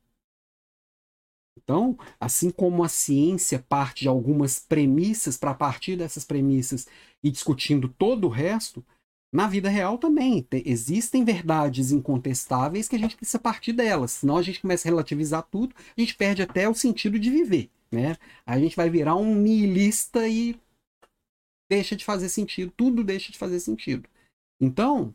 Então, 1.56 1.96
assim 2.20 2.50
como 2.50 2.84
a 2.84 2.88
ciência 2.88 3.64
parte 3.66 4.02
de 4.02 4.08
algumas 4.08 4.58
premissas 4.58 5.38
para 5.38 5.54
partir 5.54 5.96
dessas 5.96 6.24
premissas 6.24 6.86
e 7.22 7.30
discutindo 7.30 7.88
todo 7.88 8.26
o 8.26 8.30
resto, 8.30 8.84
na 9.34 9.48
vida 9.48 9.68
real 9.68 9.98
também 9.98 10.46
existem 10.64 11.24
verdades 11.24 11.90
incontestáveis 11.90 12.88
que 12.88 12.94
a 12.94 12.98
gente 13.00 13.16
precisa 13.16 13.36
partir 13.36 13.72
delas, 13.72 14.12
senão 14.12 14.36
a 14.36 14.42
gente 14.42 14.60
começa 14.60 14.86
a 14.86 14.90
relativizar 14.90 15.42
tudo, 15.50 15.74
a 15.76 16.00
gente 16.00 16.14
perde 16.14 16.40
até 16.40 16.68
o 16.68 16.74
sentido 16.74 17.18
de 17.18 17.30
viver, 17.30 17.68
né? 17.90 18.16
A 18.46 18.56
gente 18.60 18.76
vai 18.76 18.88
virar 18.88 19.16
um 19.16 19.34
nihilista 19.34 20.28
e 20.28 20.56
deixa 21.68 21.96
de 21.96 22.04
fazer 22.04 22.28
sentido, 22.28 22.72
tudo 22.76 23.02
deixa 23.02 23.32
de 23.32 23.36
fazer 23.36 23.58
sentido. 23.58 24.08
Então, 24.60 25.12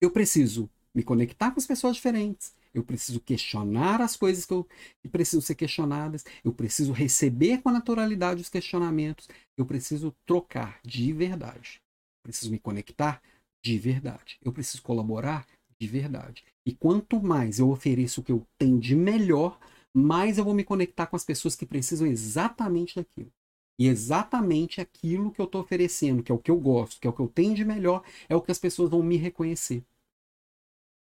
eu 0.00 0.10
preciso 0.10 0.70
me 0.94 1.02
conectar 1.02 1.50
com 1.50 1.60
as 1.60 1.66
pessoas 1.66 1.96
diferentes, 1.96 2.54
eu 2.72 2.82
preciso 2.82 3.20
questionar 3.20 4.00
as 4.00 4.16
coisas 4.16 4.46
que, 4.46 4.54
eu, 4.54 4.66
que 5.02 5.10
precisam 5.10 5.42
ser 5.42 5.56
questionadas, 5.56 6.24
eu 6.42 6.54
preciso 6.54 6.92
receber 6.92 7.60
com 7.60 7.70
naturalidade 7.70 8.40
os 8.40 8.48
questionamentos, 8.48 9.28
eu 9.58 9.66
preciso 9.66 10.10
trocar 10.24 10.80
de 10.82 11.12
verdade. 11.12 11.83
Preciso 12.24 12.50
me 12.50 12.58
conectar 12.58 13.22
de 13.64 13.78
verdade. 13.78 14.38
Eu 14.44 14.52
preciso 14.52 14.82
colaborar 14.82 15.46
de 15.80 15.86
verdade. 15.86 16.44
E 16.66 16.74
quanto 16.74 17.22
mais 17.22 17.60
eu 17.60 17.70
ofereço 17.70 18.20
o 18.20 18.24
que 18.24 18.32
eu 18.32 18.46
tenho 18.58 18.80
de 18.80 18.96
melhor, 18.96 19.60
mais 19.94 20.38
eu 20.38 20.44
vou 20.44 20.54
me 20.54 20.64
conectar 20.64 21.06
com 21.06 21.16
as 21.16 21.24
pessoas 21.24 21.54
que 21.54 21.66
precisam 21.66 22.06
exatamente 22.06 22.96
daquilo. 22.96 23.32
E 23.78 23.88
exatamente 23.88 24.80
aquilo 24.80 25.32
que 25.32 25.40
eu 25.40 25.46
estou 25.46 25.60
oferecendo, 25.60 26.22
que 26.22 26.32
é 26.32 26.34
o 26.34 26.38
que 26.38 26.50
eu 26.50 26.58
gosto, 26.58 27.00
que 27.00 27.06
é 27.06 27.10
o 27.10 27.12
que 27.12 27.20
eu 27.20 27.28
tenho 27.28 27.54
de 27.54 27.64
melhor, 27.64 28.02
é 28.28 28.36
o 28.36 28.42
que 28.42 28.52
as 28.52 28.58
pessoas 28.58 28.90
vão 28.90 29.02
me 29.02 29.16
reconhecer. 29.16 29.84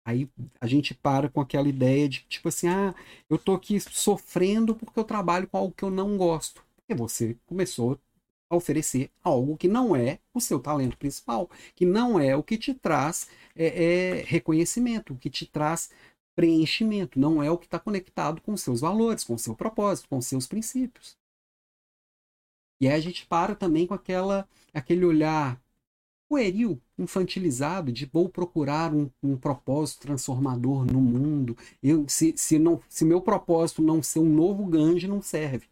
Aí 0.05 0.29
a 0.61 0.67
gente 0.67 0.93
para 0.93 1.29
com 1.29 1.41
aquela 1.41 1.67
ideia 1.67 2.07
de 2.07 2.21
tipo 2.29 2.47
assim, 2.49 2.67
ah, 2.67 2.93
eu 3.29 3.37
tô 3.37 3.53
aqui 3.55 3.79
sofrendo 3.79 4.75
porque 4.75 4.99
eu 4.99 5.03
trabalho 5.03 5.47
com 5.47 5.57
algo 5.57 5.73
que 5.73 5.83
eu 5.83 5.89
não 5.91 6.17
gosto. 6.17 6.63
Porque 6.75 6.93
você 6.93 7.35
começou 7.47 7.99
a 8.49 8.55
oferecer 8.55 9.11
algo 9.23 9.57
que 9.57 9.67
não 9.67 9.95
é 9.95 10.19
o 10.33 10.39
seu 10.39 10.59
talento 10.59 10.97
principal, 10.97 11.49
que 11.75 11.85
não 11.85 12.19
é 12.19 12.35
o 12.35 12.43
que 12.43 12.57
te 12.57 12.73
traz 12.73 13.27
é, 13.55 13.83
é, 14.19 14.21
reconhecimento, 14.23 15.13
o 15.13 15.17
que 15.17 15.29
te 15.29 15.45
traz 15.45 15.89
preenchimento, 16.35 17.19
não 17.19 17.41
é 17.41 17.49
o 17.49 17.57
que 17.57 17.65
está 17.65 17.79
conectado 17.79 18.41
com 18.41 18.55
seus 18.57 18.81
valores, 18.81 19.23
com 19.23 19.37
seu 19.37 19.55
propósito, 19.55 20.09
com 20.09 20.21
seus 20.21 20.45
princípios. 20.45 21.17
E 22.79 22.87
aí 22.87 22.93
a 22.93 22.99
gente 22.99 23.25
para 23.25 23.55
também 23.55 23.87
com 23.87 23.93
aquela, 23.93 24.47
aquele 24.73 25.05
olhar 25.05 25.59
pueril, 26.27 26.81
infantilizado, 26.97 27.91
de 27.91 28.05
vou 28.05 28.27
procurar 28.27 28.93
um, 28.93 29.09
um 29.23 29.37
propósito 29.37 30.01
transformador 30.01 30.85
no 30.85 30.99
mundo. 30.99 31.57
Eu, 31.81 32.07
se, 32.09 32.33
se, 32.35 32.59
não, 32.59 32.81
se 32.89 33.05
meu 33.05 33.21
propósito 33.21 33.81
não 33.81 34.01
ser 34.03 34.19
um 34.19 34.29
novo 34.29 34.65
Gandhi, 34.65 35.07
não 35.07 35.21
serve. 35.21 35.67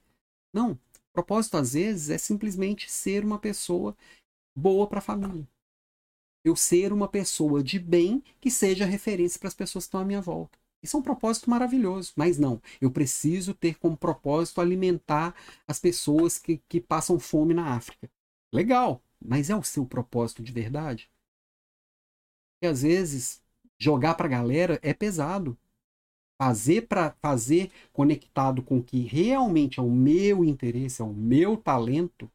Não. 0.54 0.78
Propósito, 1.14 1.58
às 1.58 1.74
vezes, 1.74 2.10
é 2.10 2.18
simplesmente 2.18 2.92
ser 2.92 3.24
uma 3.24 3.38
pessoa 3.40 3.96
boa 4.56 4.88
para 4.88 5.00
a 5.00 5.02
família. 5.02 5.48
Eu 6.44 6.56
ser 6.56 6.92
uma 6.92 7.08
pessoa 7.08 7.64
de 7.64 7.80
bem 7.80 8.24
que 8.42 8.52
seja 8.52 8.86
referência 8.86 9.40
para 9.40 9.48
as 9.48 9.54
pessoas 9.54 9.86
que 9.86 9.90
estão 9.90 10.02
à 10.02 10.06
minha 10.06 10.22
volta. 10.22 10.58
Isso 10.84 10.98
é 10.98 11.00
um 11.00 11.04
propósito 11.04 11.50
maravilhoso, 11.50 12.12
mas 12.18 12.38
não. 12.38 12.62
Eu 12.82 12.92
preciso 12.92 13.54
ter 13.54 13.78
como 13.78 13.96
propósito 13.96 14.60
alimentar 14.60 15.34
as 15.66 15.80
pessoas 15.80 16.38
que, 16.38 16.58
que 16.68 16.82
passam 16.82 17.18
fome 17.18 17.54
na 17.54 17.74
África. 17.74 18.10
Legal, 18.52 19.02
mas 19.24 19.50
é 19.50 19.56
o 19.56 19.64
seu 19.64 19.86
propósito 19.86 20.44
de 20.44 20.52
verdade? 20.52 21.10
E 22.62 22.68
às 22.68 22.82
vezes 22.82 23.42
jogar 23.78 24.16
para 24.16 24.26
a 24.26 24.30
galera 24.30 24.80
é 24.84 24.94
pesado. 24.94 25.58
Fazer 26.44 26.88
para 26.88 27.12
fazer 27.22 27.72
conectado 27.94 28.62
com 28.62 28.80
o 28.80 28.84
que 28.84 29.00
realmente 29.00 29.80
é 29.80 29.84
o 29.84 29.90
meu 29.90 30.44
interesse, 30.44 31.02
é 31.02 31.06
o 31.06 31.14
meu 31.14 31.56
talento, 31.56 32.30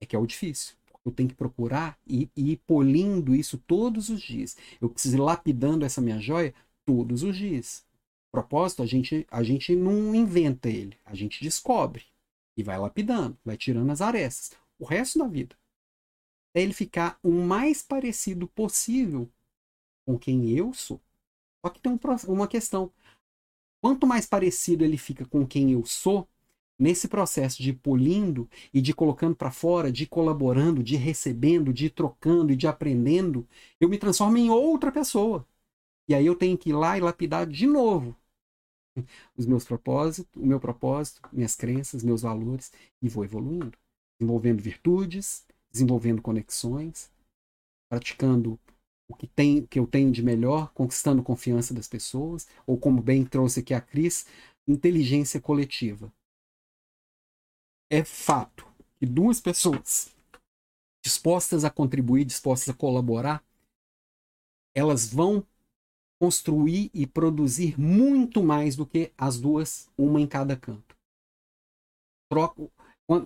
é 0.00 0.06
que 0.06 0.16
é 0.16 0.18
o 0.18 0.26
difícil. 0.26 0.74
Eu 1.04 1.12
tenho 1.12 1.28
que 1.28 1.34
procurar 1.36 1.96
e, 2.04 2.28
e 2.36 2.50
ir 2.50 2.56
polindo 2.66 3.36
isso 3.36 3.56
todos 3.56 4.08
os 4.08 4.20
dias. 4.20 4.56
Eu 4.80 4.88
preciso 4.88 5.16
ir 5.16 5.20
lapidando 5.20 5.84
essa 5.84 6.00
minha 6.00 6.18
joia 6.18 6.52
todos 6.84 7.22
os 7.22 7.36
dias. 7.36 7.86
propósito, 8.32 8.82
a 8.82 8.86
gente, 8.86 9.24
a 9.30 9.44
gente 9.44 9.76
não 9.76 10.12
inventa 10.12 10.68
ele, 10.68 10.98
a 11.04 11.14
gente 11.14 11.40
descobre 11.40 12.02
e 12.56 12.64
vai 12.64 12.76
lapidando, 12.76 13.38
vai 13.44 13.56
tirando 13.56 13.90
as 13.90 14.00
arestas 14.00 14.58
o 14.76 14.84
resto 14.84 15.20
da 15.20 15.28
vida. 15.28 15.56
É 16.52 16.60
ele 16.60 16.72
ficar 16.72 17.16
o 17.22 17.30
mais 17.30 17.80
parecido 17.80 18.48
possível 18.48 19.30
com 20.04 20.18
quem 20.18 20.50
eu 20.50 20.74
sou. 20.74 21.00
Só 21.64 21.70
que 21.70 21.80
tem 21.80 21.92
um, 21.92 21.98
uma 22.28 22.48
questão. 22.48 22.90
Quanto 23.80 24.06
mais 24.06 24.26
parecido 24.26 24.84
ele 24.84 24.96
fica 24.96 25.24
com 25.24 25.46
quem 25.46 25.72
eu 25.72 25.84
sou, 25.84 26.28
nesse 26.78 27.08
processo 27.08 27.62
de 27.62 27.72
polindo 27.72 28.48
e 28.72 28.80
de 28.80 28.92
colocando 28.94 29.36
para 29.36 29.50
fora, 29.50 29.92
de 29.92 30.06
colaborando, 30.06 30.82
de 30.82 30.96
recebendo, 30.96 31.72
de 31.72 31.88
trocando 31.90 32.52
e 32.52 32.56
de 32.56 32.66
aprendendo, 32.66 33.46
eu 33.80 33.88
me 33.88 33.98
transformo 33.98 34.36
em 34.36 34.50
outra 34.50 34.90
pessoa. 34.90 35.46
E 36.08 36.14
aí 36.14 36.26
eu 36.26 36.34
tenho 36.34 36.58
que 36.58 36.70
ir 36.70 36.72
lá 36.72 36.98
e 36.98 37.00
lapidar 37.00 37.46
de 37.46 37.66
novo 37.66 38.16
os 39.36 39.46
meus 39.46 39.64
propósitos, 39.64 40.40
o 40.40 40.46
meu 40.46 40.58
propósito, 40.58 41.20
minhas 41.32 41.54
crenças, 41.54 42.02
meus 42.02 42.22
valores 42.22 42.72
e 43.00 43.08
vou 43.08 43.24
evoluindo 43.24 43.78
desenvolvendo 44.22 44.62
virtudes, 44.62 45.44
desenvolvendo 45.70 46.22
conexões, 46.22 47.10
praticando 47.90 48.58
o 49.08 49.14
que, 49.14 49.26
tem, 49.26 49.66
que 49.66 49.78
eu 49.78 49.86
tenho 49.86 50.10
de 50.10 50.22
melhor, 50.22 50.72
conquistando 50.72 51.22
confiança 51.22 51.74
das 51.74 51.88
pessoas, 51.88 52.46
ou 52.66 52.78
como 52.78 53.02
bem 53.02 53.24
trouxe 53.24 53.60
aqui 53.60 53.74
a 53.74 53.80
Cris, 53.80 54.26
inteligência 54.66 55.40
coletiva. 55.40 56.12
É 57.90 58.04
fato 58.04 58.66
que 58.98 59.04
duas 59.06 59.40
pessoas 59.40 60.14
dispostas 61.04 61.64
a 61.64 61.70
contribuir, 61.70 62.24
dispostas 62.24 62.74
a 62.74 62.78
colaborar, 62.78 63.44
elas 64.74 65.12
vão 65.12 65.46
construir 66.20 66.90
e 66.94 67.06
produzir 67.06 67.78
muito 67.78 68.42
mais 68.42 68.76
do 68.76 68.86
que 68.86 69.12
as 69.18 69.40
duas, 69.40 69.90
uma 69.98 70.20
em 70.20 70.26
cada 70.26 70.56
canto. 70.56 70.96
Troco, 72.30 72.72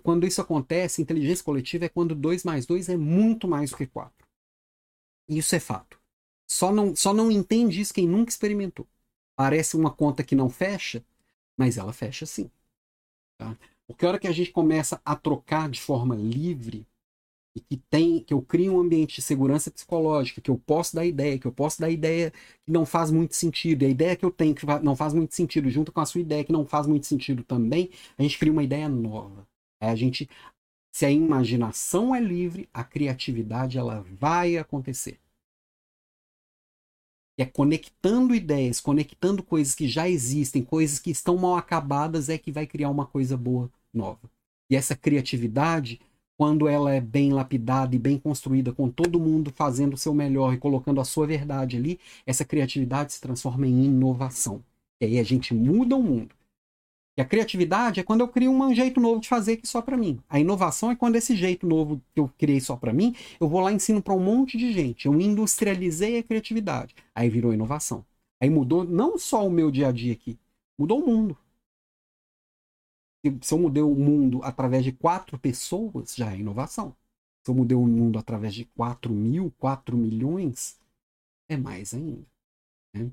quando, 0.03 0.27
isso 0.27 0.41
acontece, 0.41 1.03
inteligência 1.03 1.45
coletiva 1.45 1.85
é 1.85 1.89
quando 1.89 2.15
2 2.15 2.43
mais 2.43 2.67
2 2.67 2.89
é 2.89 2.97
muito 2.97 3.47
mais 3.47 3.71
do 3.71 3.77
que 3.77 3.87
4. 3.87 4.26
Isso 5.29 5.55
é 5.55 5.61
fato. 5.61 6.01
Só 6.49 6.73
não, 6.73 6.95
só 6.95 7.13
não 7.13 7.31
entende 7.31 7.81
isso 7.81 7.95
quem 7.95 8.09
nunca 8.09 8.31
experimentou. 8.31 8.87
Parece 9.37 9.77
uma 9.77 9.91
conta 9.91 10.25
que 10.25 10.35
não 10.35 10.49
fecha, 10.49 11.05
mas 11.59 11.77
ela 11.77 11.93
fecha 11.93 12.25
sim. 12.25 12.51
Tá? 13.39 13.57
Porque 13.87 14.05
a 14.05 14.09
hora 14.09 14.19
que 14.19 14.29
a 14.29 14.33
gente 14.33 14.51
começa 14.51 15.01
a 15.05 15.15
trocar 15.17 15.69
de 15.69 15.81
forma 15.81 16.15
livre, 16.15 16.87
e 17.57 17.61
que 17.61 17.77
tem 17.89 18.21
que 18.21 18.35
eu 18.35 18.43
crio 18.43 18.75
um 18.75 18.81
ambiente 18.81 19.17
de 19.17 19.23
segurança 19.23 19.71
psicológica, 19.71 20.43
que 20.43 20.51
eu 20.51 20.59
posso 20.59 20.95
dar 20.95 21.07
ideia, 21.07 21.39
que 21.39 21.47
eu 21.47 21.53
posso 21.53 21.81
dar 21.81 21.89
ideia 21.91 22.31
que 22.65 22.71
não 22.71 22.85
faz 22.85 23.11
muito 23.11 23.35
sentido, 23.35 23.83
e 23.83 23.87
a 23.87 23.89
ideia 23.89 24.15
que 24.15 24.25
eu 24.25 24.31
tenho 24.31 24.55
que 24.55 24.67
não 24.83 24.95
faz 24.95 25.15
muito 25.15 25.35
sentido, 25.35 25.71
junto 25.71 25.91
com 25.91 26.01
a 26.01 26.07
sua 26.07 26.21
ideia 26.21 26.45
que 26.45 26.53
não 26.53 26.67
faz 26.67 26.87
muito 26.87 27.07
sentido 27.07 27.43
também, 27.43 27.91
a 28.19 28.23
gente 28.23 28.39
cria 28.39 28.53
uma 28.53 28.63
ideia 28.63 28.89
nova. 28.89 29.47
A 29.81 29.95
gente, 29.95 30.29
se 30.97 31.05
a 31.05 31.11
imaginação 31.11 32.15
é 32.15 32.21
livre, 32.21 32.71
a 32.73 32.83
criatividade 32.83 33.77
ela 33.77 34.01
vai 34.01 34.57
acontecer. 34.57 35.21
E 37.39 37.43
é 37.43 37.45
conectando 37.45 38.35
ideias, 38.35 38.81
conectando 38.81 39.43
coisas 39.43 39.75
que 39.75 39.87
já 39.87 40.09
existem, 40.09 40.65
coisas 40.65 40.99
que 40.99 41.11
estão 41.11 41.37
mal 41.37 41.55
acabadas, 41.55 42.31
é 42.31 42.39
que 42.39 42.51
vai 42.51 42.67
criar 42.67 42.89
uma 42.89 43.05
coisa 43.05 43.37
boa, 43.37 43.71
nova. 43.93 44.31
E 44.71 44.75
essa 44.75 44.97
criatividade, 44.97 46.01
quando 46.35 46.67
ela 46.67 46.91
é 46.91 47.01
bem 47.03 47.31
lapidada 47.31 47.95
e 47.95 47.99
bem 47.99 48.19
construída, 48.19 48.73
com 48.73 48.89
todo 48.89 49.21
mundo 49.21 49.53
fazendo 49.55 49.93
o 49.93 49.99
seu 49.99 50.15
melhor 50.15 50.55
e 50.55 50.59
colocando 50.59 50.99
a 50.99 51.05
sua 51.05 51.27
verdade 51.27 51.77
ali, 51.77 52.01
essa 52.25 52.43
criatividade 52.43 53.13
se 53.13 53.21
transforma 53.21 53.67
em 53.67 53.85
inovação. 53.85 54.65
E 54.99 55.05
aí 55.05 55.19
a 55.19 55.23
gente 55.23 55.53
muda 55.53 55.95
o 55.95 56.03
mundo. 56.03 56.35
E 57.17 57.23
a 57.23 57.25
criatividade 57.25 57.99
é 57.99 58.03
quando 58.03 58.21
eu 58.21 58.29
crio 58.29 58.51
um 58.51 58.75
jeito 58.75 59.01
novo 59.01 59.21
de 59.21 59.29
fazer 59.29 59.57
que 59.57 59.67
só 59.67 59.81
para 59.81 59.97
mim. 59.97 60.21
A 60.29 60.39
inovação 60.39 60.91
é 60.91 60.97
quando 60.97 61.17
esse 61.17 61.35
jeito 61.35 61.67
novo 61.67 62.01
que 62.15 62.21
eu 62.21 62.29
criei 62.37 62.61
só 62.61 62.77
para 62.77 62.93
mim, 62.93 63.15
eu 63.41 63.49
vou 63.49 63.61
lá 63.61 63.73
e 63.73 63.75
ensino 63.75 64.03
para 64.03 64.13
um 64.13 64.21
monte 64.21 64.59
de 64.59 64.71
gente. 64.73 65.07
Eu 65.07 65.19
industrializei 65.19 66.19
a 66.19 66.23
criatividade. 66.23 66.95
Aí 67.15 67.31
virou 67.31 67.55
inovação. 67.55 68.05
Aí 68.39 68.51
mudou 68.51 68.85
não 68.85 69.17
só 69.17 69.47
o 69.47 69.51
meu 69.51 69.71
dia 69.71 69.89
a 69.89 69.93
dia 69.93 70.13
aqui, 70.13 70.39
mudou 70.79 71.03
o 71.03 71.07
mundo. 71.07 71.39
Se 73.41 73.55
eu 73.55 73.59
mudei 73.59 73.83
o 73.83 73.95
mundo 73.95 74.41
através 74.43 74.85
de 74.85 74.93
quatro 74.93 75.39
pessoas, 75.39 76.15
já 76.15 76.33
é 76.33 76.39
inovação. 76.39 76.95
Se 77.43 77.51
eu 77.51 77.55
mudei 77.55 77.77
o 77.77 77.87
mundo 77.87 78.19
através 78.19 78.55
de 78.55 78.67
quatro 78.67 79.13
mil, 79.13 79.53
quatro 79.59 79.97
milhões, 79.97 80.79
é 81.49 81.57
mais 81.57 81.95
ainda. 81.95 82.27
Né? 82.95 83.11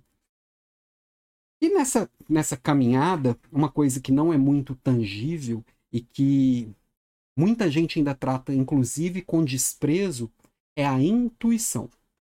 E 1.63 1.69
nessa, 1.69 2.11
nessa 2.27 2.57
caminhada, 2.57 3.39
uma 3.49 3.71
coisa 3.71 4.01
que 4.01 4.11
não 4.11 4.33
é 4.33 4.37
muito 4.37 4.75
tangível 4.75 5.63
e 5.93 6.01
que 6.01 6.67
muita 7.37 7.71
gente 7.71 7.97
ainda 7.97 8.13
trata, 8.13 8.53
inclusive 8.53 9.21
com 9.21 9.45
desprezo, 9.45 10.29
é 10.75 10.85
a 10.85 11.01
intuição. 11.01 11.89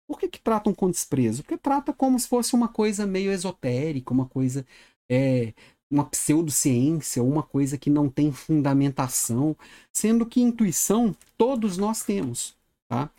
Por 0.08 0.20
que, 0.20 0.28
que 0.28 0.40
tratam 0.40 0.74
com 0.74 0.90
desprezo? 0.90 1.44
Porque 1.44 1.60
trata 1.60 1.94
como 1.94 2.20
se 2.20 2.28
fosse 2.28 2.56
uma 2.56 2.68
coisa 2.68 3.06
meio 3.06 3.32
esotérica, 3.32 4.12
uma 4.12 4.28
coisa, 4.28 4.66
é, 5.08 5.54
uma 5.92 6.06
pseudociência, 6.06 7.22
uma 7.22 7.44
coisa 7.44 7.78
que 7.78 7.92
não 7.92 8.10
tem 8.10 8.32
fundamentação, 8.32 9.56
sendo 9.96 10.26
que 10.26 10.42
intuição 10.42 11.16
todos 11.38 11.78
nós 11.78 12.04
temos. 12.04 12.58
Tá? 12.88 13.12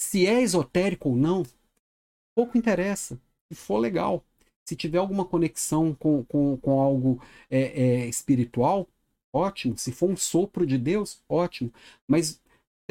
Se 0.00 0.26
é 0.26 0.40
esotérico 0.40 1.10
ou 1.10 1.16
não, 1.16 1.42
pouco 2.34 2.56
interessa. 2.56 3.20
Se 3.52 3.54
for 3.54 3.76
legal, 3.76 4.24
se 4.66 4.74
tiver 4.76 4.98
alguma 4.98 5.24
conexão 5.24 5.94
com, 5.94 6.24
com, 6.24 6.56
com 6.56 6.80
algo 6.80 7.22
é, 7.50 7.60
é, 7.82 8.06
espiritual, 8.06 8.88
ótimo. 9.32 9.78
Se 9.78 9.92
for 9.92 10.10
um 10.10 10.16
sopro 10.16 10.66
de 10.66 10.76
Deus, 10.76 11.22
ótimo. 11.28 11.72
Mas 12.06 12.28
se 12.28 12.40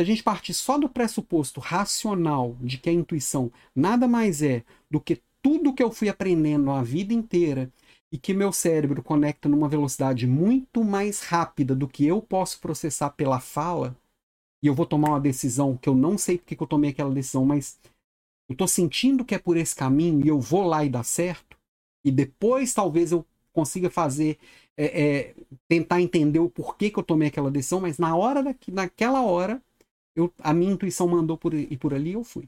a 0.01 0.03
gente 0.03 0.23
partir 0.23 0.53
só 0.53 0.78
do 0.78 0.89
pressuposto 0.89 1.59
racional 1.59 2.55
de 2.61 2.78
que 2.78 2.89
a 2.89 2.93
intuição 2.93 3.51
nada 3.76 4.07
mais 4.07 4.41
é 4.41 4.63
do 4.89 4.99
que 4.99 5.21
tudo 5.41 5.73
que 5.73 5.84
eu 5.84 5.91
fui 5.91 6.09
aprendendo 6.09 6.71
a 6.71 6.82
vida 6.82 7.13
inteira 7.13 7.71
e 8.11 8.17
que 8.17 8.34
meu 8.34 8.51
cérebro 8.51 9.03
conecta 9.03 9.49
numa 9.49 9.67
velocidade 9.67 10.26
muito 10.26 10.84
mais 10.84 11.21
rápida 11.21 11.76
do 11.76 11.88
que 11.88 12.05
eu 12.05 12.21
posso 12.21 12.59
processar 12.59 13.09
pela 13.11 13.39
fala, 13.39 13.95
e 14.63 14.67
eu 14.67 14.73
vou 14.73 14.86
tomar 14.86 15.09
uma 15.09 15.19
decisão 15.19 15.78
que 15.78 15.89
eu 15.89 15.93
não 15.93 16.17
sei 16.17 16.38
porque 16.38 16.55
que 16.55 16.63
eu 16.63 16.67
tomei 16.67 16.91
aquela 16.91 17.13
decisão, 17.13 17.45
mas 17.45 17.78
eu 18.49 18.53
estou 18.53 18.67
sentindo 18.67 19.26
que 19.26 19.36
é 19.36 19.38
por 19.38 19.57
esse 19.57 19.76
caminho 19.76 20.26
e 20.26 20.28
eu 20.30 20.39
vou 20.39 20.63
lá 20.63 20.84
e 20.86 20.89
dá 20.89 21.03
certo, 21.03 21.55
e 22.06 22.12
depois 22.12 22.74
talvez 22.74 23.12
eu 23.12 23.26
consiga 23.51 23.89
fazer, 23.89 24.38
é, 24.78 24.86
é, 24.86 25.36
tentar 25.68 26.01
entender 26.01 26.39
o 26.39 26.49
porquê 26.49 26.91
que 26.91 26.99
eu 26.99 27.03
tomei 27.03 27.30
aquela 27.30 27.49
decisão, 27.49 27.82
mas 27.82 27.97
na 27.97 28.16
hora 28.16 28.43
daqui, 28.43 28.72
naquela 28.72 29.24
hora, 29.24 29.62
eu, 30.16 30.32
a 30.39 30.53
minha 30.53 30.72
intuição 30.72 31.08
mandou 31.08 31.38
por, 31.38 31.53
ir 31.53 31.78
por 31.78 31.93
ali 31.93 32.12
e 32.12 32.14
eu 32.14 32.24
fui. 32.24 32.47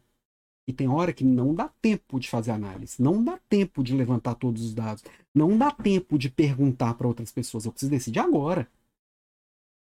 E 0.68 0.74
tem 0.74 0.88
hora 0.88 1.14
que 1.14 1.24
não 1.24 1.56
dá 1.56 1.70
tempo 1.82 2.20
de 2.20 2.30
fazer 2.30 2.52
análise, 2.52 3.02
não 3.02 3.24
dá 3.24 3.38
tempo 3.50 3.84
de 3.84 3.96
levantar 3.96 4.36
todos 4.36 4.62
os 4.64 4.74
dados, 4.74 5.04
não 5.34 5.58
dá 5.58 5.72
tempo 5.72 6.18
de 6.20 6.30
perguntar 6.30 6.94
para 6.96 7.08
outras 7.08 7.32
pessoas. 7.32 7.66
Eu 7.66 7.72
preciso 7.72 7.90
decidir 7.90 8.20
agora. 8.20 8.70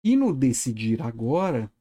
E 0.05 0.15
no 0.15 0.33
decidir 0.33 1.01
agora, 1.03 1.73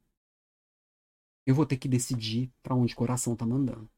eu 1.46 1.54
vou 1.54 1.66
ter 1.66 1.78
que 1.78 1.90
decidir 1.90 2.50
para 2.64 2.74
onde 2.74 2.94
o 2.94 2.98
coração 2.98 3.34
está 3.34 3.46
mandando. 3.46 3.90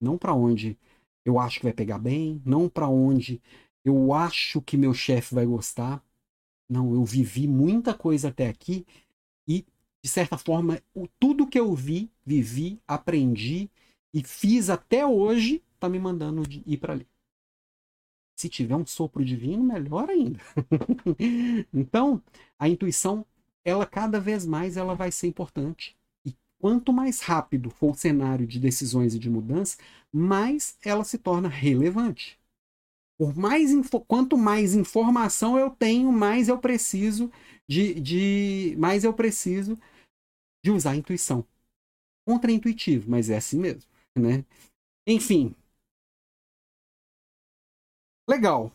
Não 0.00 0.16
para 0.16 0.34
onde 0.34 0.78
eu 1.24 1.38
acho 1.38 1.58
que 1.58 1.64
vai 1.66 1.72
pegar 1.72 1.98
bem, 1.98 2.40
não 2.44 2.68
para 2.68 2.88
onde 2.88 3.40
eu 3.84 4.12
acho 4.12 4.60
que 4.60 4.76
meu 4.76 4.92
chefe 4.92 5.34
vai 5.34 5.46
gostar. 5.46 6.02
Não, 6.68 6.94
eu 6.94 7.04
vivi 7.04 7.46
muita 7.48 7.94
coisa 7.94 8.28
até 8.28 8.48
aqui 8.48 8.86
e, 9.46 9.66
de 10.02 10.08
certa 10.08 10.38
forma, 10.38 10.80
o, 10.94 11.08
tudo 11.18 11.46
que 11.46 11.58
eu 11.58 11.74
vi, 11.74 12.10
vivi, 12.24 12.80
aprendi 12.86 13.70
e 14.14 14.22
fiz 14.22 14.70
até 14.70 15.06
hoje 15.06 15.62
está 15.74 15.88
me 15.88 15.98
mandando 15.98 16.42
ir 16.66 16.76
para 16.76 16.92
ali. 16.92 17.08
Se 18.36 18.48
tiver 18.48 18.76
um 18.76 18.86
sopro 18.86 19.24
divino, 19.24 19.62
melhor 19.62 20.08
ainda. 20.08 20.40
então, 21.72 22.22
a 22.58 22.68
intuição, 22.68 23.26
ela 23.64 23.84
cada 23.84 24.20
vez 24.20 24.46
mais 24.46 24.76
ela 24.76 24.94
vai 24.94 25.10
ser 25.10 25.26
importante. 25.26 25.96
Quanto 26.60 26.92
mais 26.92 27.20
rápido 27.20 27.70
for 27.70 27.92
o 27.92 27.94
cenário 27.94 28.46
de 28.46 28.60
decisões 28.60 29.14
e 29.14 29.18
de 29.18 29.30
mudança, 29.30 29.78
mais 30.12 30.76
ela 30.84 31.04
se 31.04 31.16
torna 31.16 31.48
relevante. 31.48 32.38
Por 33.18 33.34
mais 33.34 33.70
quanto 34.06 34.36
mais 34.36 34.74
informação 34.74 35.58
eu 35.58 35.70
tenho, 35.70 36.12
mais 36.12 36.48
eu 36.48 36.58
preciso 36.58 37.30
de, 37.68 37.94
de 38.00 38.76
mais 38.78 39.04
eu 39.04 39.14
preciso 39.14 39.78
de 40.62 40.70
usar 40.70 40.92
a 40.92 40.96
intuição. 40.96 41.46
Contra-intuitivo, 42.26 43.10
mas 43.10 43.30
é 43.30 43.38
assim 43.38 43.58
mesmo, 43.58 43.90
né? 44.16 44.44
Enfim. 45.06 45.54
Legal. 48.26 48.72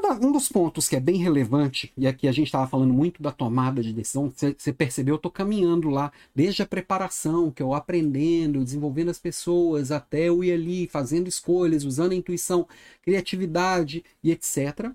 Da, 0.00 0.14
um 0.14 0.32
dos 0.32 0.48
pontos 0.48 0.88
que 0.88 0.96
é 0.96 1.00
bem 1.00 1.16
relevante, 1.16 1.92
e 1.94 2.06
aqui 2.06 2.26
a 2.26 2.32
gente 2.32 2.46
estava 2.46 2.66
falando 2.66 2.94
muito 2.94 3.22
da 3.22 3.30
tomada 3.30 3.82
de 3.82 3.92
decisão, 3.92 4.32
você 4.34 4.72
percebeu, 4.72 5.14
eu 5.14 5.16
estou 5.16 5.30
caminhando 5.30 5.90
lá, 5.90 6.10
desde 6.34 6.62
a 6.62 6.66
preparação, 6.66 7.50
que 7.50 7.62
eu 7.62 7.74
aprendendo, 7.74 8.64
desenvolvendo 8.64 9.10
as 9.10 9.18
pessoas, 9.18 9.90
até 9.92 10.28
eu 10.30 10.42
ir 10.42 10.52
ali 10.52 10.88
fazendo 10.88 11.28
escolhas, 11.28 11.84
usando 11.84 12.12
a 12.12 12.14
intuição, 12.14 12.66
criatividade 13.02 14.02
e 14.22 14.30
etc. 14.30 14.90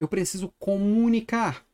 Eu 0.00 0.08
preciso 0.08 0.52
comunicar 0.58 1.64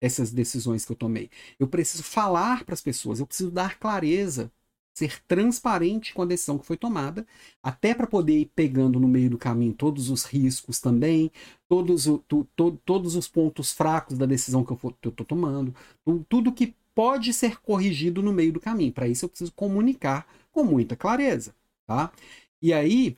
essas 0.00 0.32
decisões 0.32 0.84
que 0.84 0.92
eu 0.92 0.96
tomei. 0.96 1.30
Eu 1.58 1.68
preciso 1.68 2.02
falar 2.02 2.64
para 2.64 2.74
as 2.74 2.82
pessoas, 2.82 3.20
eu 3.20 3.26
preciso 3.26 3.50
dar 3.50 3.78
clareza 3.78 4.52
ser 4.94 5.22
transparente 5.26 6.12
com 6.12 6.22
a 6.22 6.26
decisão 6.26 6.58
que 6.58 6.66
foi 6.66 6.76
tomada, 6.76 7.26
até 7.62 7.94
para 7.94 8.06
poder 8.06 8.40
ir 8.40 8.52
pegando 8.54 9.00
no 9.00 9.08
meio 9.08 9.30
do 9.30 9.38
caminho 9.38 9.72
todos 9.72 10.10
os 10.10 10.24
riscos 10.24 10.80
também, 10.80 11.30
todos, 11.68 12.04
tu, 12.28 12.46
to, 12.54 12.78
todos 12.84 13.16
os 13.16 13.26
pontos 13.26 13.72
fracos 13.72 14.18
da 14.18 14.26
decisão 14.26 14.64
que 14.64 14.72
eu 14.72 14.78
estou 15.04 15.26
tomando, 15.26 15.74
tu, 16.04 16.24
tudo 16.28 16.52
que 16.52 16.74
pode 16.94 17.32
ser 17.32 17.60
corrigido 17.60 18.22
no 18.22 18.32
meio 18.32 18.52
do 18.52 18.60
caminho. 18.60 18.92
Para 18.92 19.08
isso 19.08 19.24
eu 19.24 19.28
preciso 19.28 19.52
comunicar 19.52 20.26
com 20.50 20.62
muita 20.64 20.94
clareza. 20.94 21.54
Tá? 21.86 22.12
E 22.60 22.72
aí, 22.72 23.16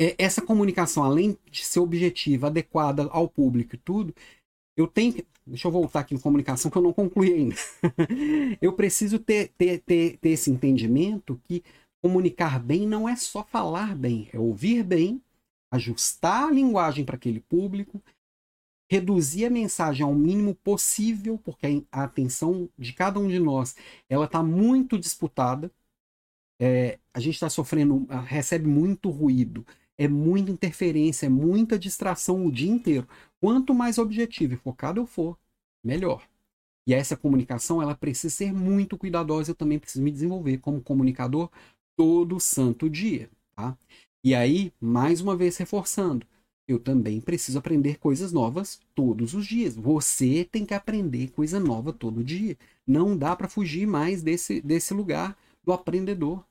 é, 0.00 0.14
essa 0.18 0.42
comunicação, 0.42 1.04
além 1.04 1.36
de 1.50 1.64
ser 1.64 1.80
objetiva, 1.80 2.46
adequada 2.46 3.04
ao 3.10 3.28
público 3.28 3.74
e 3.74 3.78
tudo, 3.78 4.14
eu 4.76 4.86
tenho. 4.86 5.14
Deixa 5.46 5.66
eu 5.66 5.72
voltar 5.72 6.00
aqui 6.00 6.14
em 6.14 6.20
comunicação 6.20 6.70
que 6.70 6.78
eu 6.78 6.82
não 6.82 6.92
concluí 6.92 7.32
ainda. 7.32 7.56
eu 8.60 8.72
preciso 8.72 9.18
ter, 9.18 9.48
ter, 9.58 9.80
ter, 9.80 10.16
ter 10.18 10.28
esse 10.30 10.50
entendimento 10.50 11.40
que 11.44 11.62
comunicar 12.02 12.60
bem 12.60 12.86
não 12.86 13.08
é 13.08 13.16
só 13.16 13.44
falar 13.44 13.94
bem, 13.96 14.28
é 14.32 14.38
ouvir 14.38 14.82
bem, 14.82 15.22
ajustar 15.70 16.48
a 16.48 16.50
linguagem 16.50 17.04
para 17.04 17.16
aquele 17.16 17.40
público, 17.40 18.02
reduzir 18.90 19.46
a 19.46 19.50
mensagem 19.50 20.04
ao 20.04 20.14
mínimo 20.14 20.54
possível, 20.54 21.38
porque 21.38 21.84
a 21.90 22.04
atenção 22.04 22.68
de 22.76 22.92
cada 22.92 23.18
um 23.18 23.28
de 23.28 23.38
nós 23.38 23.74
ela 24.08 24.26
está 24.26 24.42
muito 24.42 24.98
disputada. 24.98 25.70
É, 26.60 26.98
a 27.12 27.18
gente 27.18 27.34
está 27.34 27.48
sofrendo, 27.48 28.06
recebe 28.26 28.68
muito 28.68 29.10
ruído, 29.10 29.66
é 29.98 30.08
muita 30.08 30.50
interferência, 30.50 31.26
é 31.26 31.28
muita 31.28 31.78
distração 31.78 32.46
o 32.46 32.52
dia 32.52 32.70
inteiro. 32.70 33.06
Quanto 33.40 33.74
mais 33.74 33.98
objetivo 33.98 34.54
e 34.54 34.56
focado 34.56 35.00
eu 35.00 35.06
for, 35.06 35.38
melhor. 35.84 36.26
E 36.86 36.94
essa 36.94 37.16
comunicação 37.16 37.80
ela 37.80 37.94
precisa 37.94 38.34
ser 38.34 38.52
muito 38.52 38.98
cuidadosa. 38.98 39.50
Eu 39.50 39.54
também 39.54 39.78
preciso 39.78 40.02
me 40.02 40.10
desenvolver 40.10 40.58
como 40.58 40.82
comunicador 40.82 41.50
todo 41.96 42.40
santo 42.40 42.88
dia. 42.90 43.30
Tá? 43.54 43.76
E 44.24 44.34
aí, 44.34 44.72
mais 44.80 45.20
uma 45.20 45.36
vez 45.36 45.56
reforçando, 45.56 46.26
eu 46.66 46.78
também 46.78 47.20
preciso 47.20 47.58
aprender 47.58 47.98
coisas 47.98 48.32
novas 48.32 48.80
todos 48.94 49.34
os 49.34 49.46
dias. 49.46 49.76
Você 49.76 50.44
tem 50.50 50.64
que 50.64 50.74
aprender 50.74 51.30
coisa 51.30 51.60
nova 51.60 51.92
todo 51.92 52.24
dia. 52.24 52.56
Não 52.86 53.16
dá 53.16 53.34
para 53.36 53.48
fugir 53.48 53.86
mais 53.86 54.22
desse, 54.22 54.60
desse 54.60 54.94
lugar 54.94 55.36
do 55.64 55.72
aprendedor. 55.72 56.44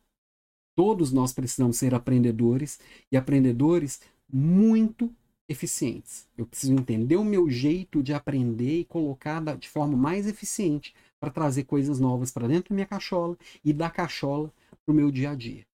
Todos 0.76 1.12
nós 1.12 1.34
precisamos 1.34 1.78
ser 1.78 1.94
aprendedores 1.94 2.80
e 3.12 3.18
aprendedores 3.18 4.02
muito 4.32 5.14
eficientes. 5.48 6.28
Eu 6.38 6.46
preciso 6.46 6.74
entender 6.74 7.18
o 7.18 7.26
meu 7.26 7.50
jeito 7.50 8.02
de 8.02 8.14
aprender 8.14 8.80
e 8.80 8.86
colocar 8.86 9.42
de 9.58 9.68
forma 9.68 9.98
mais 9.98 10.28
eficiente 10.28 10.94
para 11.20 11.30
trazer 11.30 11.66
coisas 11.66 12.00
novas 12.00 12.32
para 12.32 12.48
dentro 12.48 12.70
da 12.70 12.76
minha 12.76 12.88
cachola 12.88 13.38
e 13.64 13.74
da 13.74 13.90
cachola 13.90 14.52
para 14.86 14.94
o 14.94 14.96
meu 14.96 15.12
dia 15.12 15.32
a 15.32 15.36
dia. 15.36 15.66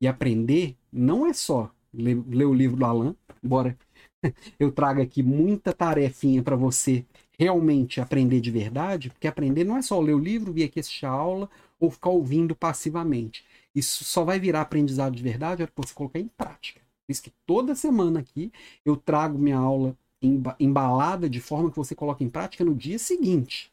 E 0.00 0.08
aprender 0.08 0.76
não 0.92 1.26
é 1.26 1.32
só 1.32 1.70
ler, 1.92 2.22
ler 2.28 2.46
o 2.46 2.54
livro 2.54 2.76
do 2.76 2.84
Alan, 2.84 3.14
embora 3.42 3.78
eu 4.58 4.72
traga 4.72 5.02
aqui 5.02 5.22
muita 5.22 5.72
tarefinha 5.72 6.42
para 6.42 6.56
você 6.56 7.04
realmente 7.38 8.00
aprender 8.00 8.40
de 8.40 8.50
verdade, 8.50 9.10
porque 9.10 9.26
aprender 9.26 9.64
não 9.64 9.76
é 9.76 9.82
só 9.82 9.98
ler 9.98 10.14
o 10.14 10.18
livro, 10.18 10.52
vir 10.52 10.64
aqui 10.64 10.80
assistir 10.80 11.06
a 11.06 11.10
aula 11.10 11.48
ou 11.78 11.90
ficar 11.90 12.10
ouvindo 12.10 12.54
passivamente. 12.54 13.44
Isso 13.74 14.04
só 14.04 14.24
vai 14.24 14.38
virar 14.38 14.62
aprendizado 14.62 15.14
de 15.14 15.22
verdade 15.22 15.62
a 15.62 15.64
hora 15.64 15.72
que 15.72 15.88
você 15.88 15.94
colocar 15.94 16.18
em 16.18 16.28
prática. 16.28 16.80
Por 17.06 17.12
isso 17.12 17.22
que 17.22 17.32
toda 17.46 17.74
semana 17.74 18.20
aqui 18.20 18.52
eu 18.84 18.96
trago 18.96 19.38
minha 19.38 19.58
aula 19.58 19.96
embalada 20.58 21.30
de 21.30 21.40
forma 21.40 21.70
que 21.70 21.76
você 21.76 21.94
coloca 21.94 22.22
em 22.22 22.28
prática 22.28 22.64
no 22.64 22.74
dia 22.74 22.98
seguinte. 22.98 23.72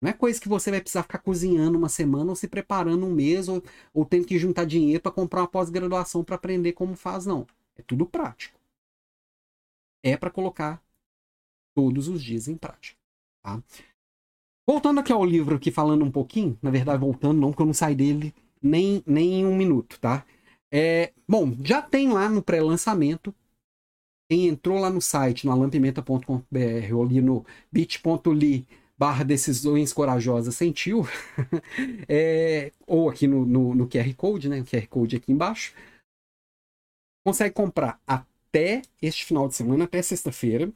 Não 0.00 0.10
é 0.10 0.12
coisa 0.12 0.40
que 0.40 0.48
você 0.48 0.70
vai 0.70 0.80
precisar 0.80 1.02
ficar 1.02 1.18
cozinhando 1.18 1.78
uma 1.78 1.88
semana 1.88 2.30
ou 2.30 2.36
se 2.36 2.46
preparando 2.46 3.06
um 3.06 3.12
mês 3.12 3.48
ou, 3.48 3.62
ou 3.92 4.04
tendo 4.04 4.26
que 4.26 4.38
juntar 4.38 4.66
dinheiro 4.66 5.02
para 5.02 5.10
comprar 5.10 5.40
uma 5.40 5.48
pós-graduação 5.48 6.22
para 6.22 6.36
aprender 6.36 6.72
como 6.72 6.94
faz, 6.94 7.24
não. 7.24 7.46
É 7.76 7.82
tudo 7.82 8.06
prático. 8.06 8.58
É 10.02 10.16
para 10.16 10.30
colocar 10.30 10.82
todos 11.74 12.08
os 12.08 12.22
dias 12.22 12.48
em 12.48 12.56
prática. 12.56 12.98
Tá? 13.42 13.62
Voltando 14.66 15.00
aqui 15.00 15.12
ao 15.12 15.24
livro, 15.24 15.56
aqui 15.56 15.70
falando 15.70 16.04
um 16.04 16.10
pouquinho, 16.10 16.58
na 16.62 16.70
verdade, 16.70 17.00
voltando, 17.00 17.40
não, 17.40 17.50
porque 17.50 17.62
eu 17.62 17.66
não 17.66 17.74
saí 17.74 17.94
dele 17.94 18.34
nem, 18.64 19.02
nem 19.06 19.40
em 19.40 19.46
um 19.46 19.54
minuto, 19.54 20.00
tá? 20.00 20.24
É, 20.72 21.12
bom, 21.28 21.54
já 21.62 21.82
tem 21.82 22.08
lá 22.08 22.28
no 22.28 22.42
pré-lançamento. 22.42 23.34
Quem 24.28 24.48
entrou 24.48 24.80
lá 24.80 24.90
no 24.90 25.00
site, 25.00 25.46
no 25.46 25.52
alampimenta.com.br 25.52 26.94
ou 26.94 27.04
ali 27.04 27.20
no 27.20 27.44
bit.ly 27.70 28.66
barra 28.96 29.24
decisões 29.24 29.92
corajosas 29.92 30.54
sentiu, 30.54 31.04
é, 32.08 32.72
ou 32.86 33.10
aqui 33.10 33.26
no, 33.26 33.44
no, 33.44 33.74
no, 33.74 33.88
QR 33.88 34.14
Code, 34.16 34.48
né? 34.48 34.60
O 34.60 34.64
QR 34.64 34.86
Code 34.88 35.16
aqui 35.16 35.32
embaixo, 35.32 35.74
consegue 37.26 37.54
comprar 37.54 38.00
até 38.06 38.82
este 39.02 39.24
final 39.24 39.48
de 39.48 39.54
semana, 39.54 39.84
até 39.84 40.00
sexta-feira, 40.00 40.72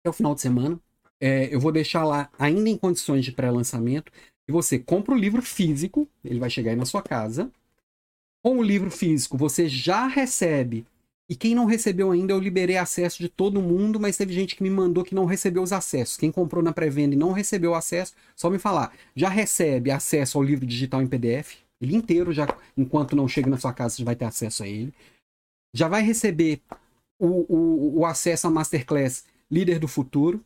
até 0.00 0.10
o 0.10 0.12
final 0.12 0.34
de 0.34 0.42
semana. 0.42 0.78
É, 1.20 1.54
eu 1.54 1.58
vou 1.58 1.72
deixar 1.72 2.04
lá 2.04 2.30
ainda 2.38 2.68
em 2.68 2.76
condições 2.76 3.24
de 3.24 3.32
pré-lançamento. 3.32 4.12
E 4.48 4.52
você 4.52 4.78
compra 4.78 5.14
o 5.14 5.18
livro 5.18 5.42
físico, 5.42 6.08
ele 6.24 6.38
vai 6.38 6.50
chegar 6.50 6.70
aí 6.70 6.76
na 6.76 6.84
sua 6.84 7.02
casa. 7.02 7.50
Com 8.42 8.58
o 8.58 8.62
livro 8.62 8.90
físico, 8.90 9.38
você 9.38 9.68
já 9.68 10.06
recebe 10.06 10.86
e 11.28 11.34
quem 11.34 11.54
não 11.54 11.64
recebeu 11.64 12.10
ainda, 12.10 12.34
eu 12.34 12.38
liberei 12.38 12.76
acesso 12.76 13.18
de 13.22 13.30
todo 13.30 13.62
mundo, 13.62 13.98
mas 13.98 14.16
teve 14.16 14.34
gente 14.34 14.54
que 14.54 14.62
me 14.62 14.68
mandou 14.68 15.02
que 15.02 15.14
não 15.14 15.24
recebeu 15.24 15.62
os 15.62 15.72
acessos. 15.72 16.18
Quem 16.18 16.30
comprou 16.30 16.62
na 16.62 16.72
pré-venda 16.72 17.14
e 17.14 17.18
não 17.18 17.32
recebeu 17.32 17.74
acesso, 17.74 18.12
só 18.36 18.50
me 18.50 18.58
falar. 18.58 18.94
Já 19.16 19.30
recebe 19.30 19.90
acesso 19.90 20.36
ao 20.36 20.44
livro 20.44 20.66
digital 20.66 21.00
em 21.00 21.06
PDF, 21.06 21.56
ele 21.80 21.96
inteiro, 21.96 22.32
já 22.32 22.46
enquanto 22.76 23.16
não 23.16 23.26
chega 23.26 23.48
na 23.48 23.56
sua 23.56 23.72
casa, 23.72 23.96
você 23.96 24.04
vai 24.04 24.14
ter 24.14 24.26
acesso 24.26 24.62
a 24.62 24.68
ele. 24.68 24.92
Já 25.74 25.88
vai 25.88 26.02
receber 26.02 26.60
o, 27.18 27.46
o, 27.48 28.00
o 28.00 28.06
acesso 28.06 28.46
à 28.46 28.50
Masterclass 28.50 29.24
Líder 29.50 29.78
do 29.78 29.88
Futuro, 29.88 30.44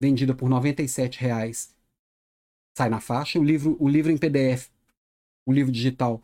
vendida 0.00 0.34
por 0.34 0.50
R$ 0.50 0.74
reais 1.18 1.74
sai 2.78 2.88
na 2.88 3.00
faixa. 3.00 3.38
O 3.38 3.44
livro, 3.44 3.76
o 3.80 3.88
livro 3.88 4.12
em 4.12 4.16
PDF, 4.16 4.68
o 5.46 5.52
livro 5.52 5.72
digital, 5.72 6.22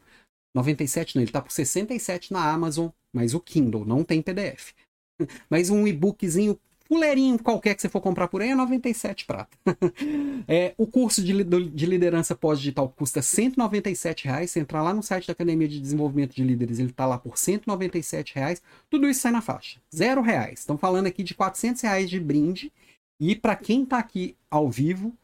97 0.54 1.16
não, 1.16 1.22
ele 1.22 1.28
está 1.28 1.42
por 1.42 1.50
67 1.50 2.32
na 2.32 2.48
Amazon, 2.48 2.88
mas 3.12 3.34
o 3.34 3.40
Kindle 3.40 3.84
não 3.84 4.04
tem 4.04 4.22
PDF. 4.22 4.72
Mas 5.48 5.70
um 5.70 5.86
e-bookzinho 5.86 6.58
fuleirinho 6.86 7.38
qualquer 7.38 7.76
que 7.76 7.80
você 7.80 7.88
for 7.88 8.00
comprar 8.00 8.26
por 8.26 8.42
aí 8.42 8.50
é 8.50 8.54
97 8.54 9.26
prata. 9.26 9.56
é, 10.48 10.74
o 10.76 10.88
curso 10.88 11.22
de, 11.22 11.32
de 11.44 11.86
liderança 11.86 12.34
pós-digital 12.34 12.88
custa 12.88 13.22
197 13.22 14.24
reais. 14.24 14.50
Se 14.50 14.58
entrar 14.58 14.82
lá 14.82 14.92
no 14.92 15.04
site 15.04 15.28
da 15.28 15.32
Academia 15.32 15.68
de 15.68 15.80
Desenvolvimento 15.80 16.34
de 16.34 16.42
Líderes, 16.42 16.80
ele 16.80 16.90
está 16.90 17.06
lá 17.06 17.16
por 17.16 17.38
197 17.38 18.34
reais. 18.34 18.60
Tudo 18.90 19.08
isso 19.08 19.20
sai 19.20 19.30
na 19.30 19.40
faixa. 19.40 19.80
Zero 19.94 20.20
reais. 20.20 20.58
Estão 20.60 20.76
falando 20.76 21.06
aqui 21.06 21.22
de 21.22 21.34
400 21.34 21.82
reais 21.82 22.10
de 22.10 22.18
brinde. 22.18 22.72
E 23.20 23.36
para 23.36 23.54
quem 23.54 23.84
está 23.84 23.98
aqui 23.98 24.36
ao 24.50 24.68
vivo, 24.68 25.16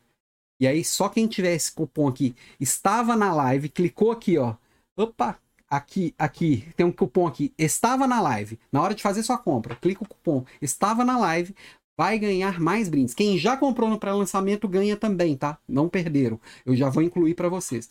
e 0.61 0.67
aí 0.67 0.85
só 0.85 1.09
quem 1.09 1.27
tiver 1.27 1.55
esse 1.55 1.73
cupom 1.73 2.07
aqui, 2.07 2.37
estava 2.61 3.17
na 3.17 3.35
live, 3.35 3.71
clicou 3.71 4.13
aqui, 4.13 4.37
ó. 4.37 4.55
Opa, 4.97 5.41
aqui, 5.69 6.15
aqui, 6.19 6.69
tem 6.77 6.85
um 6.85 6.93
cupom 6.93 7.27
aqui, 7.27 7.55
estava 7.57 8.07
na 8.07 8.21
live. 8.21 8.59
Na 8.71 8.83
hora 8.83 8.95
de 8.95 9.03
fazer 9.03 9.23
sua 9.23 9.39
compra, 9.39 9.75
clica 9.75 10.05
o 10.05 10.09
cupom, 10.09 10.45
estava 10.61 11.05
na 11.05 11.19
live, 11.19 11.55
vai 11.99 12.19
ganhar 12.19 12.61
mais 12.61 12.89
brindes. 12.89 13.15
Quem 13.15 13.39
já 13.39 13.57
comprou 13.57 13.89
no 13.89 13.99
pré-lançamento 13.99 14.69
ganha 14.69 14.97
também, 14.97 15.37
tá? 15.37 15.59
Não 15.67 15.89
perderam. 15.89 16.39
Eu 16.67 16.77
já 16.77 16.91
vou 16.91 17.03
incluir 17.03 17.35
para 17.35 17.49
vocês. 17.49 17.89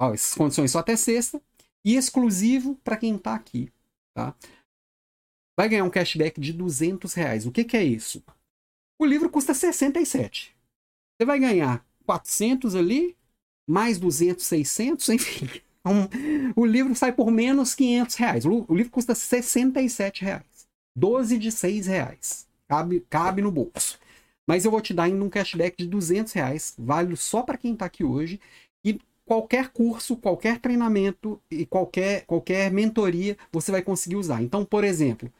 Ó, 0.00 0.14
essas 0.14 0.34
condições 0.34 0.70
só 0.70 0.78
até 0.78 0.96
sexta 0.96 1.40
e 1.84 1.96
exclusivo 1.96 2.74
para 2.82 2.96
quem 2.96 3.18
tá 3.18 3.34
aqui, 3.34 3.70
tá? 4.14 4.34
Vai 5.58 5.68
ganhar 5.68 5.84
um 5.84 5.90
cashback 5.90 6.40
de 6.40 6.52
200 6.52 7.12
reais. 7.12 7.46
O 7.46 7.52
que, 7.52 7.64
que 7.64 7.76
é 7.76 7.84
isso? 7.84 8.24
O 8.98 9.04
livro 9.04 9.28
custa 9.28 9.52
67. 9.52 10.56
Você 11.22 11.26
vai 11.26 11.38
ganhar 11.38 11.86
400 12.04 12.74
ali, 12.74 13.16
mais 13.64 13.96
200, 13.96 14.44
600, 14.44 15.08
enfim. 15.10 15.48
Um, 15.84 16.06
o 16.54 16.64
livro 16.64 16.94
sai 16.94 17.10
por 17.10 17.28
menos 17.28 17.74
500 17.74 18.14
reais. 18.14 18.44
O, 18.46 18.64
o, 18.68 18.74
livro 18.76 18.92
custa 18.92 19.16
67 19.16 20.22
reais. 20.22 20.68
12 20.94 21.36
de 21.38 21.50
6 21.50 21.88
reais. 21.88 22.46
Cabe, 22.68 23.04
cabe 23.10 23.42
no 23.42 23.50
bolso. 23.50 23.98
Mas 24.46 24.64
eu 24.64 24.70
vou 24.70 24.80
te 24.80 24.94
dar 24.94 25.04
ainda 25.04 25.24
um 25.24 25.28
cashback 25.28 25.76
de 25.76 25.88
200 25.88 26.32
reais. 26.34 26.74
Válido 26.78 27.16
só 27.16 27.42
para 27.42 27.58
quem 27.58 27.72
está 27.72 27.86
aqui 27.86 28.04
hoje. 28.04 28.40
E 28.84 29.00
qualquer 29.26 29.70
curso, 29.70 30.16
qualquer 30.16 30.60
treinamento 30.60 31.42
e 31.50 31.66
qualquer, 31.66 32.26
qualquer 32.26 32.70
mentoria 32.70 33.36
você 33.50 33.72
vai 33.72 33.82
conseguir 33.82 34.14
usar. 34.14 34.40
Então, 34.40 34.64
por 34.64 34.84
exemplo, 34.84 35.32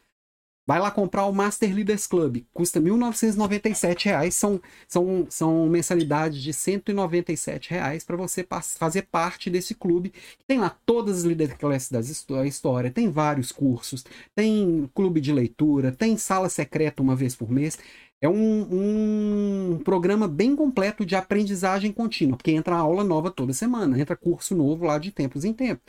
Vai 0.65 0.79
lá 0.79 0.89
comprar 0.89 1.25
o 1.25 1.33
Master 1.33 1.75
Leaders 1.75 2.07
Club, 2.07 2.45
custa 2.53 2.79
1.997 2.79 4.05
reais, 4.05 4.33
são, 4.33 4.61
são, 4.87 5.27
são 5.29 5.67
mensalidades 5.67 6.41
de 6.41 6.53
197 6.53 7.69
reais 7.69 8.05
para 8.05 8.15
você 8.15 8.47
fazer 8.77 9.01
parte 9.03 9.49
desse 9.49 9.75
clube. 9.75 10.13
Tem 10.47 10.59
lá 10.59 10.69
todas 10.85 11.17
as 11.17 11.23
Leader 11.25 11.57
Classes 11.57 11.91
da 12.25 12.45
história, 12.45 12.89
tem 12.89 13.11
vários 13.11 13.51
cursos, 13.51 14.05
tem 14.33 14.89
clube 14.93 15.19
de 15.19 15.33
leitura, 15.33 15.91
tem 15.91 16.15
sala 16.17 16.47
secreta 16.47 17.03
uma 17.03 17.15
vez 17.15 17.35
por 17.35 17.49
mês. 17.51 17.77
É 18.21 18.29
um, 18.29 19.73
um 19.73 19.83
programa 19.83 20.29
bem 20.29 20.55
completo 20.55 21.05
de 21.05 21.13
aprendizagem 21.13 21.91
contínua, 21.91 22.37
porque 22.37 22.51
entra 22.51 22.77
aula 22.77 23.03
nova 23.03 23.29
toda 23.29 23.51
semana, 23.51 23.99
entra 23.99 24.15
curso 24.15 24.55
novo 24.55 24.85
lá 24.85 24.97
de 24.97 25.11
tempos 25.11 25.43
em 25.43 25.51
tempos. 25.51 25.83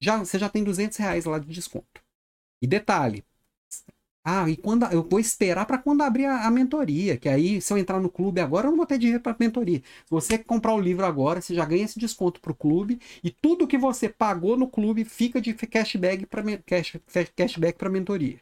Já, 0.00 0.18
você 0.18 0.38
já 0.38 0.48
tem 0.48 0.64
200 0.64 0.96
reais 0.96 1.24
lá 1.26 1.38
de 1.38 1.46
desconto. 1.46 2.00
E 2.62 2.66
detalhe, 2.66 3.24
ah, 4.30 4.48
e 4.48 4.56
quando 4.56 4.84
eu 4.86 5.02
vou 5.02 5.18
esperar 5.18 5.66
para 5.66 5.76
quando 5.76 6.02
abrir 6.02 6.26
a, 6.26 6.46
a, 6.46 6.50
mentoria, 6.50 7.16
que 7.16 7.28
aí 7.28 7.60
se 7.60 7.72
eu 7.72 7.78
entrar 7.78 7.98
no 8.00 8.08
clube 8.08 8.40
agora 8.40 8.66
eu 8.68 8.70
não 8.70 8.76
vou 8.76 8.86
ter 8.86 8.98
dinheiro 8.98 9.20
para 9.20 9.36
mentoria. 9.38 9.78
Se 10.04 10.10
você 10.10 10.38
comprar 10.38 10.72
o 10.74 10.80
livro 10.80 11.04
agora, 11.04 11.40
você 11.40 11.52
já 11.54 11.64
ganha 11.64 11.84
esse 11.84 11.98
desconto 11.98 12.40
para 12.40 12.52
o 12.52 12.54
clube 12.54 13.00
e 13.24 13.30
tudo 13.30 13.66
que 13.66 13.76
você 13.76 14.08
pagou 14.08 14.56
no 14.56 14.68
clube 14.68 15.04
fica 15.04 15.40
de 15.40 15.52
cashback 15.54 16.26
para 16.26 16.42
cash, 16.58 16.96
cashback 17.34 17.76
para 17.78 17.90
mentoria. 17.90 18.38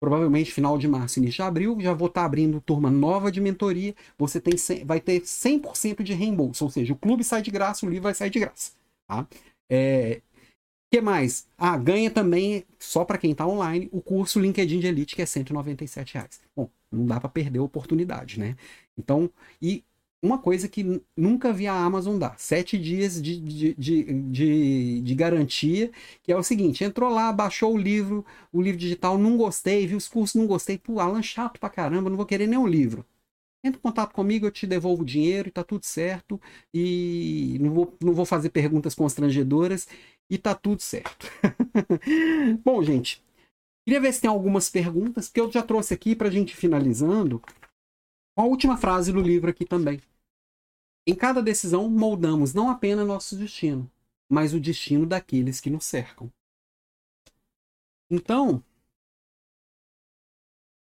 Provavelmente 0.00 0.52
final 0.52 0.76
de 0.78 0.88
março, 0.88 1.18
início 1.18 1.36
de 1.36 1.42
abril, 1.42 1.76
já 1.80 1.92
vou 1.92 2.08
estar 2.08 2.22
tá 2.22 2.26
abrindo 2.26 2.60
turma 2.60 2.90
nova 2.90 3.30
de 3.32 3.40
mentoria. 3.40 3.94
Você 4.16 4.40
tem, 4.40 4.54
vai 4.84 5.00
ter 5.00 5.20
100% 5.22 6.02
de 6.02 6.14
reembolso, 6.14 6.64
ou 6.64 6.70
seja, 6.70 6.92
o 6.92 6.96
clube 6.96 7.24
sai 7.24 7.42
de 7.42 7.50
graça, 7.50 7.86
o 7.86 7.88
livro 7.88 8.04
vai 8.04 8.14
sair 8.14 8.30
de 8.30 8.40
graça. 8.40 8.72
Tá? 9.08 9.26
É, 9.70 10.22
que 10.90 11.00
mais? 11.00 11.46
Ah, 11.56 11.76
ganha 11.76 12.10
também, 12.10 12.64
só 12.78 13.04
para 13.04 13.18
quem 13.18 13.32
está 13.32 13.46
online, 13.46 13.88
o 13.92 14.00
curso 14.00 14.40
LinkedIn 14.40 14.80
de 14.80 14.86
Elite, 14.86 15.14
que 15.14 15.22
é 15.22 15.26
197 15.26 16.14
reais. 16.14 16.40
Bom, 16.56 16.70
não 16.90 17.06
dá 17.06 17.20
para 17.20 17.28
perder 17.28 17.58
a 17.58 17.62
oportunidade, 17.62 18.38
né? 18.40 18.56
Então, 18.96 19.30
e 19.60 19.84
uma 20.22 20.38
coisa 20.38 20.68
que 20.68 21.02
nunca 21.16 21.52
vi 21.52 21.66
a 21.66 21.74
Amazon 21.74 22.18
dar: 22.18 22.38
sete 22.38 22.78
dias 22.78 23.20
de, 23.20 23.38
de, 23.40 23.74
de, 23.74 24.04
de, 24.22 25.00
de 25.02 25.14
garantia, 25.14 25.90
que 26.22 26.32
é 26.32 26.36
o 26.36 26.42
seguinte: 26.42 26.82
entrou 26.84 27.10
lá, 27.10 27.32
baixou 27.32 27.74
o 27.74 27.78
livro, 27.78 28.24
o 28.52 28.62
livro 28.62 28.78
digital, 28.80 29.18
não 29.18 29.36
gostei, 29.36 29.86
viu 29.86 29.98
os 29.98 30.08
cursos, 30.08 30.34
não 30.40 30.46
gostei, 30.46 30.78
pô, 30.78 31.00
Alan, 31.00 31.22
chato 31.22 31.60
pra 31.60 31.68
caramba, 31.70 32.08
não 32.10 32.16
vou 32.16 32.26
querer 32.26 32.46
nenhum 32.46 32.66
livro. 32.66 33.04
Entra 33.64 33.78
em 33.78 33.82
contato 33.82 34.12
comigo, 34.14 34.46
eu 34.46 34.50
te 34.52 34.66
devolvo 34.66 35.02
o 35.02 35.04
dinheiro 35.06 35.50
tá 35.50 35.64
tudo 35.64 35.84
certo. 35.84 36.40
E 36.72 37.58
não 37.60 37.72
vou, 37.72 37.96
não 38.02 38.12
vou 38.14 38.24
fazer 38.24 38.50
perguntas 38.50 38.94
constrangedoras 38.94 39.88
e 40.30 40.36
tá 40.36 40.54
tudo 40.54 40.80
certo. 40.80 41.26
Bom, 42.62 42.82
gente, 42.82 43.24
queria 43.84 44.00
ver 44.00 44.12
se 44.12 44.20
tem 44.20 44.30
algumas 44.30 44.68
perguntas, 44.68 45.28
que 45.28 45.40
eu 45.40 45.50
já 45.50 45.62
trouxe 45.62 45.94
aqui 45.94 46.14
pra 46.14 46.30
gente 46.30 46.54
finalizando. 46.54 47.42
A 48.36 48.44
última 48.44 48.76
frase 48.76 49.12
do 49.12 49.20
livro 49.20 49.50
aqui 49.50 49.64
também. 49.64 50.00
Em 51.06 51.14
cada 51.14 51.42
decisão, 51.42 51.88
moldamos 51.88 52.52
não 52.52 52.70
apenas 52.70 53.06
nosso 53.06 53.36
destino, 53.36 53.90
mas 54.30 54.52
o 54.52 54.60
destino 54.60 55.06
daqueles 55.06 55.60
que 55.60 55.70
nos 55.70 55.84
cercam. 55.84 56.30
Então, 58.10 58.62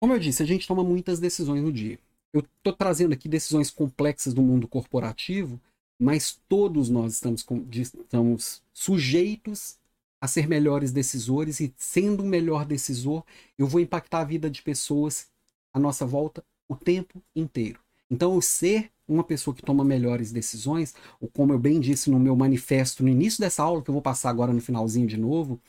como 0.01 0.13
eu 0.13 0.19
disse, 0.19 0.43
a 0.43 0.47
gente 0.47 0.67
toma 0.67 0.85
muitas 0.85 1.19
decisões 1.19 1.63
no 1.63 1.73
dia. 1.73 1.99
Eu 2.33 2.41
estou 2.41 2.73
trazendo 2.73 3.15
aqui 3.15 3.29
decisões 3.29 3.71
complexas 3.71 4.35
do 4.35 4.43
mundo 4.43 4.67
corporativo, 4.67 5.61
mas 5.99 6.41
todos 6.49 6.89
nós 6.89 7.15
estamos, 7.15 7.45
estamos 7.73 8.63
sujeitos 8.73 9.79
a 10.21 10.27
ser 10.27 10.49
melhores 10.49 10.91
decisores 10.93 11.61
e 11.61 11.73
sendo 11.77 12.23
um 12.23 12.27
melhor 12.27 12.65
decisor, 12.65 13.25
eu 13.59 13.67
vou 13.67 13.81
impactar 13.81 14.21
a 14.21 14.25
vida 14.25 14.51
de 14.51 14.63
pessoas 14.63 15.29
à 15.73 15.79
nossa 15.79 16.07
volta 16.07 16.45
o 16.69 16.75
tempo 16.75 17.23
inteiro. 17.37 17.79
Então, 18.11 18.35
eu 18.35 18.41
ser 18.41 18.91
uma 19.07 19.25
pessoa 19.25 19.55
que 19.55 19.63
toma 19.63 19.85
melhores 19.85 20.33
decisões, 20.33 20.95
ou 21.21 21.29
como 21.29 21.53
eu 21.53 21.59
bem 21.59 21.79
disse 21.79 22.11
no 22.11 22.19
meu 22.19 22.35
manifesto 22.35 23.03
no 23.03 23.09
início 23.09 23.41
dessa 23.41 23.63
aula, 23.63 23.83
que 23.83 23.91
eu 23.91 23.93
vou 23.93 24.03
passar 24.03 24.31
agora 24.31 24.53
no 24.53 24.61
finalzinho 24.61 25.07
de 25.07 25.17
novo, 25.17 25.61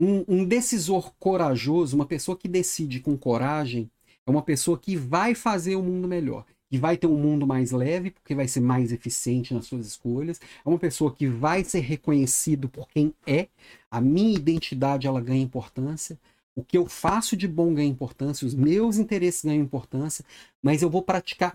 Um, 0.00 0.24
um 0.26 0.44
decisor 0.44 1.14
corajoso, 1.18 1.94
uma 1.94 2.04
pessoa 2.06 2.36
que 2.36 2.48
decide 2.48 3.00
com 3.00 3.16
coragem, 3.16 3.90
é 4.26 4.30
uma 4.30 4.42
pessoa 4.42 4.78
que 4.78 4.96
vai 4.96 5.34
fazer 5.34 5.76
o 5.76 5.82
mundo 5.82 6.08
melhor 6.08 6.44
que 6.74 6.78
vai 6.78 6.96
ter 6.96 7.06
um 7.06 7.16
mundo 7.16 7.46
mais 7.46 7.70
leve, 7.70 8.10
porque 8.10 8.34
vai 8.34 8.48
ser 8.48 8.58
mais 8.58 8.90
eficiente 8.90 9.54
nas 9.54 9.66
suas 9.66 9.86
escolhas. 9.86 10.40
É 10.66 10.68
uma 10.68 10.76
pessoa 10.76 11.14
que 11.14 11.28
vai 11.28 11.62
ser 11.62 11.78
reconhecido 11.78 12.68
por 12.68 12.88
quem 12.88 13.14
é. 13.24 13.46
A 13.88 14.00
minha 14.00 14.34
identidade 14.34 15.06
ela 15.06 15.20
ganha 15.20 15.40
importância. 15.40 16.18
O 16.56 16.64
que 16.64 16.76
eu 16.76 16.86
faço 16.86 17.36
de 17.36 17.46
bom 17.46 17.72
ganha 17.72 17.88
importância, 17.88 18.44
os 18.44 18.56
meus 18.56 18.98
interesses 18.98 19.44
ganham 19.44 19.62
importância, 19.62 20.24
mas 20.60 20.82
eu 20.82 20.90
vou 20.90 21.00
praticar 21.00 21.54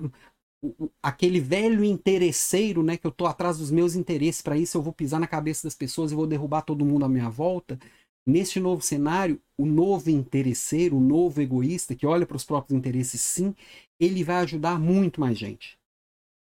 aquele 1.04 1.42
velho 1.42 1.84
interesseiro, 1.84 2.82
né, 2.82 2.96
que 2.96 3.06
eu 3.06 3.12
tô 3.12 3.26
atrás 3.26 3.58
dos 3.58 3.72
meus 3.72 3.96
interesses, 3.96 4.42
para 4.42 4.58
isso 4.58 4.78
eu 4.78 4.82
vou 4.82 4.94
pisar 4.94 5.20
na 5.20 5.28
cabeça 5.28 5.68
das 5.68 5.76
pessoas 5.76 6.14
e 6.14 6.16
vou 6.16 6.28
derrubar 6.28 6.62
todo 6.62 6.86
mundo 6.86 7.04
à 7.04 7.10
minha 7.10 7.30
volta. 7.30 7.78
Neste 8.26 8.58
novo 8.58 8.82
cenário, 8.82 9.42
o 9.58 9.66
novo 9.66 10.10
interesseiro, 10.10 10.96
o 10.96 11.02
novo 11.02 11.42
egoísta, 11.42 11.94
que 11.94 12.06
olha 12.06 12.26
para 12.26 12.38
os 12.38 12.46
próprios 12.46 12.78
interesses, 12.78 13.20
sim, 13.20 13.54
ele 14.00 14.24
vai 14.24 14.38
ajudar 14.38 14.80
muito 14.80 15.20
mais 15.20 15.38
gente. 15.38 15.78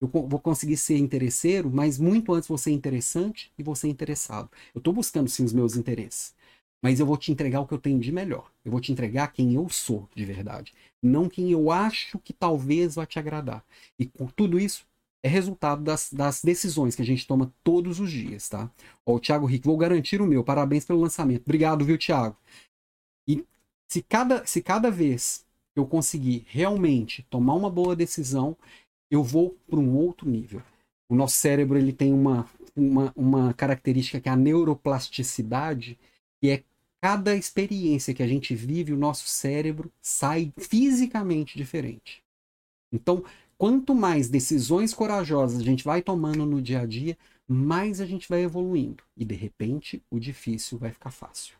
Eu 0.01 0.09
vou 0.09 0.39
conseguir 0.39 0.77
ser 0.77 0.97
interesseiro, 0.97 1.71
mas 1.71 1.99
muito 1.99 2.33
antes 2.33 2.49
vou 2.49 2.59
ser 2.59 2.71
interessante 2.71 3.53
e 3.59 3.63
vou 3.63 3.75
ser 3.75 3.89
interessado. 3.89 4.49
Eu 4.75 4.79
estou 4.79 4.93
buscando 4.93 5.29
sim 5.29 5.45
os 5.45 5.53
meus 5.53 5.77
interesses, 5.77 6.35
mas 6.81 7.01
eu 7.01 7.07
vou 7.07 7.17
te 7.17 7.33
entregar 7.33 7.61
o 7.61 7.67
que 7.67 7.75
eu 7.75 7.79
tenho 7.79 7.99
de 7.99 8.13
melhor. 8.13 8.51
Eu 8.65 8.71
vou 8.71 8.81
te 8.81 8.93
entregar 8.93 9.33
quem 9.33 9.55
eu 9.55 9.69
sou 9.69 10.09
de 10.15 10.25
verdade, 10.25 10.73
não 11.03 11.29
quem 11.29 11.51
eu 11.51 11.71
acho 11.73 12.19
que 12.21 12.33
talvez 12.33 12.95
vai 12.95 13.07
te 13.07 13.19
agradar. 13.19 13.65
E 13.99 14.07
com 14.07 14.27
tudo 14.29 14.59
isso 14.61 14.87
é 15.23 15.29
resultado 15.29 15.83
das, 15.83 16.13
das 16.13 16.43
decisões 16.43 16.95
que 16.95 17.03
a 17.03 17.05
gente 17.05 17.27
toma 17.27 17.53
todos 17.65 17.99
os 17.99 18.11
dias, 18.11 18.49
tá? 18.49 18.71
Ó, 19.05 19.17
o 19.17 19.21
Thiago 19.21 19.47
Rick, 19.47 19.67
vou 19.67 19.77
garantir 19.77 20.21
o 20.23 20.27
meu. 20.27 20.45
Parabéns 20.45 20.85
pelo 20.85 21.01
lançamento. 21.01 21.43
Obrigado, 21.43 21.85
viu, 21.85 21.99
Thiago? 21.99 22.37
E 23.27 23.45
se 23.89 24.03
cada, 24.03 24.47
se 24.47 24.63
cada 24.63 24.91
vez 24.91 25.45
eu 25.79 25.87
conseguir 25.87 26.45
realmente 26.49 27.23
tomar 27.31 27.55
uma 27.55 27.71
boa 27.71 27.95
decisão, 27.95 28.57
eu 29.11 29.23
vou 29.23 29.57
para 29.69 29.79
um 29.79 29.97
outro 29.97 30.29
nível. 30.29 30.63
O 31.09 31.15
nosso 31.15 31.37
cérebro 31.37 31.79
ele 31.79 31.93
tem 31.93 32.13
uma, 32.13 32.49
uma, 32.77 33.13
uma 33.17 33.55
característica 33.55 34.21
que 34.21 34.29
é 34.29 34.33
a 34.33 34.37
neuroplasticidade, 34.37 35.99
que 36.41 36.51
é 36.51 36.65
cada 37.01 37.35
experiência 37.37 38.13
que 38.13 38.23
a 38.23 38.27
gente 38.27 38.55
vive, 38.55 38.93
o 38.93 38.99
nosso 38.99 39.29
cérebro 39.29 39.91
sai 40.03 40.53
fisicamente 40.57 41.57
diferente. 41.57 42.23
Então, 42.93 43.25
quanto 43.57 43.95
mais 43.95 44.29
decisões 44.29 44.93
corajosas 44.93 45.61
a 45.61 45.65
gente 45.65 45.85
vai 45.85 46.03
tomando 46.03 46.45
no 46.45 46.61
dia 46.61 46.81
a 46.81 46.87
dia, 46.87 47.17
mais 47.47 48.01
a 48.01 48.07
gente 48.07 48.29
vai 48.29 48.43
evoluindo. 48.43 49.03
E 49.17 49.25
de 49.25 49.35
repente, 49.35 50.03
o 50.11 50.19
difícil 50.19 50.79
vai 50.79 50.91
ficar 50.91 51.11
fácil. 51.11 51.58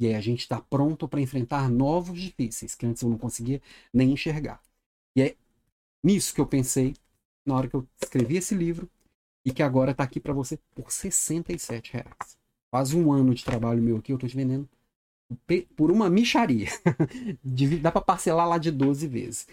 E 0.00 0.06
aí 0.06 0.14
a 0.14 0.20
gente 0.20 0.40
está 0.40 0.60
pronto 0.60 1.08
para 1.08 1.20
enfrentar 1.20 1.70
novos 1.70 2.20
difíceis 2.20 2.74
que 2.74 2.86
antes 2.86 3.02
eu 3.02 3.08
não 3.08 3.18
conseguia 3.18 3.62
nem 3.92 4.12
enxergar. 4.12 4.60
E 5.16 5.22
é 5.22 5.36
nisso 6.04 6.34
que 6.34 6.40
eu 6.40 6.46
pensei 6.46 6.94
na 7.46 7.54
hora 7.54 7.68
que 7.68 7.74
eu 7.76 7.86
escrevi 8.02 8.36
esse 8.36 8.54
livro 8.54 8.88
e 9.44 9.52
que 9.52 9.62
agora 9.62 9.92
está 9.92 10.02
aqui 10.02 10.18
para 10.18 10.32
você 10.32 10.58
por 10.74 10.90
67 10.90 11.92
reais. 11.92 12.38
Quase 12.70 12.96
um 12.96 13.12
ano 13.12 13.34
de 13.34 13.44
trabalho 13.44 13.82
meu 13.82 13.98
aqui, 13.98 14.12
eu 14.12 14.16
estou 14.16 14.28
te 14.28 14.36
vendendo 14.36 14.68
por 15.76 15.90
uma 15.90 16.10
micharia. 16.10 16.68
Dá 17.80 17.92
para 17.92 18.00
parcelar 18.00 18.48
lá 18.48 18.58
de 18.58 18.70
12 18.70 19.06
vezes. 19.06 19.46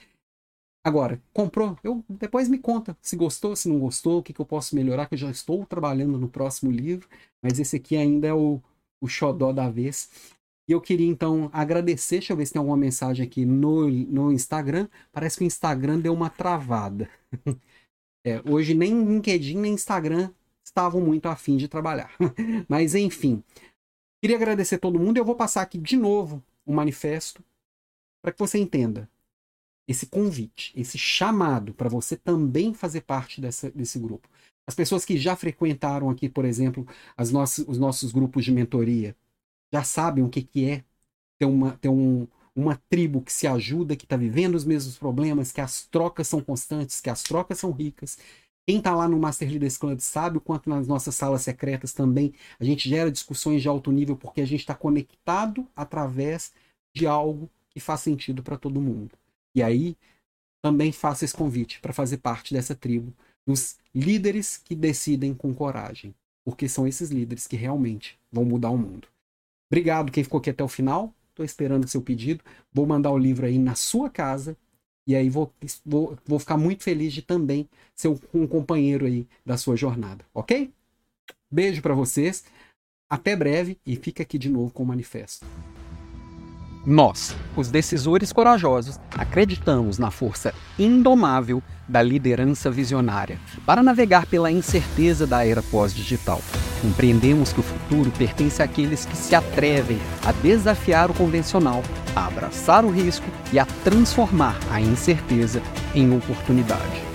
Agora, 0.84 1.22
comprou? 1.32 1.78
Eu 1.84 2.04
depois 2.10 2.50
me 2.50 2.58
conta 2.58 2.98
se 3.02 3.16
gostou, 3.16 3.56
se 3.56 3.70
não 3.70 3.80
gostou, 3.80 4.20
o 4.20 4.24
que, 4.24 4.34
que 4.34 4.42
eu 4.42 4.46
posso 4.46 4.76
melhorar, 4.76 5.06
que 5.06 5.14
eu 5.14 5.20
já 5.20 5.30
estou 5.30 5.64
trabalhando 5.66 6.18
no 6.18 6.28
próximo 6.28 6.72
livro, 6.72 7.08
mas 7.42 7.60
esse 7.60 7.76
aqui 7.76 7.96
ainda 7.96 8.28
é 8.28 8.34
o, 8.34 8.60
o 9.02 9.08
xodó 9.08 9.52
da 9.52 9.70
vez. 9.70 10.10
E 10.70 10.72
eu 10.72 10.80
queria 10.80 11.08
então 11.08 11.50
agradecer, 11.52 12.20
deixa 12.20 12.34
eu 12.34 12.38
ver 12.38 12.46
se 12.46 12.54
tem 12.54 12.60
alguma 12.60 12.78
mensagem 12.78 13.26
aqui 13.26 13.46
no, 13.46 13.90
no 13.90 14.32
Instagram. 14.32 14.88
Parece 15.12 15.38
que 15.38 15.44
o 15.44 15.48
Instagram 15.48 16.00
deu 16.00 16.14
uma 16.14 16.30
travada. 16.30 17.10
É, 18.24 18.40
hoje 18.48 18.76
nem 18.76 19.04
LinkedIn 19.04 19.58
nem 19.58 19.74
Instagram 19.74 20.32
estavam 20.64 21.02
muito 21.02 21.26
afim 21.26 21.58
de 21.58 21.68
trabalhar. 21.68 22.16
Mas 22.70 22.94
enfim, 22.94 23.44
queria 24.22 24.38
agradecer 24.38 24.78
todo 24.78 25.00
mundo 25.00 25.18
e 25.18 25.20
eu 25.20 25.26
vou 25.26 25.36
passar 25.36 25.64
aqui 25.64 25.80
de 25.80 25.98
novo 25.98 26.44
o 26.64 26.72
manifesto 26.72 27.44
para 28.22 28.32
que 28.32 28.38
você 28.38 28.60
entenda 28.60 29.10
esse 29.88 30.06
convite, 30.06 30.72
esse 30.76 30.98
chamado 30.98 31.74
para 31.74 31.90
você 31.90 32.16
também 32.16 32.74
fazer 32.74 33.02
parte 33.02 33.42
dessa, 33.42 33.72
desse 33.72 34.00
grupo. 34.00 34.30
As 34.72 34.76
pessoas 34.76 35.04
que 35.04 35.18
já 35.18 35.36
frequentaram 35.36 36.10
aqui, 36.10 36.30
por 36.30 36.46
exemplo, 36.46 36.88
as 37.18 37.30
nossas, 37.30 37.68
os 37.68 37.78
nossos 37.78 38.14
grupos 38.14 38.46
de 38.46 38.54
mentoria, 38.54 39.14
já 39.74 39.84
sabem 39.84 40.24
o 40.24 40.30
que, 40.30 40.42
que 40.42 40.64
é 40.64 40.86
ter, 41.38 41.46
uma, 41.46 41.74
ter 41.74 41.90
um, 41.90 42.26
uma 42.56 42.82
tribo 42.90 43.22
que 43.22 43.34
se 43.34 43.46
ajuda, 43.48 43.98
que 43.98 44.06
está 44.06 44.16
vivendo 44.16 44.56
os 44.56 44.64
mesmos 44.64 44.98
problemas, 44.98 45.52
que 45.52 45.60
as 45.60 45.86
trocas 45.88 46.30
são 46.30 46.42
constantes, 46.42 47.02
que 47.02 47.10
as 47.10 47.22
trocas 47.22 47.60
são 47.60 47.72
ricas. 47.72 48.18
Quem 48.66 48.78
está 48.78 48.96
lá 48.96 49.10
no 49.10 49.20
Master 49.20 49.50
Leaders 49.50 49.78
Club 49.78 50.00
sabe 50.00 50.38
o 50.38 50.42
quanto 50.42 50.70
nas 50.70 50.88
nossas 50.88 51.16
salas 51.16 51.42
secretas 51.42 51.92
também 51.92 52.34
a 52.58 52.64
gente 52.64 52.88
gera 52.88 53.12
discussões 53.12 53.62
de 53.62 53.68
alto 53.68 53.92
nível 53.92 54.16
porque 54.16 54.40
a 54.40 54.46
gente 54.46 54.62
está 54.62 54.74
conectado 54.74 55.68
através 55.76 56.54
de 56.96 57.06
algo 57.06 57.50
que 57.70 57.82
faz 57.82 58.00
sentido 58.00 58.42
para 58.42 58.58
todo 58.58 58.80
mundo. 58.80 59.18
E 59.54 59.62
aí 59.62 59.98
também 60.62 60.94
faço 60.94 61.26
esse 61.26 61.36
convite 61.36 61.82
para 61.82 61.92
fazer 61.92 62.20
parte 62.20 62.54
dessa 62.54 62.74
tribo 62.74 63.14
dos 63.46 63.78
líderes 63.94 64.58
que 64.58 64.76
decidem 64.76 65.34
com 65.34 65.54
coragem, 65.54 66.14
porque 66.44 66.68
são 66.70 66.88
esses 66.88 67.10
líderes 67.10 67.48
que 67.48 67.56
realmente 67.56 68.18
vão 68.32 68.46
mudar 68.46 68.70
o 68.70 68.78
mundo. 68.78 69.08
Obrigado 69.72 70.12
quem 70.12 70.24
ficou 70.24 70.40
aqui 70.40 70.50
até 70.50 70.64
o 70.64 70.68
final. 70.68 71.14
Estou 71.30 71.46
esperando 71.46 71.86
o 71.86 71.88
seu 71.88 72.02
pedido. 72.02 72.44
Vou 72.74 72.86
mandar 72.86 73.12
o 73.12 73.18
livro 73.18 73.46
aí 73.46 73.58
na 73.58 73.76
sua 73.76 74.10
casa. 74.10 74.58
E 75.08 75.16
aí 75.16 75.30
vou, 75.30 75.52
vou, 75.86 76.18
vou 76.26 76.40
ficar 76.40 76.58
muito 76.58 76.84
feliz 76.84 77.14
de 77.14 77.22
também 77.22 77.68
ser 77.96 78.10
um 78.34 78.46
companheiro 78.46 79.06
aí 79.06 79.28
da 79.46 79.58
sua 79.58 79.76
jornada, 79.76 80.24
ok? 80.34 80.72
Beijo 81.50 81.82
para 81.82 81.96
vocês. 81.96 82.44
Até 83.10 83.36
breve 83.36 83.78
e 83.86 83.96
fica 83.96 84.24
aqui 84.24 84.38
de 84.38 84.50
novo 84.50 84.72
com 84.72 84.84
o 84.84 84.86
manifesto. 84.86 85.46
Nós, 86.86 87.36
os 87.56 87.70
decisores 87.70 88.34
corajosos, 88.34 89.00
acreditamos 89.16 90.00
na 90.00 90.10
força 90.10 90.52
indomável 90.80 91.62
da 91.88 92.02
liderança 92.02 92.72
visionária 92.72 93.40
para 93.68 93.84
navegar 93.84 94.26
pela 94.26 94.52
incerteza 94.52 95.28
da 95.28 95.46
era 95.46 95.62
pós-digital. 95.62 96.42
Compreendemos 96.82 97.54
que 97.54 97.60
o 97.60 97.64
futuro 97.64 98.10
pertence 98.18 98.64
àqueles 98.64 99.06
que 99.06 99.16
se 99.16 99.36
atrevem 99.36 100.00
a 100.26 100.32
desafiar 100.32 101.12
o 101.12 101.14
convencional, 101.14 101.84
a 102.16 102.26
abraçar 102.26 102.84
o 102.84 102.90
risco 102.90 103.28
e 103.54 103.60
a 103.60 103.66
transformar 103.84 104.58
a 104.72 104.82
incerteza 104.82 105.62
em 105.94 106.18
oportunidade. 106.18 107.12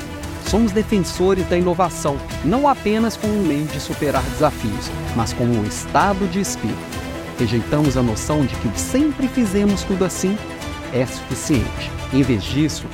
Somos 0.46 0.70
defensores 0.70 1.44
da 1.48 1.58
inovação, 1.58 2.16
não 2.44 2.68
apenas 2.68 3.16
como 3.16 3.34
um 3.34 3.44
meio 3.44 3.66
de 3.66 3.80
superar 3.80 4.22
desafios, 4.30 4.88
mas 5.16 5.32
como 5.32 5.52
um 5.52 5.64
estado 5.64 6.30
de 6.30 6.38
espírito 6.40 6.95
Rejeitamos 7.38 7.96
a 7.96 8.02
noção 8.02 8.46
de 8.46 8.54
que 8.56 8.80
sempre 8.80 9.28
fizemos 9.28 9.82
tudo 9.82 10.04
assim 10.04 10.36
é 10.92 11.04
suficiente. 11.04 11.90
Em 12.12 12.22
vez 12.22 12.42
disso, 12.42 12.86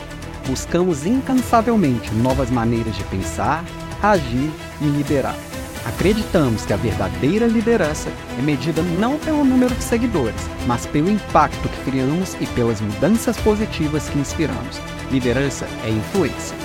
buscamos 0.47 1.07
incansavelmente 1.07 2.12
novas 2.14 2.51
maneiras 2.51 2.97
de 2.97 3.05
pensar, 3.05 3.64
agir 4.03 4.51
e 4.80 4.84
liderar. 4.84 5.36
Acreditamos 5.84 6.64
que 6.64 6.72
a 6.72 6.76
verdadeira 6.76 7.47
liderança 7.47 8.09
é 8.38 8.43
medida 8.43 8.82
não 8.82 9.18
pelo 9.18 9.45
número 9.45 9.74
de 9.74 9.82
seguidores, 9.82 10.40
mas 10.66 10.86
pelo 10.86 11.11
impacto 11.11 11.68
que 11.68 11.90
criamos 11.90 12.36
e 12.40 12.47
pelas 12.47 12.80
mudanças 12.80 13.36
positivas 13.38 14.09
que 14.09 14.18
inspiramos. 14.18 14.80
Liderança 15.11 15.66
é 15.84 15.90
influência. 15.90 16.57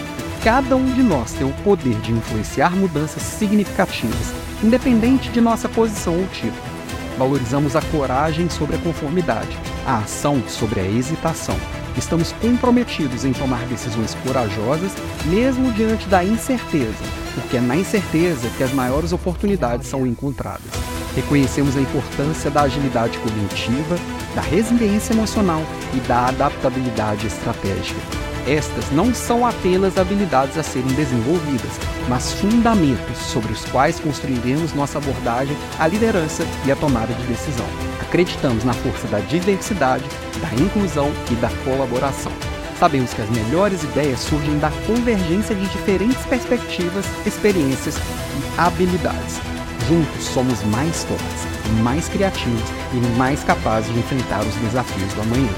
Cada 0.43 0.75
um 0.75 0.85
de 0.93 1.01
nós 1.01 1.33
tem 1.33 1.47
o 1.47 1.53
poder 1.63 1.99
de 2.01 2.11
influenciar 2.11 2.75
mudanças 2.75 3.23
significativas, 3.23 4.33
independente 4.63 5.29
de 5.29 5.41
nossa 5.41 5.67
posição 5.67 6.15
ou 6.15 6.27
tipo. 6.27 6.76
Valorizamos 7.17 7.75
a 7.75 7.81
coragem 7.81 8.47
sobre 8.47 8.75
a 8.75 8.79
conformidade, 8.79 9.57
a 9.87 9.97
ação 9.97 10.41
sobre 10.47 10.79
a 10.79 10.85
hesitação. 10.85 11.57
Estamos 11.97 12.31
comprometidos 12.33 13.25
em 13.25 13.33
tomar 13.33 13.65
decisões 13.65 14.13
corajosas, 14.23 14.91
mesmo 15.25 15.71
diante 15.71 16.07
da 16.07 16.23
incerteza, 16.23 17.03
porque 17.33 17.57
é 17.57 17.61
na 17.61 17.75
incerteza 17.75 18.47
que 18.55 18.63
as 18.63 18.71
maiores 18.71 19.13
oportunidades 19.13 19.87
são 19.87 20.05
encontradas. 20.05 20.71
Reconhecemos 21.15 21.75
a 21.75 21.81
importância 21.81 22.51
da 22.51 22.61
agilidade 22.61 23.17
cognitiva, 23.17 23.95
da 24.35 24.41
resiliência 24.41 25.13
emocional 25.13 25.63
e 25.95 25.99
da 26.01 26.27
adaptabilidade 26.27 27.25
estratégica. 27.25 28.26
Estas 28.47 28.89
não 28.91 29.13
são 29.13 29.45
apenas 29.45 29.97
habilidades 29.97 30.57
a 30.57 30.63
serem 30.63 30.87
desenvolvidas, 30.93 31.71
mas 32.07 32.31
fundamentos 32.31 33.17
sobre 33.17 33.51
os 33.51 33.65
quais 33.65 33.99
construiremos 33.99 34.73
nossa 34.73 34.99
abordagem 34.99 35.55
à 35.77 35.85
liderança 35.85 36.45
e 36.65 36.71
à 36.71 36.75
tomada 36.77 37.13
de 37.13 37.23
decisão. 37.23 37.65
Acreditamos 38.01 38.63
na 38.63 38.71
força 38.71 39.05
da 39.09 39.19
diversidade, 39.19 40.05
da 40.39 40.63
inclusão 40.63 41.11
e 41.29 41.35
da 41.35 41.49
colaboração. 41.65 42.31
Sabemos 42.79 43.13
que 43.13 43.21
as 43.21 43.29
melhores 43.31 43.83
ideias 43.83 44.21
surgem 44.21 44.57
da 44.59 44.71
convergência 44.85 45.53
de 45.53 45.67
diferentes 45.67 46.25
perspectivas, 46.27 47.05
experiências 47.25 47.97
e 47.97 48.59
habilidades. 48.59 49.41
Juntos 49.89 50.23
somos 50.23 50.63
mais 50.63 51.03
fortes. 51.03 51.47
mais 51.83 52.07
criativos 52.07 52.69
e 52.93 53.17
mais 53.17 53.43
capazes 53.43 53.91
de 53.91 53.99
enfrentar 53.99 54.39
os 54.39 54.55
desafios 54.55 55.13
do 55.15 55.21
amanhã. 55.21 55.51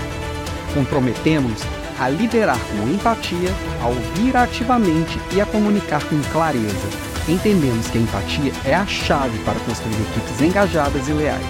Comprometemos-nos 0.73 1.78
a 1.99 2.09
liderar 2.09 2.59
com 2.59 2.87
empatia, 2.87 3.53
a 3.81 3.87
ouvir 3.87 4.35
ativamente 4.35 5.19
e 5.33 5.41
a 5.41 5.45
comunicar 5.45 6.03
com 6.05 6.19
clareza. 6.31 6.87
Entendemos 7.27 7.87
que 7.87 7.97
a 7.97 8.01
empatia 8.01 8.53
é 8.65 8.73
a 8.73 8.85
chave 8.85 9.37
para 9.39 9.59
construir 9.59 9.93
equipes 9.93 10.41
engajadas 10.41 11.07
e 11.07 11.13
leais 11.13 11.45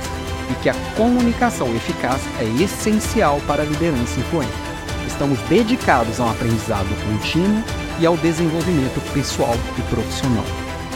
e 0.50 0.54
que 0.62 0.70
a 0.70 0.74
comunicação 0.98 1.74
eficaz 1.76 2.22
é 2.40 2.64
essencial 2.64 3.40
para 3.48 3.62
a 3.62 3.66
liderança 3.66 4.20
influente. 4.20 4.52
Estamos 5.08 5.40
dedicados 5.42 6.20
a 6.20 6.26
um 6.26 6.32
aprendizado 6.32 6.88
contínuo 7.06 7.64
e 8.00 8.06
ao 8.06 8.18
desenvolvimento 8.18 9.00
pessoal 9.14 9.56
e 9.78 9.82
profissional. 9.84 10.46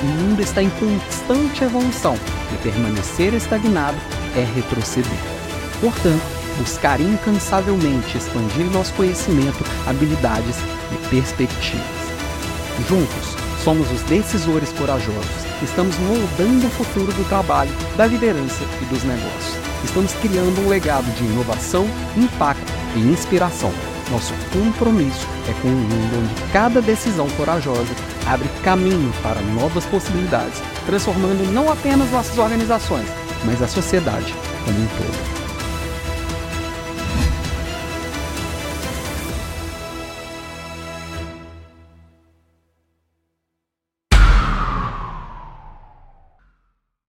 O 0.02 0.06
mundo 0.06 0.42
está 0.42 0.62
em 0.62 0.70
constante 0.72 1.64
evolução 1.64 2.16
e 2.54 2.58
permanecer 2.64 3.34
estagnado 3.34 3.98
é 4.36 4.44
retroceder. 4.56 5.12
Portanto, 5.80 6.43
buscar 6.58 7.00
incansavelmente 7.00 8.18
expandir 8.18 8.70
nosso 8.72 8.94
conhecimento, 8.94 9.64
habilidades 9.88 10.58
e 10.92 11.10
perspectivas. 11.10 11.86
Juntos, 12.88 13.36
somos 13.64 13.90
os 13.92 14.02
decisores 14.04 14.72
corajosos. 14.74 15.44
Estamos 15.62 15.98
moldando 16.00 16.68
o 16.68 16.72
futuro 16.72 17.14
do 17.14 17.28
trabalho, 17.30 17.72
da 17.96 18.06
liderança 18.06 18.64
e 18.82 18.86
dos 18.86 19.04
negócios. 19.04 19.58
Estamos 19.84 20.14
criando 20.14 20.62
um 20.62 20.70
legado 20.70 21.10
de 21.16 21.24
inovação, 21.24 21.86
impacto 22.18 22.72
e 22.96 23.00
inspiração. 23.00 23.72
Nosso 24.12 24.34
compromisso 24.52 25.26
é 25.48 25.54
com 25.62 25.70
um 25.70 25.72
mundo 25.72 26.20
onde 26.20 26.52
cada 26.52 26.82
decisão 26.82 27.30
corajosa 27.32 27.94
abre 28.28 28.50
caminho 28.64 29.12
para 29.22 29.42
novas 29.42 29.86
possibilidades, 29.86 30.62
transformando 30.86 31.50
não 31.52 31.72
apenas 31.72 32.12
nossas 32.12 32.38
organizações, 32.38 33.08
mas 33.46 33.62
a 33.62 33.68
sociedade 33.68 34.34
como 34.66 34.80
um 34.80 34.88
todo. 34.88 35.43